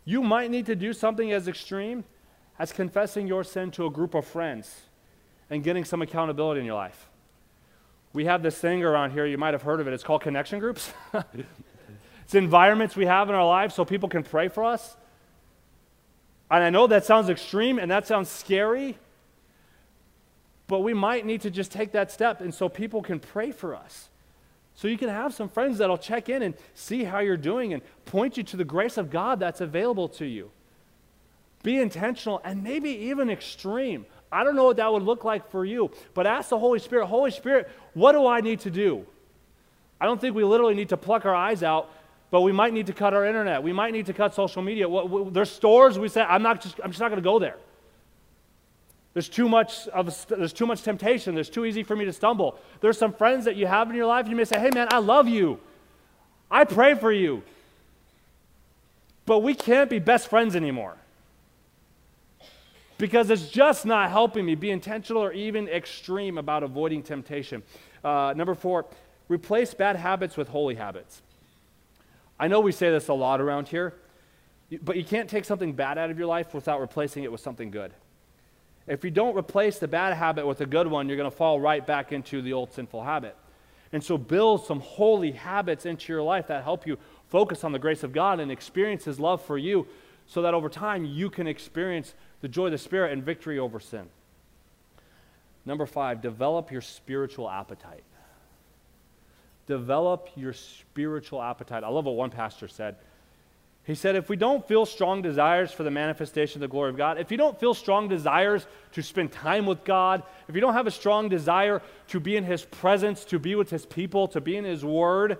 You 0.05 0.23
might 0.23 0.49
need 0.49 0.65
to 0.67 0.75
do 0.75 0.93
something 0.93 1.33
as 1.33 1.49
extreme 1.49 2.05
as 2.57 2.71
confessing 2.71 3.27
your 3.27 3.43
sin 3.43 3.69
to 3.71 3.85
a 3.85 3.89
group 3.89 4.15
of 4.15 4.25
friends 4.25 4.73
and 5.49 5.63
getting 5.63 5.83
some 5.83 6.01
accountability 6.01 6.61
in 6.61 6.65
your 6.65 6.75
life. 6.75 7.09
We 8.13 8.23
have 8.25 8.41
this 8.41 8.57
thing 8.57 8.85
around 8.85 9.11
here, 9.11 9.25
you 9.25 9.37
might 9.37 9.53
have 9.53 9.63
heard 9.63 9.81
of 9.81 9.87
it, 9.87 9.93
it's 9.93 10.03
called 10.03 10.21
connection 10.21 10.59
groups. 10.59 10.91
it's 12.23 12.33
environments 12.33 12.95
we 12.95 13.05
have 13.05 13.27
in 13.27 13.35
our 13.35 13.45
lives 13.45 13.75
so 13.75 13.83
people 13.83 14.07
can 14.07 14.23
pray 14.23 14.47
for 14.47 14.63
us. 14.63 14.95
And 16.49 16.63
I 16.63 16.69
know 16.69 16.87
that 16.87 17.03
sounds 17.03 17.29
extreme 17.29 17.79
and 17.79 17.91
that 17.91 18.07
sounds 18.07 18.29
scary, 18.29 18.97
but 20.67 20.79
we 20.79 20.93
might 20.93 21.25
need 21.25 21.41
to 21.41 21.49
just 21.49 21.71
take 21.71 21.93
that 21.93 22.11
step 22.11 22.41
and 22.41 22.53
so 22.53 22.69
people 22.69 23.01
can 23.01 23.19
pray 23.19 23.51
for 23.51 23.75
us. 23.75 24.09
So 24.75 24.87
you 24.87 24.97
can 24.97 25.09
have 25.09 25.33
some 25.33 25.49
friends 25.49 25.79
that'll 25.79 25.97
check 25.97 26.29
in 26.29 26.43
and 26.43 26.53
see 26.75 27.03
how 27.03 27.19
you're 27.19 27.35
doing 27.35 27.73
and 27.73 27.81
point 28.05 28.37
you 28.37 28.43
to 28.43 28.57
the 28.57 28.63
grace 28.63 28.97
of 28.97 29.09
God 29.09 29.39
that's 29.39 29.59
available 29.59 30.07
to 30.09 30.25
you. 30.25 30.51
Be 31.63 31.79
intentional 31.79 32.41
and 32.43 32.63
maybe 32.63 32.89
even 32.89 33.29
extreme. 33.29 34.05
I 34.31 34.43
don't 34.43 34.55
know 34.55 34.65
what 34.65 34.77
that 34.77 34.91
would 34.91 35.03
look 35.03 35.23
like 35.23 35.49
for 35.49 35.65
you, 35.65 35.89
but 36.13 36.27
ask 36.27 36.49
the 36.49 36.59
Holy 36.59 36.79
Spirit, 36.79 37.07
Holy 37.07 37.31
Spirit, 37.31 37.69
what 37.93 38.11
do 38.11 38.27
I 38.27 38.41
need 38.41 38.59
to 38.61 38.69
do? 38.69 39.05
I 39.99 40.05
don't 40.05 40.21
think 40.21 40.35
we 40.35 40.43
literally 40.43 40.75
need 40.75 40.89
to 40.89 40.97
pluck 40.97 41.25
our 41.25 41.33
eyes 41.33 41.63
out, 41.63 41.89
but 42.29 42.41
we 42.41 42.51
might 42.51 42.73
need 42.73 42.87
to 42.87 42.93
cut 42.93 43.13
our 43.13 43.25
internet. 43.25 43.63
We 43.63 43.73
might 43.73 43.93
need 43.93 44.05
to 44.07 44.13
cut 44.13 44.35
social 44.35 44.61
media. 44.61 44.85
There's 45.31 45.49
stores 45.49 45.97
we 45.97 46.09
say, 46.09 46.21
I'm, 46.21 46.43
not 46.43 46.61
just, 46.61 46.79
I'm 46.83 46.91
just 46.91 46.99
not 46.99 47.09
going 47.09 47.21
to 47.21 47.27
go 47.27 47.39
there. 47.39 47.57
There's 49.17 49.29
too 49.29 49.49
much 49.49 49.87
of 49.87 50.27
there's 50.27 50.53
too 50.53 50.67
much 50.67 50.83
temptation. 50.83 51.33
There's 51.33 51.49
too 51.49 51.65
easy 51.65 51.81
for 51.81 51.95
me 51.95 52.05
to 52.05 52.13
stumble. 52.13 52.59
There's 52.81 52.99
some 52.99 53.11
friends 53.11 53.45
that 53.45 53.55
you 53.55 53.65
have 53.65 53.89
in 53.89 53.95
your 53.95 54.05
life. 54.05 54.27
You 54.27 54.35
may 54.35 54.45
say, 54.45 54.59
"Hey, 54.59 54.69
man, 54.71 54.89
I 54.91 54.99
love 54.99 55.27
you. 55.27 55.59
I 56.51 56.65
pray 56.65 56.93
for 56.93 57.11
you." 57.11 57.41
But 59.25 59.39
we 59.39 59.55
can't 59.55 59.89
be 59.89 59.97
best 59.97 60.27
friends 60.27 60.55
anymore 60.55 60.97
because 62.99 63.31
it's 63.31 63.49
just 63.49 63.87
not 63.87 64.11
helping 64.11 64.45
me 64.45 64.53
be 64.53 64.69
intentional 64.69 65.23
or 65.23 65.31
even 65.31 65.67
extreme 65.67 66.37
about 66.37 66.61
avoiding 66.61 67.01
temptation. 67.01 67.63
Uh, 68.03 68.35
number 68.37 68.53
four, 68.53 68.85
replace 69.29 69.73
bad 69.73 69.95
habits 69.95 70.37
with 70.37 70.49
holy 70.49 70.75
habits. 70.75 71.23
I 72.39 72.47
know 72.49 72.59
we 72.59 72.71
say 72.71 72.91
this 72.91 73.07
a 73.07 73.15
lot 73.15 73.41
around 73.41 73.67
here, 73.67 73.95
but 74.83 74.95
you 74.95 75.03
can't 75.03 75.27
take 75.27 75.43
something 75.43 75.73
bad 75.73 75.97
out 75.97 76.11
of 76.11 76.19
your 76.19 76.27
life 76.27 76.53
without 76.53 76.79
replacing 76.79 77.23
it 77.23 77.31
with 77.31 77.41
something 77.41 77.71
good. 77.71 77.91
If 78.87 79.03
you 79.03 79.11
don't 79.11 79.37
replace 79.37 79.79
the 79.79 79.87
bad 79.87 80.13
habit 80.13 80.47
with 80.47 80.61
a 80.61 80.65
good 80.65 80.87
one, 80.87 81.07
you're 81.07 81.17
going 81.17 81.29
to 81.29 81.35
fall 81.35 81.59
right 81.59 81.85
back 81.85 82.11
into 82.11 82.41
the 82.41 82.53
old 82.53 82.71
sinful 82.71 83.03
habit. 83.03 83.35
And 83.91 84.03
so 84.03 84.17
build 84.17 84.65
some 84.65 84.79
holy 84.79 85.31
habits 85.31 85.85
into 85.85 86.11
your 86.11 86.21
life 86.21 86.47
that 86.47 86.63
help 86.63 86.87
you 86.87 86.97
focus 87.27 87.63
on 87.63 87.71
the 87.71 87.79
grace 87.79 88.03
of 88.03 88.13
God 88.13 88.39
and 88.39 88.51
experience 88.51 89.05
His 89.05 89.19
love 89.19 89.41
for 89.41 89.57
you 89.57 89.87
so 90.25 90.41
that 90.41 90.53
over 90.53 90.69
time 90.69 91.05
you 91.05 91.29
can 91.29 91.47
experience 91.47 92.13
the 92.41 92.47
joy 92.47 92.65
of 92.65 92.71
the 92.71 92.77
Spirit 92.77 93.11
and 93.13 93.23
victory 93.23 93.59
over 93.59 93.79
sin. 93.79 94.07
Number 95.65 95.85
five, 95.85 96.21
develop 96.21 96.71
your 96.71 96.81
spiritual 96.81 97.49
appetite. 97.49 98.03
Develop 99.67 100.29
your 100.35 100.53
spiritual 100.53 101.41
appetite. 101.41 101.83
I 101.83 101.89
love 101.89 102.05
what 102.05 102.15
one 102.15 102.29
pastor 102.29 102.69
said. 102.69 102.95
He 103.87 103.95
said, 103.95 104.17
if 104.17 104.27
we 104.27 104.35
don't 104.35 104.67
feel 104.67 104.85
strong 104.85 105.21
desires 105.21 105.71
for 105.71 105.83
the 105.83 105.91
manifestation 105.91 106.57
of 106.57 106.69
the 106.69 106.71
glory 106.71 106.89
of 106.89 106.97
God, 106.97 107.19
if 107.19 107.31
you 107.31 107.37
don't 107.37 107.57
feel 107.57 107.73
strong 107.73 108.09
desires 108.09 108.67
to 108.91 109.01
spend 109.01 109.31
time 109.31 109.65
with 109.65 109.85
God, 109.85 110.23
if 110.49 110.55
you 110.55 110.59
don't 110.59 110.73
have 110.73 110.87
a 110.87 110.91
strong 110.91 111.29
desire 111.29 111.81
to 112.09 112.19
be 112.19 112.35
in 112.35 112.43
His 112.43 112.65
presence, 112.65 113.23
to 113.23 113.39
be 113.39 113.55
with 113.55 113.69
His 113.69 113.85
people, 113.85 114.27
to 114.27 114.41
be 114.41 114.57
in 114.57 114.65
His 114.65 114.83
Word, 114.83 115.37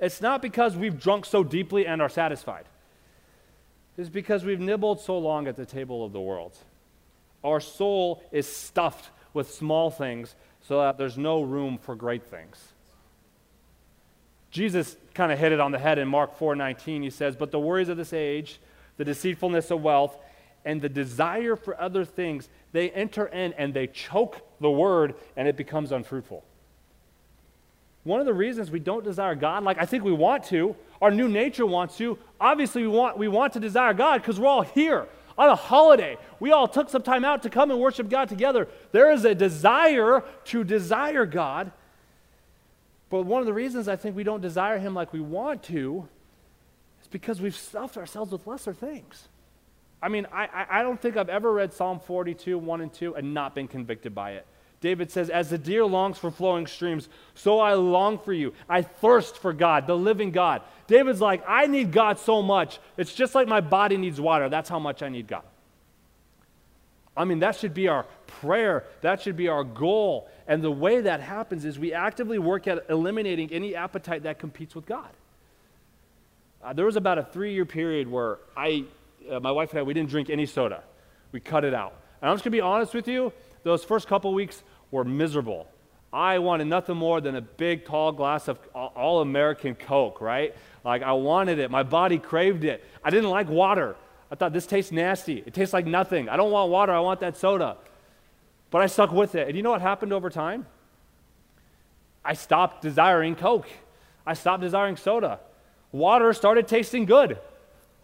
it's 0.00 0.22
not 0.22 0.40
because 0.40 0.78
we've 0.78 0.98
drunk 0.98 1.26
so 1.26 1.44
deeply 1.44 1.86
and 1.86 2.00
are 2.00 2.08
satisfied. 2.08 2.64
It's 3.98 4.08
because 4.08 4.44
we've 4.44 4.60
nibbled 4.60 5.00
so 5.00 5.18
long 5.18 5.46
at 5.46 5.56
the 5.56 5.66
table 5.66 6.06
of 6.06 6.14
the 6.14 6.20
world. 6.22 6.56
Our 7.44 7.60
soul 7.60 8.22
is 8.32 8.46
stuffed 8.46 9.10
with 9.34 9.52
small 9.52 9.90
things 9.90 10.34
so 10.62 10.80
that 10.80 10.96
there's 10.96 11.18
no 11.18 11.42
room 11.42 11.76
for 11.76 11.94
great 11.94 12.24
things. 12.24 12.56
Jesus 14.50 14.96
kind 15.14 15.30
of 15.30 15.38
hit 15.38 15.52
it 15.52 15.60
on 15.60 15.72
the 15.72 15.78
head 15.78 15.98
in 15.98 16.08
Mark 16.08 16.38
4:19. 16.38 17.02
He 17.02 17.10
says, 17.10 17.36
"But 17.36 17.50
the 17.50 17.60
worries 17.60 17.88
of 17.88 17.96
this 17.96 18.12
age, 18.12 18.60
the 18.96 19.04
deceitfulness 19.04 19.70
of 19.70 19.82
wealth, 19.82 20.18
and 20.64 20.80
the 20.80 20.88
desire 20.88 21.56
for 21.56 21.80
other 21.80 22.04
things, 22.04 22.48
they 22.72 22.90
enter 22.90 23.26
in 23.26 23.52
and 23.54 23.74
they 23.74 23.86
choke 23.86 24.42
the 24.60 24.70
word 24.70 25.14
and 25.36 25.46
it 25.48 25.56
becomes 25.56 25.92
unfruitful." 25.92 26.44
One 28.04 28.20
of 28.20 28.26
the 28.26 28.34
reasons 28.34 28.70
we 28.70 28.80
don't 28.80 29.04
desire 29.04 29.34
God, 29.34 29.64
like 29.64 29.78
I 29.78 29.84
think 29.84 30.02
we 30.02 30.12
want 30.12 30.44
to, 30.44 30.74
our 31.02 31.10
new 31.10 31.28
nature 31.28 31.66
wants 31.66 31.98
to, 31.98 32.18
obviously 32.40 32.82
we 32.82 32.88
want, 32.88 33.18
we 33.18 33.28
want 33.28 33.52
to 33.52 33.60
desire 33.60 33.92
God 33.92 34.22
because 34.22 34.40
we're 34.40 34.48
all 34.48 34.62
here 34.62 35.06
on 35.36 35.48
a 35.48 35.54
holiday. 35.54 36.16
We 36.40 36.50
all 36.50 36.66
took 36.66 36.88
some 36.88 37.02
time 37.02 37.24
out 37.24 37.42
to 37.42 37.50
come 37.50 37.70
and 37.70 37.78
worship 37.78 38.08
God 38.08 38.28
together. 38.28 38.66
There 38.92 39.10
is 39.12 39.24
a 39.24 39.34
desire 39.34 40.24
to 40.46 40.64
desire 40.64 41.26
God, 41.26 41.70
but 43.10 43.22
one 43.22 43.40
of 43.40 43.46
the 43.46 43.52
reasons 43.52 43.88
I 43.88 43.96
think 43.96 44.16
we 44.16 44.24
don't 44.24 44.40
desire 44.40 44.78
Him 44.78 44.94
like 44.94 45.12
we 45.12 45.20
want 45.20 45.62
to 45.64 46.08
is 47.00 47.06
because 47.08 47.40
we've 47.40 47.56
stuffed 47.56 47.96
ourselves 47.96 48.32
with 48.32 48.46
lesser 48.46 48.74
things. 48.74 49.28
I 50.00 50.08
mean, 50.08 50.26
I, 50.32 50.66
I 50.70 50.82
don't 50.82 51.00
think 51.00 51.16
I've 51.16 51.28
ever 51.28 51.52
read 51.52 51.72
Psalm 51.72 51.98
42, 52.00 52.56
1 52.56 52.80
and 52.80 52.92
2, 52.92 53.16
and 53.16 53.34
not 53.34 53.54
been 53.54 53.66
convicted 53.66 54.14
by 54.14 54.32
it. 54.32 54.46
David 54.80 55.10
says, 55.10 55.28
As 55.28 55.50
the 55.50 55.58
deer 55.58 55.84
longs 55.84 56.18
for 56.18 56.30
flowing 56.30 56.66
streams, 56.66 57.08
so 57.34 57.58
I 57.58 57.74
long 57.74 58.18
for 58.18 58.32
you. 58.32 58.52
I 58.68 58.82
thirst 58.82 59.38
for 59.38 59.52
God, 59.52 59.86
the 59.86 59.96
living 59.96 60.30
God. 60.30 60.62
David's 60.86 61.20
like, 61.20 61.42
I 61.48 61.66
need 61.66 61.92
God 61.92 62.18
so 62.18 62.42
much. 62.42 62.78
It's 62.96 63.12
just 63.12 63.34
like 63.34 63.48
my 63.48 63.60
body 63.60 63.96
needs 63.96 64.20
water. 64.20 64.48
That's 64.48 64.68
how 64.68 64.78
much 64.78 65.02
I 65.02 65.08
need 65.08 65.26
God. 65.26 65.42
I 67.18 67.24
mean, 67.24 67.40
that 67.40 67.56
should 67.56 67.74
be 67.74 67.88
our 67.88 68.06
prayer. 68.28 68.84
That 69.00 69.20
should 69.20 69.36
be 69.36 69.48
our 69.48 69.64
goal. 69.64 70.30
And 70.46 70.62
the 70.62 70.70
way 70.70 71.00
that 71.00 71.20
happens 71.20 71.64
is 71.64 71.76
we 71.76 71.92
actively 71.92 72.38
work 72.38 72.68
at 72.68 72.86
eliminating 72.88 73.52
any 73.52 73.74
appetite 73.74 74.22
that 74.22 74.38
competes 74.38 74.74
with 74.76 74.86
God. 74.86 75.10
Uh, 76.62 76.72
there 76.72 76.84
was 76.84 76.94
about 76.94 77.18
a 77.18 77.24
three 77.24 77.52
year 77.52 77.66
period 77.66 78.08
where 78.08 78.38
I, 78.56 78.84
uh, 79.30 79.40
my 79.40 79.50
wife 79.50 79.70
and 79.70 79.80
I, 79.80 79.82
we 79.82 79.94
didn't 79.94 80.10
drink 80.10 80.30
any 80.30 80.46
soda. 80.46 80.84
We 81.32 81.40
cut 81.40 81.64
it 81.64 81.74
out. 81.74 81.94
And 82.22 82.30
I'm 82.30 82.36
just 82.36 82.44
going 82.44 82.52
to 82.52 82.56
be 82.56 82.60
honest 82.60 82.94
with 82.94 83.08
you, 83.08 83.32
those 83.64 83.82
first 83.82 84.06
couple 84.06 84.32
weeks 84.32 84.62
were 84.92 85.04
miserable. 85.04 85.66
I 86.12 86.38
wanted 86.38 86.68
nothing 86.68 86.96
more 86.96 87.20
than 87.20 87.34
a 87.34 87.40
big, 87.40 87.84
tall 87.84 88.12
glass 88.12 88.46
of 88.46 88.58
all 88.74 89.20
American 89.20 89.74
Coke, 89.74 90.20
right? 90.20 90.54
Like, 90.84 91.02
I 91.02 91.12
wanted 91.12 91.58
it. 91.58 91.70
My 91.70 91.82
body 91.82 92.18
craved 92.18 92.64
it. 92.64 92.82
I 93.04 93.10
didn't 93.10 93.28
like 93.28 93.48
water. 93.48 93.96
I 94.30 94.34
thought 94.34 94.52
this 94.52 94.66
tastes 94.66 94.92
nasty. 94.92 95.42
It 95.46 95.54
tastes 95.54 95.72
like 95.72 95.86
nothing. 95.86 96.28
I 96.28 96.36
don't 96.36 96.50
want 96.50 96.70
water. 96.70 96.92
I 96.92 97.00
want 97.00 97.20
that 97.20 97.36
soda. 97.36 97.76
But 98.70 98.82
I 98.82 98.86
stuck 98.86 99.12
with 99.12 99.34
it. 99.34 99.48
And 99.48 99.56
you 99.56 99.62
know 99.62 99.70
what 99.70 99.80
happened 99.80 100.12
over 100.12 100.28
time? 100.28 100.66
I 102.24 102.34
stopped 102.34 102.82
desiring 102.82 103.34
Coke. 103.34 103.68
I 104.26 104.34
stopped 104.34 104.62
desiring 104.62 104.96
soda. 104.96 105.40
Water 105.92 106.32
started 106.34 106.68
tasting 106.68 107.06
good. 107.06 107.38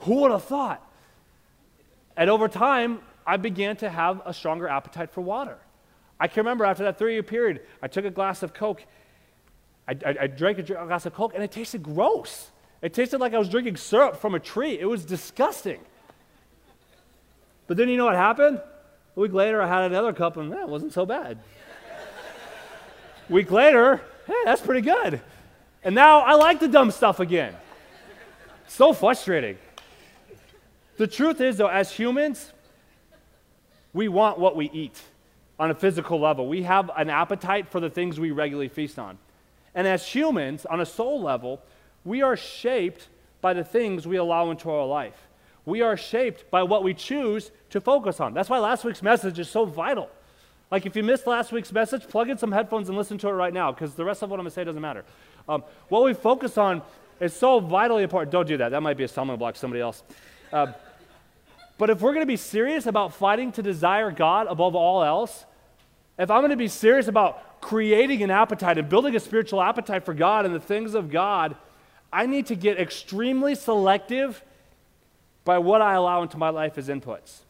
Who 0.00 0.22
would 0.22 0.30
have 0.30 0.44
thought? 0.44 0.82
And 2.16 2.30
over 2.30 2.48
time, 2.48 3.00
I 3.26 3.36
began 3.36 3.76
to 3.76 3.90
have 3.90 4.22
a 4.24 4.32
stronger 4.32 4.68
appetite 4.68 5.10
for 5.10 5.20
water. 5.20 5.58
I 6.18 6.28
can 6.28 6.40
remember 6.40 6.64
after 6.64 6.84
that 6.84 6.98
three 6.98 7.12
year 7.14 7.22
period, 7.22 7.60
I 7.82 7.88
took 7.88 8.04
a 8.04 8.10
glass 8.10 8.42
of 8.42 8.54
Coke. 8.54 8.84
I, 9.86 9.92
I, 10.06 10.16
I 10.22 10.26
drank 10.26 10.58
a 10.58 10.62
glass 10.62 11.04
of 11.04 11.14
Coke, 11.14 11.32
and 11.34 11.42
it 11.42 11.50
tasted 11.50 11.82
gross. 11.82 12.50
It 12.80 12.94
tasted 12.94 13.18
like 13.18 13.34
I 13.34 13.38
was 13.38 13.48
drinking 13.48 13.76
syrup 13.76 14.16
from 14.16 14.34
a 14.34 14.40
tree. 14.40 14.78
It 14.78 14.86
was 14.86 15.04
disgusting. 15.04 15.80
But 17.66 17.76
then 17.76 17.88
you 17.88 17.96
know 17.96 18.04
what 18.04 18.14
happened? 18.14 18.60
A 19.16 19.20
week 19.20 19.32
later, 19.32 19.62
I 19.62 19.68
had 19.68 19.90
another 19.90 20.12
cup, 20.12 20.36
and 20.36 20.52
eh, 20.52 20.60
it 20.60 20.68
wasn't 20.68 20.92
so 20.92 21.06
bad. 21.06 21.38
week 23.28 23.50
later, 23.50 24.00
hey, 24.26 24.34
that's 24.44 24.60
pretty 24.60 24.80
good. 24.80 25.20
And 25.82 25.94
now 25.94 26.20
I 26.20 26.34
like 26.34 26.60
the 26.60 26.68
dumb 26.68 26.90
stuff 26.90 27.20
again. 27.20 27.54
So 28.66 28.92
frustrating. 28.92 29.58
The 30.96 31.06
truth 31.06 31.40
is, 31.40 31.56
though, 31.56 31.68
as 31.68 31.92
humans, 31.92 32.52
we 33.92 34.08
want 34.08 34.38
what 34.38 34.56
we 34.56 34.70
eat 34.70 35.00
on 35.58 35.70
a 35.70 35.74
physical 35.74 36.20
level. 36.20 36.48
We 36.48 36.62
have 36.62 36.90
an 36.96 37.10
appetite 37.10 37.68
for 37.70 37.80
the 37.80 37.90
things 37.90 38.18
we 38.18 38.30
regularly 38.30 38.68
feast 38.68 38.98
on. 38.98 39.18
And 39.74 39.86
as 39.86 40.06
humans, 40.06 40.66
on 40.66 40.80
a 40.80 40.86
soul 40.86 41.20
level, 41.22 41.62
we 42.04 42.22
are 42.22 42.36
shaped 42.36 43.08
by 43.40 43.54
the 43.54 43.64
things 43.64 44.06
we 44.06 44.16
allow 44.16 44.50
into 44.50 44.70
our 44.70 44.86
life. 44.86 45.26
We 45.66 45.80
are 45.82 45.96
shaped 45.96 46.50
by 46.50 46.62
what 46.62 46.82
we 46.82 46.94
choose 46.94 47.50
to 47.70 47.80
focus 47.80 48.20
on. 48.20 48.34
That's 48.34 48.50
why 48.50 48.58
last 48.58 48.84
week's 48.84 49.02
message 49.02 49.38
is 49.38 49.48
so 49.48 49.64
vital. 49.64 50.10
Like, 50.70 50.86
if 50.86 50.96
you 50.96 51.02
missed 51.02 51.26
last 51.26 51.52
week's 51.52 51.72
message, 51.72 52.08
plug 52.08 52.28
in 52.28 52.38
some 52.38 52.52
headphones 52.52 52.88
and 52.88 52.98
listen 52.98 53.16
to 53.18 53.28
it 53.28 53.32
right 53.32 53.52
now, 53.52 53.70
because 53.70 53.94
the 53.94 54.04
rest 54.04 54.22
of 54.22 54.30
what 54.30 54.40
I'm 54.40 54.44
going 54.44 54.50
to 54.50 54.54
say 54.54 54.64
doesn't 54.64 54.82
matter. 54.82 55.04
Um, 55.48 55.62
what 55.88 56.04
we 56.04 56.14
focus 56.14 56.58
on 56.58 56.82
is 57.20 57.32
so 57.32 57.60
vitally 57.60 58.02
important. 58.02 58.32
Don't 58.32 58.48
do 58.48 58.56
that. 58.56 58.70
That 58.70 58.82
might 58.82 58.96
be 58.96 59.04
a 59.04 59.08
stumbling 59.08 59.38
block 59.38 59.54
to 59.54 59.60
somebody 59.60 59.80
else. 59.80 60.02
Uh, 60.52 60.72
but 61.78 61.90
if 61.90 62.00
we're 62.00 62.12
going 62.12 62.22
to 62.22 62.26
be 62.26 62.36
serious 62.36 62.86
about 62.86 63.14
fighting 63.14 63.52
to 63.52 63.62
desire 63.62 64.10
God 64.10 64.46
above 64.48 64.74
all 64.74 65.02
else, 65.02 65.44
if 66.18 66.30
I'm 66.30 66.40
going 66.40 66.50
to 66.50 66.56
be 66.56 66.68
serious 66.68 67.08
about 67.08 67.60
creating 67.60 68.22
an 68.22 68.30
appetite 68.30 68.78
and 68.78 68.88
building 68.88 69.16
a 69.16 69.20
spiritual 69.20 69.60
appetite 69.60 70.04
for 70.04 70.14
God 70.14 70.46
and 70.46 70.54
the 70.54 70.60
things 70.60 70.94
of 70.94 71.10
God, 71.10 71.56
I 72.12 72.26
need 72.26 72.46
to 72.46 72.54
get 72.54 72.78
extremely 72.78 73.54
selective 73.54 74.42
by 75.44 75.58
what 75.58 75.82
I 75.82 75.94
allow 75.94 76.22
into 76.22 76.38
my 76.38 76.48
life 76.48 76.78
as 76.78 76.88
inputs. 76.88 77.40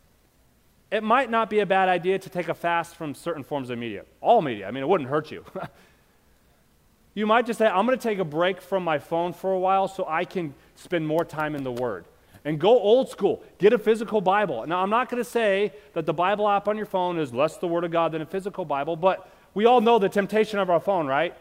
It 0.91 1.03
might 1.03 1.31
not 1.31 1.51
be 1.51 1.61
a 1.61 1.67
bad 1.67 1.89
idea 1.89 2.19
to 2.19 2.29
take 2.29 2.49
a 2.49 2.55
fast 2.55 2.95
from 2.95 3.15
certain 3.15 3.43
forms 3.43 3.71
of 3.71 3.79
media, 3.79 4.05
all 4.21 4.43
media. 4.43 4.69
I 4.69 4.71
mean, 4.71 4.83
it 4.83 4.89
wouldn't 4.89 5.11
hurt 5.11 5.31
you. 5.31 5.45
you 7.15 7.27
might 7.27 7.47
just 7.47 7.59
say, 7.59 7.67
I'm 7.67 7.87
going 7.87 7.99
to 7.99 8.03
take 8.03 8.19
a 8.19 8.25
break 8.25 8.61
from 8.61 8.85
my 8.85 8.99
phone 8.99 9.33
for 9.33 9.53
a 9.53 9.59
while 9.59 9.89
so 9.89 10.05
I 10.09 10.25
can 10.25 10.55
spend 10.77 11.07
more 11.07 11.25
time 11.25 11.55
in 11.55 11.65
the 11.65 11.73
Word 11.73 12.05
and 12.45 12.61
go 12.61 12.79
old 12.79 13.09
school. 13.09 13.43
Get 13.59 13.73
a 13.73 13.79
physical 13.79 14.21
Bible. 14.21 14.67
Now, 14.67 14.83
I'm 14.83 14.91
not 14.91 15.09
going 15.09 15.23
to 15.23 15.29
say 15.29 15.73
that 15.95 16.07
the 16.07 16.13
Bible 16.13 16.49
app 16.49 16.69
on 16.69 16.77
your 16.77 16.87
phone 16.87 17.19
is 17.19 17.33
less 17.33 17.57
the 17.57 17.67
Word 17.67 17.85
of 17.85 17.91
God 17.91 18.13
than 18.13 18.23
a 18.23 18.27
physical 18.27 18.65
Bible, 18.65 18.97
but 18.97 19.29
we 19.55 19.65
all 19.65 19.81
know 19.81 19.99
the 19.99 20.09
temptation 20.09 20.59
of 20.59 20.69
our 20.69 20.81
phone, 20.81 21.07
right? 21.07 21.35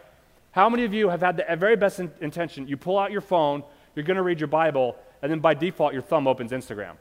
How 0.51 0.69
many 0.69 0.85
of 0.85 0.93
you 0.93 1.09
have 1.09 1.21
had 1.21 1.37
the 1.37 1.55
very 1.57 1.75
best 1.75 1.99
in- 1.99 2.11
intention? 2.21 2.67
You 2.67 2.77
pull 2.77 2.97
out 2.97 3.11
your 3.11 3.21
phone, 3.21 3.63
you're 3.95 4.05
going 4.05 4.17
to 4.17 4.23
read 4.23 4.39
your 4.39 4.47
Bible, 4.47 4.95
and 5.23 5.31
then 5.31 5.39
by 5.39 5.55
default, 5.55 5.93
your 5.93 6.03
thumb 6.03 6.27
opens 6.27 6.51
Instagram. 6.51 6.93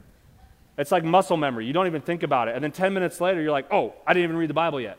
It's 0.79 0.91
like 0.91 1.05
muscle 1.05 1.37
memory. 1.37 1.67
You 1.67 1.75
don't 1.75 1.87
even 1.87 2.01
think 2.01 2.23
about 2.23 2.49
it. 2.49 2.55
And 2.55 2.65
then 2.65 2.73
10 2.73 2.95
minutes 2.95 3.21
later, 3.21 3.43
you're 3.43 3.53
like, 3.53 3.71
oh, 3.71 3.93
I 4.07 4.15
didn't 4.15 4.25
even 4.25 4.37
read 4.37 4.49
the 4.49 4.55
Bible 4.55 4.81
yet. 4.81 4.99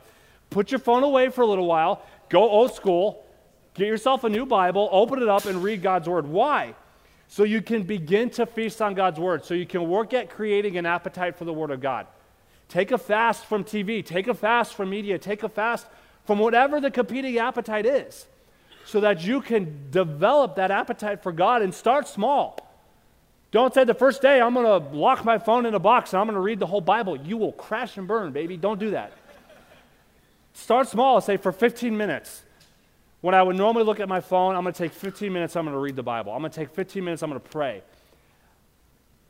Put 0.51 0.71
your 0.71 0.79
phone 0.79 1.01
away 1.01 1.29
for 1.29 1.41
a 1.41 1.47
little 1.47 1.65
while, 1.65 2.03
go 2.29 2.47
old 2.47 2.75
school, 2.75 3.25
get 3.73 3.87
yourself 3.87 4.23
a 4.23 4.29
new 4.29 4.45
Bible, 4.45 4.87
open 4.91 5.19
it 5.23 5.27
up, 5.27 5.45
and 5.45 5.63
read 5.63 5.81
God's 5.81 6.07
Word. 6.07 6.27
Why? 6.27 6.75
so 7.33 7.43
you 7.43 7.63
can 7.63 7.81
begin 7.81 8.29
to 8.29 8.45
feast 8.45 8.79
on 8.79 8.93
God's 8.93 9.19
word, 9.19 9.43
so 9.43 9.55
you 9.55 9.65
can 9.65 9.89
work 9.89 10.13
at 10.13 10.29
creating 10.29 10.77
an 10.77 10.85
appetite 10.85 11.35
for 11.35 11.45
the 11.45 11.53
word 11.53 11.71
of 11.71 11.81
God. 11.81 12.05
Take 12.69 12.91
a 12.91 12.97
fast 12.99 13.45
from 13.45 13.63
TV, 13.63 14.05
take 14.05 14.27
a 14.27 14.35
fast 14.35 14.75
from 14.75 14.91
media, 14.91 15.17
take 15.17 15.41
a 15.41 15.49
fast 15.49 15.87
from 16.25 16.37
whatever 16.37 16.79
the 16.79 16.91
competing 16.91 17.39
appetite 17.39 17.87
is, 17.87 18.27
so 18.85 18.99
that 18.99 19.23
you 19.23 19.41
can 19.41 19.89
develop 19.89 20.57
that 20.57 20.69
appetite 20.69 21.23
for 21.23 21.31
God 21.31 21.63
and 21.63 21.73
start 21.73 22.07
small. 22.07 22.62
Don't 23.53 23.71
say 23.71 23.83
the 23.83 23.93
first 23.93 24.23
day, 24.23 24.41
I'm 24.41 24.55
going 24.55 24.65
to 24.65 24.97
lock 24.97 25.23
my 25.23 25.37
phone 25.37 25.67
in 25.67 25.75
a 25.75 25.79
box 25.79 26.11
and 26.11 26.19
I'm 26.19 26.25
going 26.25 26.33
to 26.33 26.41
read 26.41 26.57
the 26.57 26.65
whole 26.65 26.81
Bible. 26.81 27.15
You 27.15 27.37
will 27.37 27.51
crash 27.51 27.97
and 27.97 28.07
burn, 28.07 28.31
baby. 28.31 28.57
Don't 28.57 28.79
do 28.79 28.89
that. 28.91 29.13
Start 30.53 30.87
small, 30.87 31.21
say 31.21 31.37
for 31.37 31.51
15 31.51 31.95
minutes. 31.95 32.41
When 33.21 33.35
I 33.35 33.43
would 33.43 33.55
normally 33.55 33.85
look 33.85 33.99
at 33.99 34.09
my 34.09 34.21
phone, 34.21 34.55
I'm 34.55 34.63
going 34.63 34.73
to 34.73 34.77
take 34.77 34.91
15 34.91 35.31
minutes, 35.31 35.55
I'm 35.55 35.65
going 35.65 35.75
to 35.75 35.79
read 35.79 35.95
the 35.95 36.03
Bible. 36.03 36.33
I'm 36.33 36.39
going 36.39 36.51
to 36.51 36.59
take 36.59 36.71
15 36.71 37.03
minutes, 37.03 37.21
I'm 37.21 37.29
going 37.29 37.39
to 37.39 37.47
pray. 37.47 37.83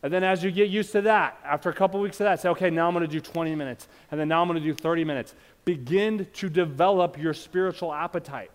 And 0.03 0.11
then 0.11 0.23
as 0.23 0.41
you 0.41 0.51
get 0.51 0.69
used 0.69 0.93
to 0.93 1.01
that, 1.01 1.37
after 1.43 1.69
a 1.69 1.73
couple 1.73 1.99
weeks 1.99 2.21
of 2.21 2.23
that, 2.23 2.39
say, 2.39 2.47
okay, 2.49 2.69
now 2.69 2.87
I'm 2.87 2.93
going 2.93 3.05
to 3.05 3.11
do 3.11 3.19
20 3.19 3.55
minutes. 3.55 3.89
And 4.09 4.17
then 4.17 4.29
now 4.29 4.41
I'm 4.41 4.47
going 4.47 4.59
to 4.59 4.65
do 4.65 4.73
30 4.73 5.03
minutes. 5.03 5.35
Begin 5.65 6.27
to 6.33 6.49
develop 6.49 7.17
your 7.17 7.33
spiritual 7.33 7.93
appetite. 7.93 8.51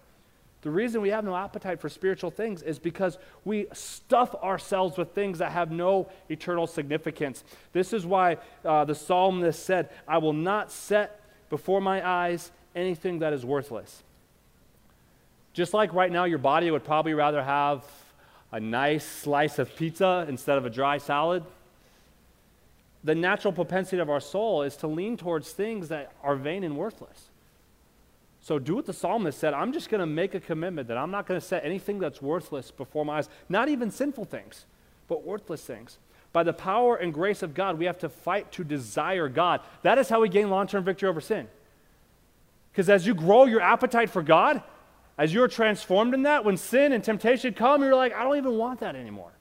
The 0.63 0.71
reason 0.71 1.01
we 1.01 1.11
have 1.11 1.25
no 1.25 1.37
appetite 1.37 1.81
for 1.81 1.89
spiritual 1.89 2.31
things 2.31 2.63
is 2.63 2.79
because 2.79 3.17
we 3.45 3.67
stuff 3.73 4.35
ourselves 4.37 4.99
with 4.99 5.13
things 5.13 5.39
that 5.39 5.53
have 5.53 5.71
no 5.71 6.09
eternal 6.29 6.67
significance. 6.67 7.45
This 7.73 7.93
is 7.93 8.05
why 8.05 8.39
uh, 8.65 8.85
the 8.85 8.95
psalmist 8.95 9.65
said, 9.65 9.91
I 10.07 10.19
will 10.19 10.33
not 10.33 10.73
set 10.73 11.21
before 11.49 11.81
my 11.81 12.07
eyes 12.07 12.51
anything 12.75 13.21
that 13.21 13.33
is 13.33 13.45
worthless. 13.45 14.03
Just 15.53 15.75
like 15.75 15.95
right 15.95 16.11
now, 16.11 16.25
your 16.25 16.39
body 16.39 16.71
would 16.71 16.85
probably 16.85 17.15
rather 17.15 17.43
have 17.43 17.85
a 18.51 18.59
nice 18.59 19.05
slice 19.05 19.59
of 19.59 19.75
pizza 19.77 20.27
instead 20.29 20.59
of 20.59 20.67
a 20.67 20.71
dry 20.71 20.99
salad. 20.99 21.45
The 23.05 23.15
natural 23.15 23.53
propensity 23.53 23.99
of 23.99 24.11
our 24.11 24.21
soul 24.21 24.63
is 24.63 24.77
to 24.79 24.89
lean 24.89 25.17
towards 25.17 25.53
things 25.53 25.89
that 25.89 26.13
are 26.23 26.35
vain 26.35 26.65
and 26.65 26.77
worthless. 26.77 27.28
So 28.49 28.59
do 28.59 28.77
what 28.77 28.87
the 28.87 28.95
psalmist 28.95 29.39
said 29.39 29.53
I'm 29.53 29.75
just 29.75 29.91
going 29.91 30.01
to 30.01 30.07
make 30.07 30.35
a 30.35 30.41
commitment 30.41 30.89
that 30.89 30.97
I'm 30.97 31.11
not 31.11 31.27
going 31.27 31.39
to 31.39 31.47
set 31.47 31.67
anything 31.67 31.99
that's 31.99 32.23
worthless 32.23 32.71
before 32.71 33.05
my 33.05 33.19
eyes, 33.19 33.29
not 33.51 33.69
even 33.69 33.91
sinful 33.91 34.25
things, 34.25 34.65
but 35.07 35.23
worthless 35.23 35.63
things. 35.63 35.99
By 36.33 36.45
the 36.45 36.55
power 36.55 36.97
and 36.97 37.13
grace 37.13 37.43
of 37.43 37.53
God, 37.53 37.79
we 37.79 37.85
have 37.85 37.99
to 37.99 38.09
fight 38.09 38.51
to 38.53 38.65
desire 38.65 39.29
God. 39.29 39.61
That 39.83 39.99
is 39.99 40.09
how 40.09 40.23
we 40.23 40.31
gain 40.31 40.49
long 40.49 40.67
term 40.67 40.83
victory 40.83 41.11
over 41.11 41.21
sin. 41.21 41.47
Because 42.73 42.89
as 42.89 43.07
you 43.07 43.13
grow 43.13 43.45
your 43.45 43.61
appetite 43.61 44.09
for 44.09 44.23
God, 44.23 44.63
as 45.19 45.35
you're 45.35 45.49
transformed 45.49 46.15
in 46.15 46.23
that, 46.23 46.47
when 46.47 46.57
sin 46.57 46.93
and 46.93 47.05
temptation 47.05 47.53
come, 47.53 47.83
you're 47.83 47.95
like, 47.95 48.15
I 48.15 48.25
don't 48.25 48.39
even 48.39 48.57
want 48.57 48.81
that 48.81 48.97
anymore. 48.97 49.33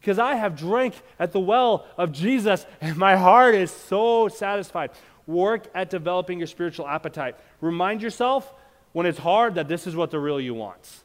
Because 0.00 0.20
I 0.20 0.36
have 0.36 0.56
drank 0.56 0.94
at 1.18 1.32
the 1.32 1.40
well 1.40 1.86
of 1.96 2.12
Jesus 2.12 2.64
and 2.80 2.96
my 2.96 3.16
heart 3.16 3.56
is 3.56 3.72
so 3.72 4.28
satisfied. 4.28 4.92
Work 5.28 5.68
at 5.72 5.90
developing 5.90 6.38
your 6.38 6.48
spiritual 6.48 6.88
appetite. 6.88 7.36
Remind 7.60 8.02
yourself 8.02 8.52
when 8.92 9.06
it's 9.06 9.20
hard 9.20 9.54
that 9.54 9.68
this 9.68 9.86
is 9.86 9.94
what 9.94 10.10
the 10.10 10.18
real 10.18 10.40
you 10.40 10.54
wants. 10.54 11.04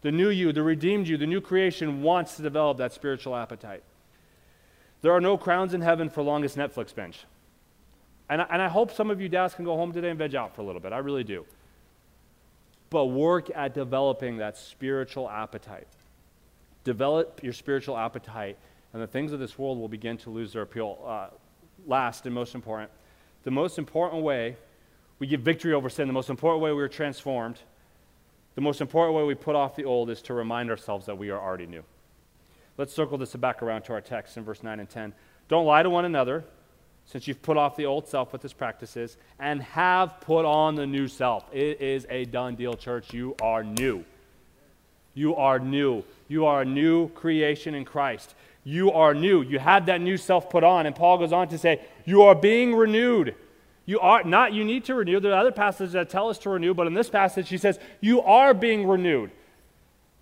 The 0.00 0.10
new 0.10 0.30
you, 0.30 0.50
the 0.52 0.62
redeemed 0.62 1.06
you, 1.06 1.18
the 1.18 1.26
new 1.26 1.42
creation 1.42 2.02
wants 2.02 2.36
to 2.36 2.42
develop 2.42 2.78
that 2.78 2.94
spiritual 2.94 3.36
appetite. 3.36 3.82
There 5.02 5.12
are 5.12 5.20
no 5.20 5.36
crowns 5.36 5.74
in 5.74 5.82
heaven 5.82 6.08
for 6.08 6.22
longest 6.22 6.56
Netflix 6.56 6.94
binge. 6.94 7.26
And 8.30 8.40
I, 8.40 8.46
and 8.48 8.62
I 8.62 8.68
hope 8.68 8.92
some 8.92 9.10
of 9.10 9.20
you 9.20 9.28
dads 9.28 9.54
can 9.54 9.66
go 9.66 9.76
home 9.76 9.92
today 9.92 10.08
and 10.08 10.18
veg 10.18 10.34
out 10.34 10.54
for 10.54 10.62
a 10.62 10.64
little 10.64 10.80
bit. 10.80 10.94
I 10.94 10.98
really 10.98 11.24
do 11.24 11.44
but 12.90 13.06
work 13.06 13.50
at 13.54 13.74
developing 13.74 14.38
that 14.38 14.56
spiritual 14.56 15.28
appetite. 15.28 15.86
Develop 16.84 17.40
your 17.42 17.52
spiritual 17.52 17.96
appetite, 17.96 18.56
and 18.92 19.02
the 19.02 19.06
things 19.06 19.32
of 19.32 19.40
this 19.40 19.58
world 19.58 19.78
will 19.78 19.88
begin 19.88 20.16
to 20.18 20.30
lose 20.30 20.52
their 20.52 20.62
appeal. 20.62 20.98
Uh, 21.06 21.28
last 21.86 22.24
and 22.26 22.34
most 22.34 22.54
important, 22.54 22.90
the 23.44 23.50
most 23.50 23.78
important 23.78 24.22
way 24.22 24.56
we 25.18 25.26
get 25.26 25.40
victory 25.40 25.72
over 25.72 25.88
sin, 25.88 26.06
the 26.06 26.12
most 26.12 26.30
important 26.30 26.62
way 26.62 26.72
we 26.72 26.82
are 26.82 26.88
transformed, 26.88 27.58
the 28.54 28.60
most 28.60 28.80
important 28.80 29.16
way 29.16 29.24
we 29.24 29.34
put 29.34 29.56
off 29.56 29.76
the 29.76 29.84
old 29.84 30.10
is 30.10 30.22
to 30.22 30.34
remind 30.34 30.70
ourselves 30.70 31.06
that 31.06 31.16
we 31.16 31.30
are 31.30 31.40
already 31.40 31.66
new. 31.66 31.84
Let's 32.76 32.92
circle 32.92 33.18
this 33.18 33.34
back 33.34 33.62
around 33.62 33.82
to 33.82 33.92
our 33.92 34.00
text 34.00 34.36
in 34.36 34.44
verse 34.44 34.62
9 34.62 34.80
and 34.80 34.88
10. 34.88 35.12
Don't 35.48 35.66
lie 35.66 35.82
to 35.82 35.90
one 35.90 36.04
another 36.04 36.44
since 37.04 37.26
you've 37.26 37.42
put 37.42 37.56
off 37.56 37.76
the 37.76 37.86
old 37.86 38.06
self 38.06 38.32
with 38.32 38.44
its 38.44 38.52
practices 38.52 39.16
and 39.38 39.62
have 39.62 40.20
put 40.20 40.44
on 40.44 40.74
the 40.74 40.86
new 40.86 41.08
self. 41.08 41.44
It 41.52 41.80
is 41.80 42.06
a 42.10 42.26
done 42.26 42.54
deal, 42.54 42.74
church. 42.74 43.12
You 43.14 43.34
are 43.40 43.64
new. 43.64 44.04
You 45.14 45.34
are 45.34 45.58
new. 45.58 46.04
You 46.28 46.46
are 46.46 46.62
a 46.62 46.64
new 46.64 47.08
creation 47.08 47.74
in 47.74 47.84
Christ. 47.84 48.34
You 48.68 48.92
are 48.92 49.14
new. 49.14 49.40
You 49.40 49.58
have 49.58 49.86
that 49.86 50.02
new 50.02 50.18
self 50.18 50.50
put 50.50 50.62
on. 50.62 50.84
And 50.84 50.94
Paul 50.94 51.16
goes 51.16 51.32
on 51.32 51.48
to 51.48 51.56
say, 51.56 51.80
You 52.04 52.24
are 52.24 52.34
being 52.34 52.74
renewed. 52.74 53.34
You 53.86 53.98
are 54.00 54.22
not, 54.22 54.52
you 54.52 54.62
need 54.62 54.84
to 54.84 54.94
renew. 54.94 55.20
There 55.20 55.32
are 55.32 55.40
other 55.40 55.52
passages 55.52 55.94
that 55.94 56.10
tell 56.10 56.28
us 56.28 56.36
to 56.40 56.50
renew, 56.50 56.74
but 56.74 56.86
in 56.86 56.92
this 56.92 57.08
passage, 57.08 57.48
he 57.48 57.56
says, 57.56 57.78
You 58.02 58.20
are 58.20 58.52
being 58.52 58.86
renewed 58.86 59.30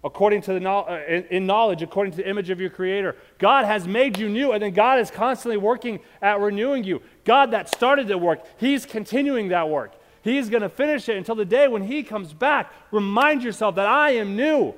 according 0.04 0.42
to 0.42 0.56
the 0.56 0.70
uh, 0.70 1.02
in, 1.08 1.24
in 1.24 1.46
knowledge, 1.46 1.82
according 1.82 2.12
to 2.12 2.18
the 2.18 2.28
image 2.30 2.48
of 2.50 2.60
your 2.60 2.70
Creator. 2.70 3.16
God 3.38 3.64
has 3.64 3.88
made 3.88 4.16
you 4.16 4.28
new, 4.28 4.52
and 4.52 4.62
then 4.62 4.72
God 4.72 5.00
is 5.00 5.10
constantly 5.10 5.56
working 5.56 5.98
at 6.22 6.38
renewing 6.38 6.84
you. 6.84 7.02
God 7.24 7.50
that 7.50 7.68
started 7.68 8.06
the 8.06 8.16
work, 8.16 8.46
He's 8.58 8.86
continuing 8.86 9.48
that 9.48 9.68
work. 9.68 9.92
He's 10.22 10.48
going 10.48 10.62
to 10.62 10.68
finish 10.68 11.08
it 11.08 11.16
until 11.16 11.34
the 11.34 11.44
day 11.44 11.66
when 11.66 11.82
He 11.82 12.04
comes 12.04 12.32
back. 12.32 12.72
Remind 12.92 13.42
yourself 13.42 13.74
that 13.74 13.88
I 13.88 14.10
am 14.12 14.36
new, 14.36 14.72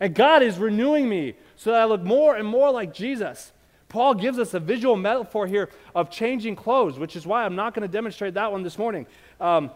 and 0.00 0.12
God 0.12 0.42
is 0.42 0.58
renewing 0.58 1.08
me 1.08 1.34
so 1.62 1.70
that 1.70 1.80
I 1.80 1.84
look 1.84 2.02
more 2.02 2.34
and 2.34 2.46
more 2.46 2.72
like 2.72 2.92
Jesus. 2.92 3.52
Paul 3.88 4.14
gives 4.14 4.38
us 4.40 4.52
a 4.52 4.58
visual 4.58 4.96
metaphor 4.96 5.46
here 5.46 5.70
of 5.94 6.10
changing 6.10 6.56
clothes, 6.56 6.98
which 6.98 7.14
is 7.14 7.24
why 7.24 7.44
I'm 7.44 7.54
not 7.54 7.72
going 7.72 7.86
to 7.86 7.92
demonstrate 7.92 8.34
that 8.34 8.50
one 8.50 8.64
this 8.64 8.78
morning. 8.78 9.06
Um, 9.40 9.70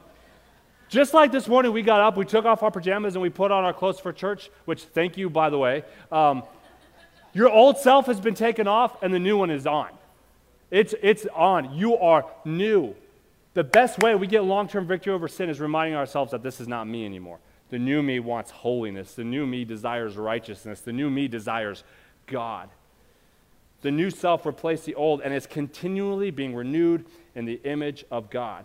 just 0.88 1.14
like 1.14 1.30
this 1.30 1.46
morning, 1.46 1.72
we 1.72 1.82
got 1.82 2.00
up, 2.00 2.16
we 2.16 2.24
took 2.24 2.44
off 2.44 2.64
our 2.64 2.72
pajamas, 2.72 3.14
and 3.14 3.22
we 3.22 3.30
put 3.30 3.52
on 3.52 3.62
our 3.62 3.72
clothes 3.72 4.00
for 4.00 4.12
church, 4.12 4.50
which, 4.64 4.82
thank 4.82 5.16
you, 5.16 5.30
by 5.30 5.48
the 5.48 5.58
way. 5.58 5.84
Um, 6.10 6.42
your 7.32 7.50
old 7.50 7.78
self 7.78 8.06
has 8.06 8.18
been 8.18 8.34
taken 8.34 8.66
off, 8.66 9.00
and 9.00 9.14
the 9.14 9.20
new 9.20 9.36
one 9.36 9.50
is 9.50 9.64
on. 9.64 9.90
It's, 10.72 10.92
it's 11.02 11.26
on. 11.34 11.72
You 11.74 11.96
are 11.98 12.24
new. 12.44 12.96
The 13.54 13.64
best 13.64 14.00
way 14.00 14.16
we 14.16 14.26
get 14.26 14.42
long 14.42 14.66
term 14.66 14.88
victory 14.88 15.12
over 15.12 15.28
sin 15.28 15.50
is 15.50 15.60
reminding 15.60 15.94
ourselves 15.94 16.32
that 16.32 16.42
this 16.42 16.60
is 16.60 16.66
not 16.66 16.88
me 16.88 17.04
anymore. 17.04 17.38
The 17.70 17.78
new 17.78 18.02
me 18.02 18.20
wants 18.20 18.50
holiness. 18.50 19.14
The 19.14 19.24
new 19.24 19.46
me 19.46 19.64
desires 19.64 20.16
righteousness. 20.16 20.80
The 20.80 20.92
new 20.92 21.10
me 21.10 21.28
desires 21.28 21.84
God. 22.26 22.70
The 23.82 23.90
new 23.90 24.10
self 24.10 24.46
replaced 24.46 24.84
the 24.84 24.94
old 24.94 25.20
and 25.20 25.34
is 25.34 25.46
continually 25.46 26.30
being 26.30 26.54
renewed 26.54 27.06
in 27.34 27.44
the 27.44 27.60
image 27.64 28.04
of 28.10 28.30
God. 28.30 28.64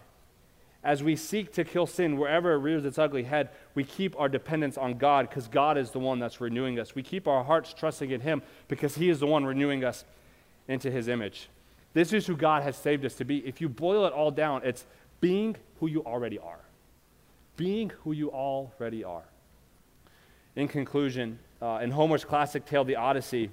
As 0.83 1.03
we 1.03 1.15
seek 1.15 1.53
to 1.53 1.63
kill 1.63 1.85
sin 1.85 2.17
wherever 2.17 2.53
it 2.53 2.57
rears 2.57 2.85
its 2.85 2.97
ugly 2.97 3.23
head, 3.23 3.49
we 3.75 3.83
keep 3.83 4.19
our 4.19 4.27
dependence 4.27 4.77
on 4.77 4.97
God 4.97 5.29
because 5.29 5.47
God 5.47 5.77
is 5.77 5.91
the 5.91 5.99
one 5.99 6.17
that's 6.17 6.41
renewing 6.41 6.79
us. 6.79 6.95
We 6.95 7.03
keep 7.03 7.27
our 7.27 7.43
hearts 7.43 7.73
trusting 7.73 8.09
in 8.09 8.21
Him 8.21 8.41
because 8.67 8.95
He 8.95 9.09
is 9.09 9.19
the 9.19 9.27
one 9.27 9.45
renewing 9.45 9.83
us 9.83 10.05
into 10.67 10.89
His 10.89 11.07
image. 11.07 11.49
This 11.93 12.13
is 12.13 12.25
who 12.25 12.35
God 12.35 12.63
has 12.63 12.75
saved 12.77 13.05
us 13.05 13.15
to 13.15 13.25
be. 13.25 13.45
If 13.45 13.61
you 13.61 13.69
boil 13.69 14.05
it 14.05 14.13
all 14.13 14.31
down, 14.31 14.61
it's 14.63 14.85
being 15.19 15.55
who 15.79 15.87
you 15.87 16.03
already 16.03 16.39
are. 16.39 16.59
Being 17.61 17.91
who 18.03 18.11
you 18.11 18.31
already 18.31 19.03
are. 19.03 19.21
In 20.55 20.67
conclusion, 20.67 21.37
uh, 21.61 21.77
in 21.83 21.91
Homer's 21.91 22.25
classic 22.25 22.65
tale, 22.65 22.83
The 22.83 22.95
Odyssey, 22.95 23.51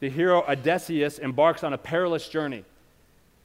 the 0.00 0.10
hero 0.10 0.42
Odysseus 0.48 1.20
embarks 1.20 1.62
on 1.62 1.72
a 1.72 1.78
perilous 1.78 2.28
journey. 2.28 2.64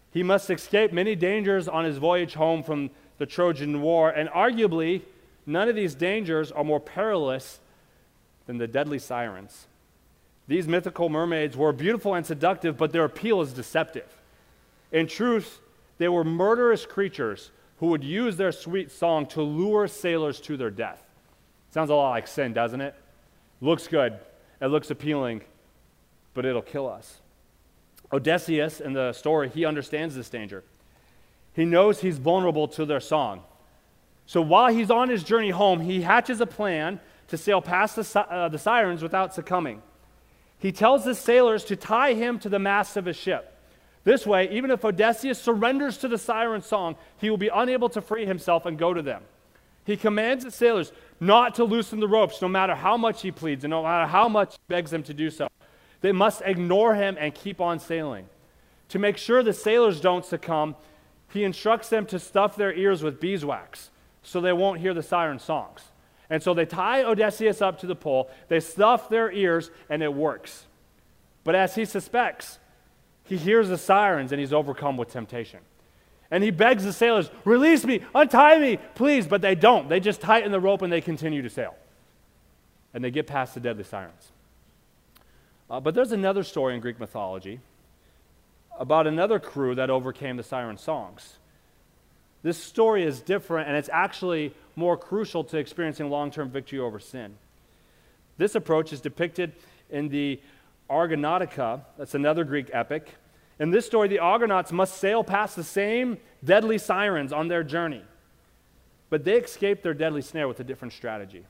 He 0.10 0.24
must 0.24 0.50
escape 0.50 0.92
many 0.92 1.16
dangers 1.16 1.68
on 1.68 1.86
his 1.86 2.00
voyage 2.00 2.34
home 2.34 2.64
from 2.64 2.90
the 3.20 3.28
Trojan 3.28 3.80
War, 3.84 4.10
and 4.10 4.28
arguably, 4.30 5.04
none 5.46 5.70
of 5.70 5.76
these 5.76 5.94
dangers 5.94 6.52
are 6.52 6.64
more 6.64 6.80
perilous 6.80 7.60
than 8.48 8.58
the 8.58 8.68
deadly 8.68 8.98
sirens. 8.98 9.68
These 10.48 10.68
mythical 10.68 11.10
mermaids 11.10 11.56
were 11.56 11.72
beautiful 11.72 12.16
and 12.16 12.26
seductive, 12.26 12.76
but 12.76 12.92
their 12.92 13.06
appeal 13.06 13.40
is 13.40 13.54
deceptive. 13.54 14.20
In 14.92 15.06
truth, 15.06 15.60
they 16.00 16.10
were 16.10 16.24
murderous 16.24 16.88
creatures 16.88 17.52
who 17.78 17.88
would 17.88 18.04
use 18.04 18.38
their 18.38 18.52
sweet 18.52 18.92
song 18.92 19.26
to 19.28 19.42
lure 19.42 19.88
sailors 19.88 20.40
to 20.42 20.58
their 20.58 20.70
death. 20.70 21.04
Sounds 21.72 21.90
a 21.90 21.96
lot 21.96 22.12
like 22.12 22.28
sin, 22.28 22.54
doesn't 22.54 22.82
it? 22.82 22.96
Looks 23.62 23.88
good, 23.88 24.18
it 24.62 24.68
looks 24.68 24.92
appealing, 24.92 25.42
but 26.34 26.46
it'll 26.46 26.62
kill 26.62 26.88
us. 26.88 27.18
Odysseus, 28.14 28.80
in 28.80 28.94
the 28.94 29.14
story, 29.14 29.50
he 29.50 29.66
understands 29.66 30.16
this 30.16 30.30
danger. 30.30 30.64
He 31.54 31.66
knows 31.66 32.02
he's 32.02 32.18
vulnerable 32.18 32.68
to 32.70 32.86
their 32.86 33.00
song. 33.00 33.44
So 34.26 34.42
while 34.42 34.74
he's 34.74 34.92
on 34.92 35.10
his 35.10 35.24
journey 35.24 35.52
home, 35.52 35.80
he 35.80 36.02
hatches 36.02 36.42
a 36.42 36.46
plan 36.46 37.00
to 37.28 37.38
sail 37.38 37.62
past 37.62 37.96
the, 37.96 38.20
uh, 38.20 38.50
the 38.50 38.58
sirens 38.58 39.02
without 39.02 39.34
succumbing. 39.34 39.82
He 40.60 40.72
tells 40.72 41.06
the 41.06 41.16
sailors 41.16 41.64
to 41.66 41.76
tie 41.76 42.14
him 42.14 42.40
to 42.40 42.50
the 42.50 42.60
mast 42.60 42.98
of 42.98 43.06
his 43.06 43.16
ship. 43.16 43.55
This 44.06 44.26
way, 44.26 44.50
even 44.52 44.72
if 44.72 44.86
Odysseus 44.86 45.42
surrenders 45.42 45.98
to 45.98 46.08
the 46.08 46.18
siren 46.18 46.62
song, 46.62 46.96
he 47.18 47.30
will 47.30 47.38
be 47.38 47.50
unable 47.50 47.90
to 47.90 48.02
free 48.02 48.26
himself 48.26 48.66
and 48.66 48.78
go 48.78 48.94
to 48.94 49.02
them. 49.02 49.24
He 49.84 49.98
commands 49.98 50.44
the 50.44 50.52
sailors 50.52 50.92
not 51.20 51.56
to 51.56 51.64
loosen 51.64 52.00
the 52.00 52.08
ropes, 52.08 52.42
no 52.42 52.48
matter 52.48 52.76
how 52.76 52.98
much 52.98 53.24
he 53.24 53.32
pleads 53.32 53.64
and 53.64 53.72
no 53.72 53.84
matter 53.84 54.08
how 54.08 54.30
much 54.30 54.54
he 54.54 54.60
begs 54.68 54.92
them 54.92 55.04
to 55.04 55.14
do 55.14 55.30
so. 55.30 55.48
They 56.02 56.12
must 56.12 56.44
ignore 56.46 56.94
him 56.94 57.18
and 57.20 57.34
keep 57.34 57.60
on 57.60 57.80
sailing. 57.80 58.30
To 58.90 59.00
make 59.00 59.18
sure 59.18 59.42
the 59.42 59.54
sailors 59.54 60.00
don't 60.00 60.24
succumb, 60.24 60.76
he 61.32 61.44
instructs 61.44 61.90
them 61.90 62.06
to 62.08 62.20
stuff 62.20 62.56
their 62.56 62.74
ears 62.74 63.02
with 63.02 63.20
beeswax 63.20 63.90
so 64.22 64.40
they 64.40 64.54
won't 64.54 64.80
hear 64.80 64.94
the 64.94 65.04
siren 65.04 65.40
songs. 65.40 65.82
And 66.30 66.42
so 66.44 66.54
they 66.54 66.66
tie 66.66 67.04
Odysseus 67.04 67.62
up 67.62 67.80
to 67.80 67.88
the 67.88 67.96
pole, 67.96 68.30
they 68.50 68.60
stuff 68.60 69.10
their 69.10 69.32
ears, 69.32 69.72
and 69.90 70.04
it 70.04 70.14
works. 70.14 70.66
But 71.44 71.56
as 71.56 71.76
he 71.76 71.86
suspects, 71.86 72.60
he 73.26 73.38
hears 73.38 73.70
the 73.70 73.78
sirens 73.78 74.32
and 74.32 74.40
he's 74.40 74.54
overcome 74.54 74.98
with 74.98 75.10
temptation. 75.10 75.60
And 76.32 76.44
he 76.44 76.52
begs 76.52 76.84
the 76.84 76.94
sailors, 76.94 77.30
Release 77.44 77.86
me, 77.86 78.02
untie 78.14 78.58
me, 78.60 78.78
please. 78.96 79.28
But 79.28 79.42
they 79.42 79.56
don't. 79.56 79.90
They 79.90 80.00
just 80.00 80.22
tighten 80.22 80.52
the 80.52 80.60
rope 80.60 80.82
and 80.82 80.92
they 80.92 81.02
continue 81.02 81.42
to 81.42 81.50
sail. 81.50 81.76
And 82.94 83.04
they 83.04 83.12
get 83.12 83.28
past 83.28 83.54
the 83.54 83.60
deadly 83.60 83.84
sirens. 83.84 84.32
Uh, 85.70 85.80
but 85.80 85.96
there's 85.96 86.12
another 86.12 86.44
story 86.44 86.76
in 86.76 86.82
Greek 86.82 87.00
mythology 87.00 87.60
about 88.78 89.08
another 89.08 89.40
crew 89.40 89.76
that 89.76 89.90
overcame 89.90 90.38
the 90.38 90.44
siren 90.44 90.78
songs. 90.78 91.38
This 92.44 92.62
story 92.62 93.04
is 93.04 93.22
different, 93.22 93.68
and 93.68 93.76
it's 93.76 93.90
actually 93.92 94.54
more 94.76 94.98
crucial 94.98 95.44
to 95.46 95.58
experiencing 95.58 96.10
long 96.10 96.30
term 96.30 96.50
victory 96.50 96.80
over 96.80 97.00
sin. 97.00 97.36
This 98.38 98.54
approach 98.54 98.94
is 98.94 99.02
depicted 99.02 99.54
in 99.90 100.10
the 100.10 100.40
Argonautica, 100.90 101.82
that's 101.98 102.16
another 102.16 102.44
Greek 102.44 102.70
epic. 102.74 103.10
In 103.60 103.72
this 103.72 103.86
story, 103.86 104.08
the 104.08 104.20
Argonauts 104.20 104.72
must 104.72 104.98
sail 104.98 105.24
past 105.24 105.56
the 105.56 105.64
same 105.64 106.18
deadly 106.44 106.78
sirens 106.78 107.32
on 107.32 107.48
their 107.48 107.64
journey, 107.64 108.04
but 109.10 109.24
they 109.24 109.38
escape 109.38 109.82
their 109.82 109.94
deadly 109.94 110.22
snare 110.22 110.48
with 110.48 110.60
a 110.60 110.64
different 110.64 110.94
strategy. 110.94 111.46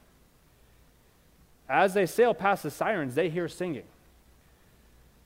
As 1.68 1.94
they 1.94 2.06
sail 2.06 2.34
past 2.34 2.64
the 2.64 2.72
sirens, 2.72 3.16
they 3.16 3.30
hear 3.30 3.48
singing. 3.48 3.86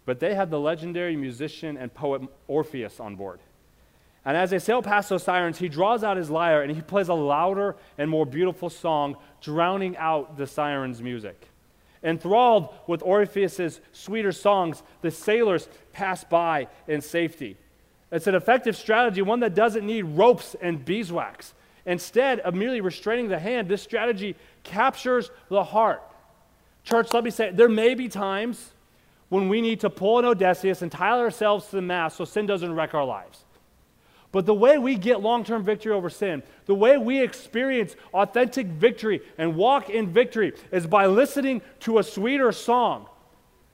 But 0.05 0.19
they 0.19 0.33
had 0.33 0.49
the 0.49 0.59
legendary 0.59 1.15
musician 1.15 1.77
and 1.77 1.93
poet 1.93 2.21
Orpheus 2.47 2.99
on 2.99 3.15
board. 3.15 3.41
And 4.25 4.35
as 4.37 4.49
they 4.49 4.59
sail 4.59 4.81
past 4.81 5.09
those 5.09 5.23
sirens, 5.23 5.59
he 5.59 5.69
draws 5.69 6.03
out 6.03 6.17
his 6.17 6.29
lyre 6.29 6.61
and 6.61 6.73
he 6.73 6.81
plays 6.81 7.09
a 7.09 7.13
louder 7.13 7.75
and 7.97 8.09
more 8.09 8.25
beautiful 8.25 8.69
song, 8.69 9.17
drowning 9.41 9.97
out 9.97 10.37
the 10.37 10.47
sirens' 10.47 11.01
music. 11.01 11.48
Enthralled 12.03 12.69
with 12.87 13.03
Orpheus's 13.03 13.81
sweeter 13.91 14.31
songs, 14.31 14.83
the 15.01 15.11
sailors 15.11 15.67
pass 15.91 16.23
by 16.23 16.67
in 16.87 17.01
safety. 17.01 17.57
It's 18.11 18.27
an 18.27 18.35
effective 18.35 18.75
strategy, 18.75 19.21
one 19.21 19.41
that 19.41 19.53
doesn't 19.53 19.85
need 19.85 20.03
ropes 20.03 20.55
and 20.61 20.83
beeswax. 20.83 21.53
Instead 21.85 22.39
of 22.41 22.53
merely 22.53 22.81
restraining 22.81 23.27
the 23.27 23.39
hand, 23.39 23.67
this 23.67 23.81
strategy 23.81 24.35
captures 24.63 25.29
the 25.49 25.63
heart. 25.63 26.01
Church, 26.83 27.13
let 27.13 27.23
me 27.23 27.29
say, 27.29 27.51
there 27.51 27.69
may 27.69 27.95
be 27.95 28.07
times 28.07 28.71
when 29.29 29.49
we 29.49 29.61
need 29.61 29.81
to 29.81 29.89
pull 29.89 30.19
an 30.19 30.25
Odysseus 30.25 30.81
and 30.81 30.91
tie 30.91 31.19
ourselves 31.19 31.67
to 31.67 31.75
the 31.75 31.81
mast 31.81 32.17
so 32.17 32.25
sin 32.25 32.45
doesn't 32.45 32.73
wreck 32.73 32.93
our 32.93 33.05
lives. 33.05 33.43
But 34.31 34.45
the 34.45 34.53
way 34.53 34.77
we 34.77 34.95
get 34.95 35.21
long 35.21 35.43
term 35.43 35.63
victory 35.63 35.91
over 35.91 36.09
sin, 36.09 36.43
the 36.65 36.75
way 36.75 36.97
we 36.97 37.21
experience 37.21 37.95
authentic 38.13 38.67
victory 38.67 39.21
and 39.37 39.55
walk 39.55 39.89
in 39.89 40.13
victory 40.13 40.53
is 40.71 40.85
by 40.85 41.07
listening 41.07 41.61
to 41.81 41.97
a 41.97 42.03
sweeter 42.03 42.51
song. 42.51 43.07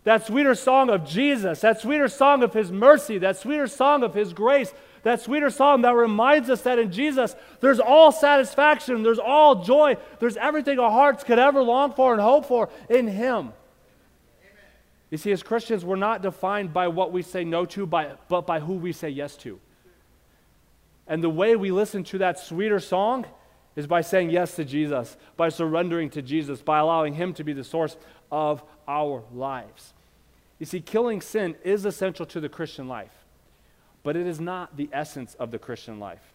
That 0.05 0.25
sweeter 0.25 0.55
song 0.55 0.89
of 0.89 1.05
Jesus, 1.05 1.61
that 1.61 1.81
sweeter 1.81 2.07
song 2.07 2.43
of 2.43 2.53
His 2.53 2.71
mercy, 2.71 3.17
that 3.17 3.37
sweeter 3.37 3.67
song 3.67 4.03
of 4.03 4.13
His 4.13 4.33
grace, 4.33 4.73
that 5.03 5.19
sweeter 5.19 5.49
song 5.49 5.81
that 5.81 5.93
reminds 5.93 6.49
us 6.49 6.61
that 6.61 6.79
in 6.79 6.91
Jesus 6.91 7.35
there's 7.59 7.79
all 7.79 8.11
satisfaction, 8.11 9.03
there's 9.03 9.19
all 9.19 9.63
joy, 9.63 9.97
there's 10.19 10.37
everything 10.37 10.79
our 10.79 10.91
hearts 10.91 11.23
could 11.23 11.39
ever 11.39 11.61
long 11.61 11.91
for 11.91 12.13
and 12.13 12.21
hope 12.21 12.45
for 12.45 12.69
in 12.89 13.07
Him. 13.07 13.51
You 15.09 15.17
see, 15.17 15.31
as 15.31 15.43
Christians, 15.43 15.83
we're 15.83 15.95
not 15.95 16.21
defined 16.21 16.71
by 16.71 16.87
what 16.87 17.11
we 17.11 17.21
say 17.21 17.43
no 17.43 17.65
to, 17.65 17.85
by, 17.85 18.13
but 18.29 18.47
by 18.47 18.59
who 18.59 18.73
we 18.73 18.93
say 18.93 19.09
yes 19.09 19.35
to. 19.37 19.59
And 21.07 21.23
the 21.23 21.29
way 21.29 21.55
we 21.55 21.71
listen 21.71 22.03
to 22.05 22.17
that 22.19 22.39
sweeter 22.39 22.79
song 22.79 23.25
is 23.75 23.87
by 23.87 24.01
saying 24.01 24.29
yes 24.29 24.55
to 24.55 24.65
Jesus, 24.65 25.17
by 25.37 25.49
surrendering 25.49 26.09
to 26.11 26.21
Jesus, 26.21 26.61
by 26.61 26.79
allowing 26.79 27.13
Him 27.13 27.33
to 27.33 27.43
be 27.43 27.53
the 27.53 27.63
source 27.63 27.97
of 28.31 28.63
our 28.87 29.23
lives. 29.33 29.93
You 30.59 30.65
see, 30.65 30.79
killing 30.79 31.21
sin 31.21 31.55
is 31.63 31.85
essential 31.85 32.25
to 32.27 32.39
the 32.39 32.49
Christian 32.49 32.87
life, 32.87 33.25
but 34.03 34.15
it 34.15 34.25
is 34.25 34.39
not 34.39 34.77
the 34.77 34.89
essence 34.93 35.35
of 35.35 35.51
the 35.51 35.59
Christian 35.59 35.99
life. 35.99 36.33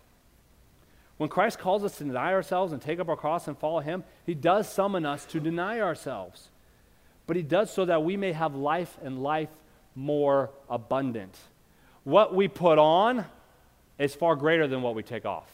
When 1.17 1.29
Christ 1.29 1.59
calls 1.59 1.85
us 1.85 1.99
to 1.99 2.05
deny 2.05 2.33
ourselves 2.33 2.73
and 2.73 2.81
take 2.81 3.01
up 3.01 3.09
our 3.09 3.17
cross 3.17 3.49
and 3.49 3.59
follow 3.59 3.81
Him, 3.81 4.05
He 4.27 4.35
does 4.35 4.69
summon 4.69 5.07
us 5.07 5.25
to 5.27 5.41
deny 5.41 5.81
ourselves 5.81 6.51
but 7.31 7.37
he 7.37 7.45
does 7.45 7.73
so 7.73 7.85
that 7.85 8.03
we 8.03 8.17
may 8.17 8.33
have 8.33 8.57
life 8.57 8.99
and 9.05 9.23
life 9.23 9.51
more 9.95 10.51
abundant. 10.69 11.39
What 12.03 12.35
we 12.35 12.49
put 12.49 12.77
on 12.77 13.25
is 14.01 14.15
far 14.15 14.35
greater 14.35 14.67
than 14.67 14.83
what 14.83 14.97
we 14.97 15.05
take 15.05 15.25
off. 15.25 15.49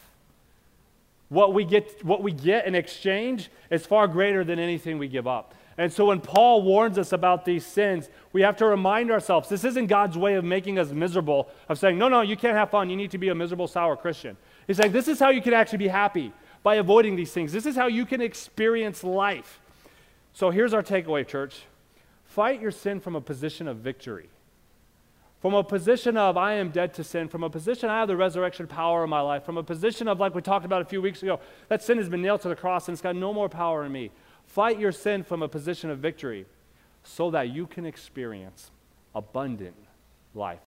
What 1.29 1.53
we 1.53 1.65
get, 1.65 2.03
what 2.03 2.23
we 2.23 2.31
get 2.31 2.65
in 2.65 2.73
exchange 2.73 3.51
is 3.69 3.85
far 3.85 4.07
greater 4.07 4.43
than 4.43 4.57
anything 4.57 4.97
we 4.97 5.09
give 5.09 5.27
up. 5.27 5.53
And 5.77 5.93
so 5.93 6.05
when 6.05 6.21
Paul 6.21 6.63
warns 6.63 6.97
us 6.97 7.11
about 7.11 7.45
these 7.45 7.65
sins, 7.65 8.09
we 8.33 8.41
have 8.41 8.57
to 8.57 8.65
remind 8.65 9.11
ourselves 9.11 9.49
this 9.49 9.63
isn't 9.63 9.87
God's 9.87 10.17
way 10.17 10.35
of 10.35 10.43
making 10.43 10.79
us 10.79 10.89
miserable, 10.89 11.49
of 11.69 11.77
saying, 11.77 11.97
no, 11.97 12.07
no, 12.07 12.21
you 12.21 12.37
can't 12.37 12.57
have 12.57 12.71
fun. 12.71 12.89
You 12.89 12.95
need 12.95 13.11
to 13.11 13.19
be 13.19 13.29
a 13.29 13.35
miserable, 13.35 13.67
sour 13.67 13.95
Christian. 13.95 14.37
He's 14.65 14.77
saying, 14.77 14.93
this 14.93 15.07
is 15.07 15.19
how 15.19 15.29
you 15.29 15.41
can 15.41 15.53
actually 15.53 15.79
be 15.79 15.89
happy 15.89 16.31
by 16.63 16.75
avoiding 16.75 17.15
these 17.15 17.31
things. 17.31 17.51
This 17.51 17.65
is 17.65 17.75
how 17.75 17.87
you 17.87 18.05
can 18.05 18.21
experience 18.21 19.03
life. 19.03 19.59
So 20.33 20.49
here's 20.49 20.73
our 20.73 20.83
takeaway, 20.83 21.27
church 21.27 21.63
fight 22.25 22.61
your 22.61 22.71
sin 22.71 22.99
from 22.99 23.15
a 23.15 23.21
position 23.21 23.67
of 23.67 23.77
victory. 23.77 24.29
From 25.39 25.53
a 25.53 25.63
position 25.63 26.17
of, 26.17 26.35
I 26.35 26.53
am 26.53 26.69
dead 26.69 26.95
to 26.95 27.03
sin, 27.03 27.27
from 27.27 27.43
a 27.43 27.49
position, 27.49 27.89
I 27.89 27.99
have 27.99 28.07
the 28.07 28.17
resurrection 28.17 28.65
power 28.65 29.03
in 29.03 29.09
my 29.09 29.21
life, 29.21 29.43
from 29.43 29.57
a 29.57 29.63
position 29.63 30.07
of, 30.07 30.19
like 30.19 30.33
we 30.33 30.41
talked 30.41 30.65
about 30.65 30.81
a 30.81 30.85
few 30.85 31.01
weeks 31.01 31.21
ago, 31.21 31.39
that 31.69 31.83
sin 31.83 31.97
has 31.99 32.09
been 32.09 32.23
nailed 32.23 32.41
to 32.41 32.49
the 32.49 32.55
cross 32.55 32.87
and 32.87 32.95
it's 32.95 33.01
got 33.01 33.15
no 33.15 33.31
more 33.33 33.47
power 33.47 33.85
in 33.85 33.91
me. 33.91 34.09
Fight 34.47 34.79
your 34.79 34.91
sin 34.91 35.23
from 35.23 35.43
a 35.43 35.47
position 35.47 35.91
of 35.91 35.99
victory 35.99 36.47
so 37.03 37.29
that 37.31 37.49
you 37.49 37.67
can 37.67 37.85
experience 37.85 38.71
abundant 39.13 39.75
life. 40.33 40.59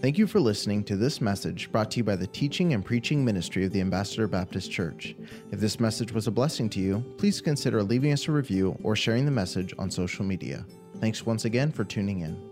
Thank 0.00 0.18
you 0.18 0.26
for 0.26 0.40
listening 0.40 0.84
to 0.84 0.96
this 0.96 1.20
message 1.20 1.70
brought 1.72 1.90
to 1.92 1.98
you 1.98 2.04
by 2.04 2.16
the 2.16 2.26
teaching 2.28 2.74
and 2.74 2.84
preaching 2.84 3.24
ministry 3.24 3.64
of 3.64 3.72
the 3.72 3.80
Ambassador 3.80 4.28
Baptist 4.28 4.70
Church. 4.70 5.16
If 5.50 5.58
this 5.58 5.80
message 5.80 6.12
was 6.12 6.28
a 6.28 6.30
blessing 6.30 6.68
to 6.70 6.80
you, 6.80 7.04
please 7.18 7.40
consider 7.40 7.82
leaving 7.82 8.12
us 8.12 8.28
a 8.28 8.32
review 8.32 8.78
or 8.84 8.94
sharing 8.94 9.24
the 9.24 9.30
message 9.30 9.74
on 9.78 9.90
social 9.90 10.24
media. 10.24 10.64
Thanks 11.00 11.26
once 11.26 11.44
again 11.44 11.72
for 11.72 11.84
tuning 11.84 12.20
in. 12.20 12.51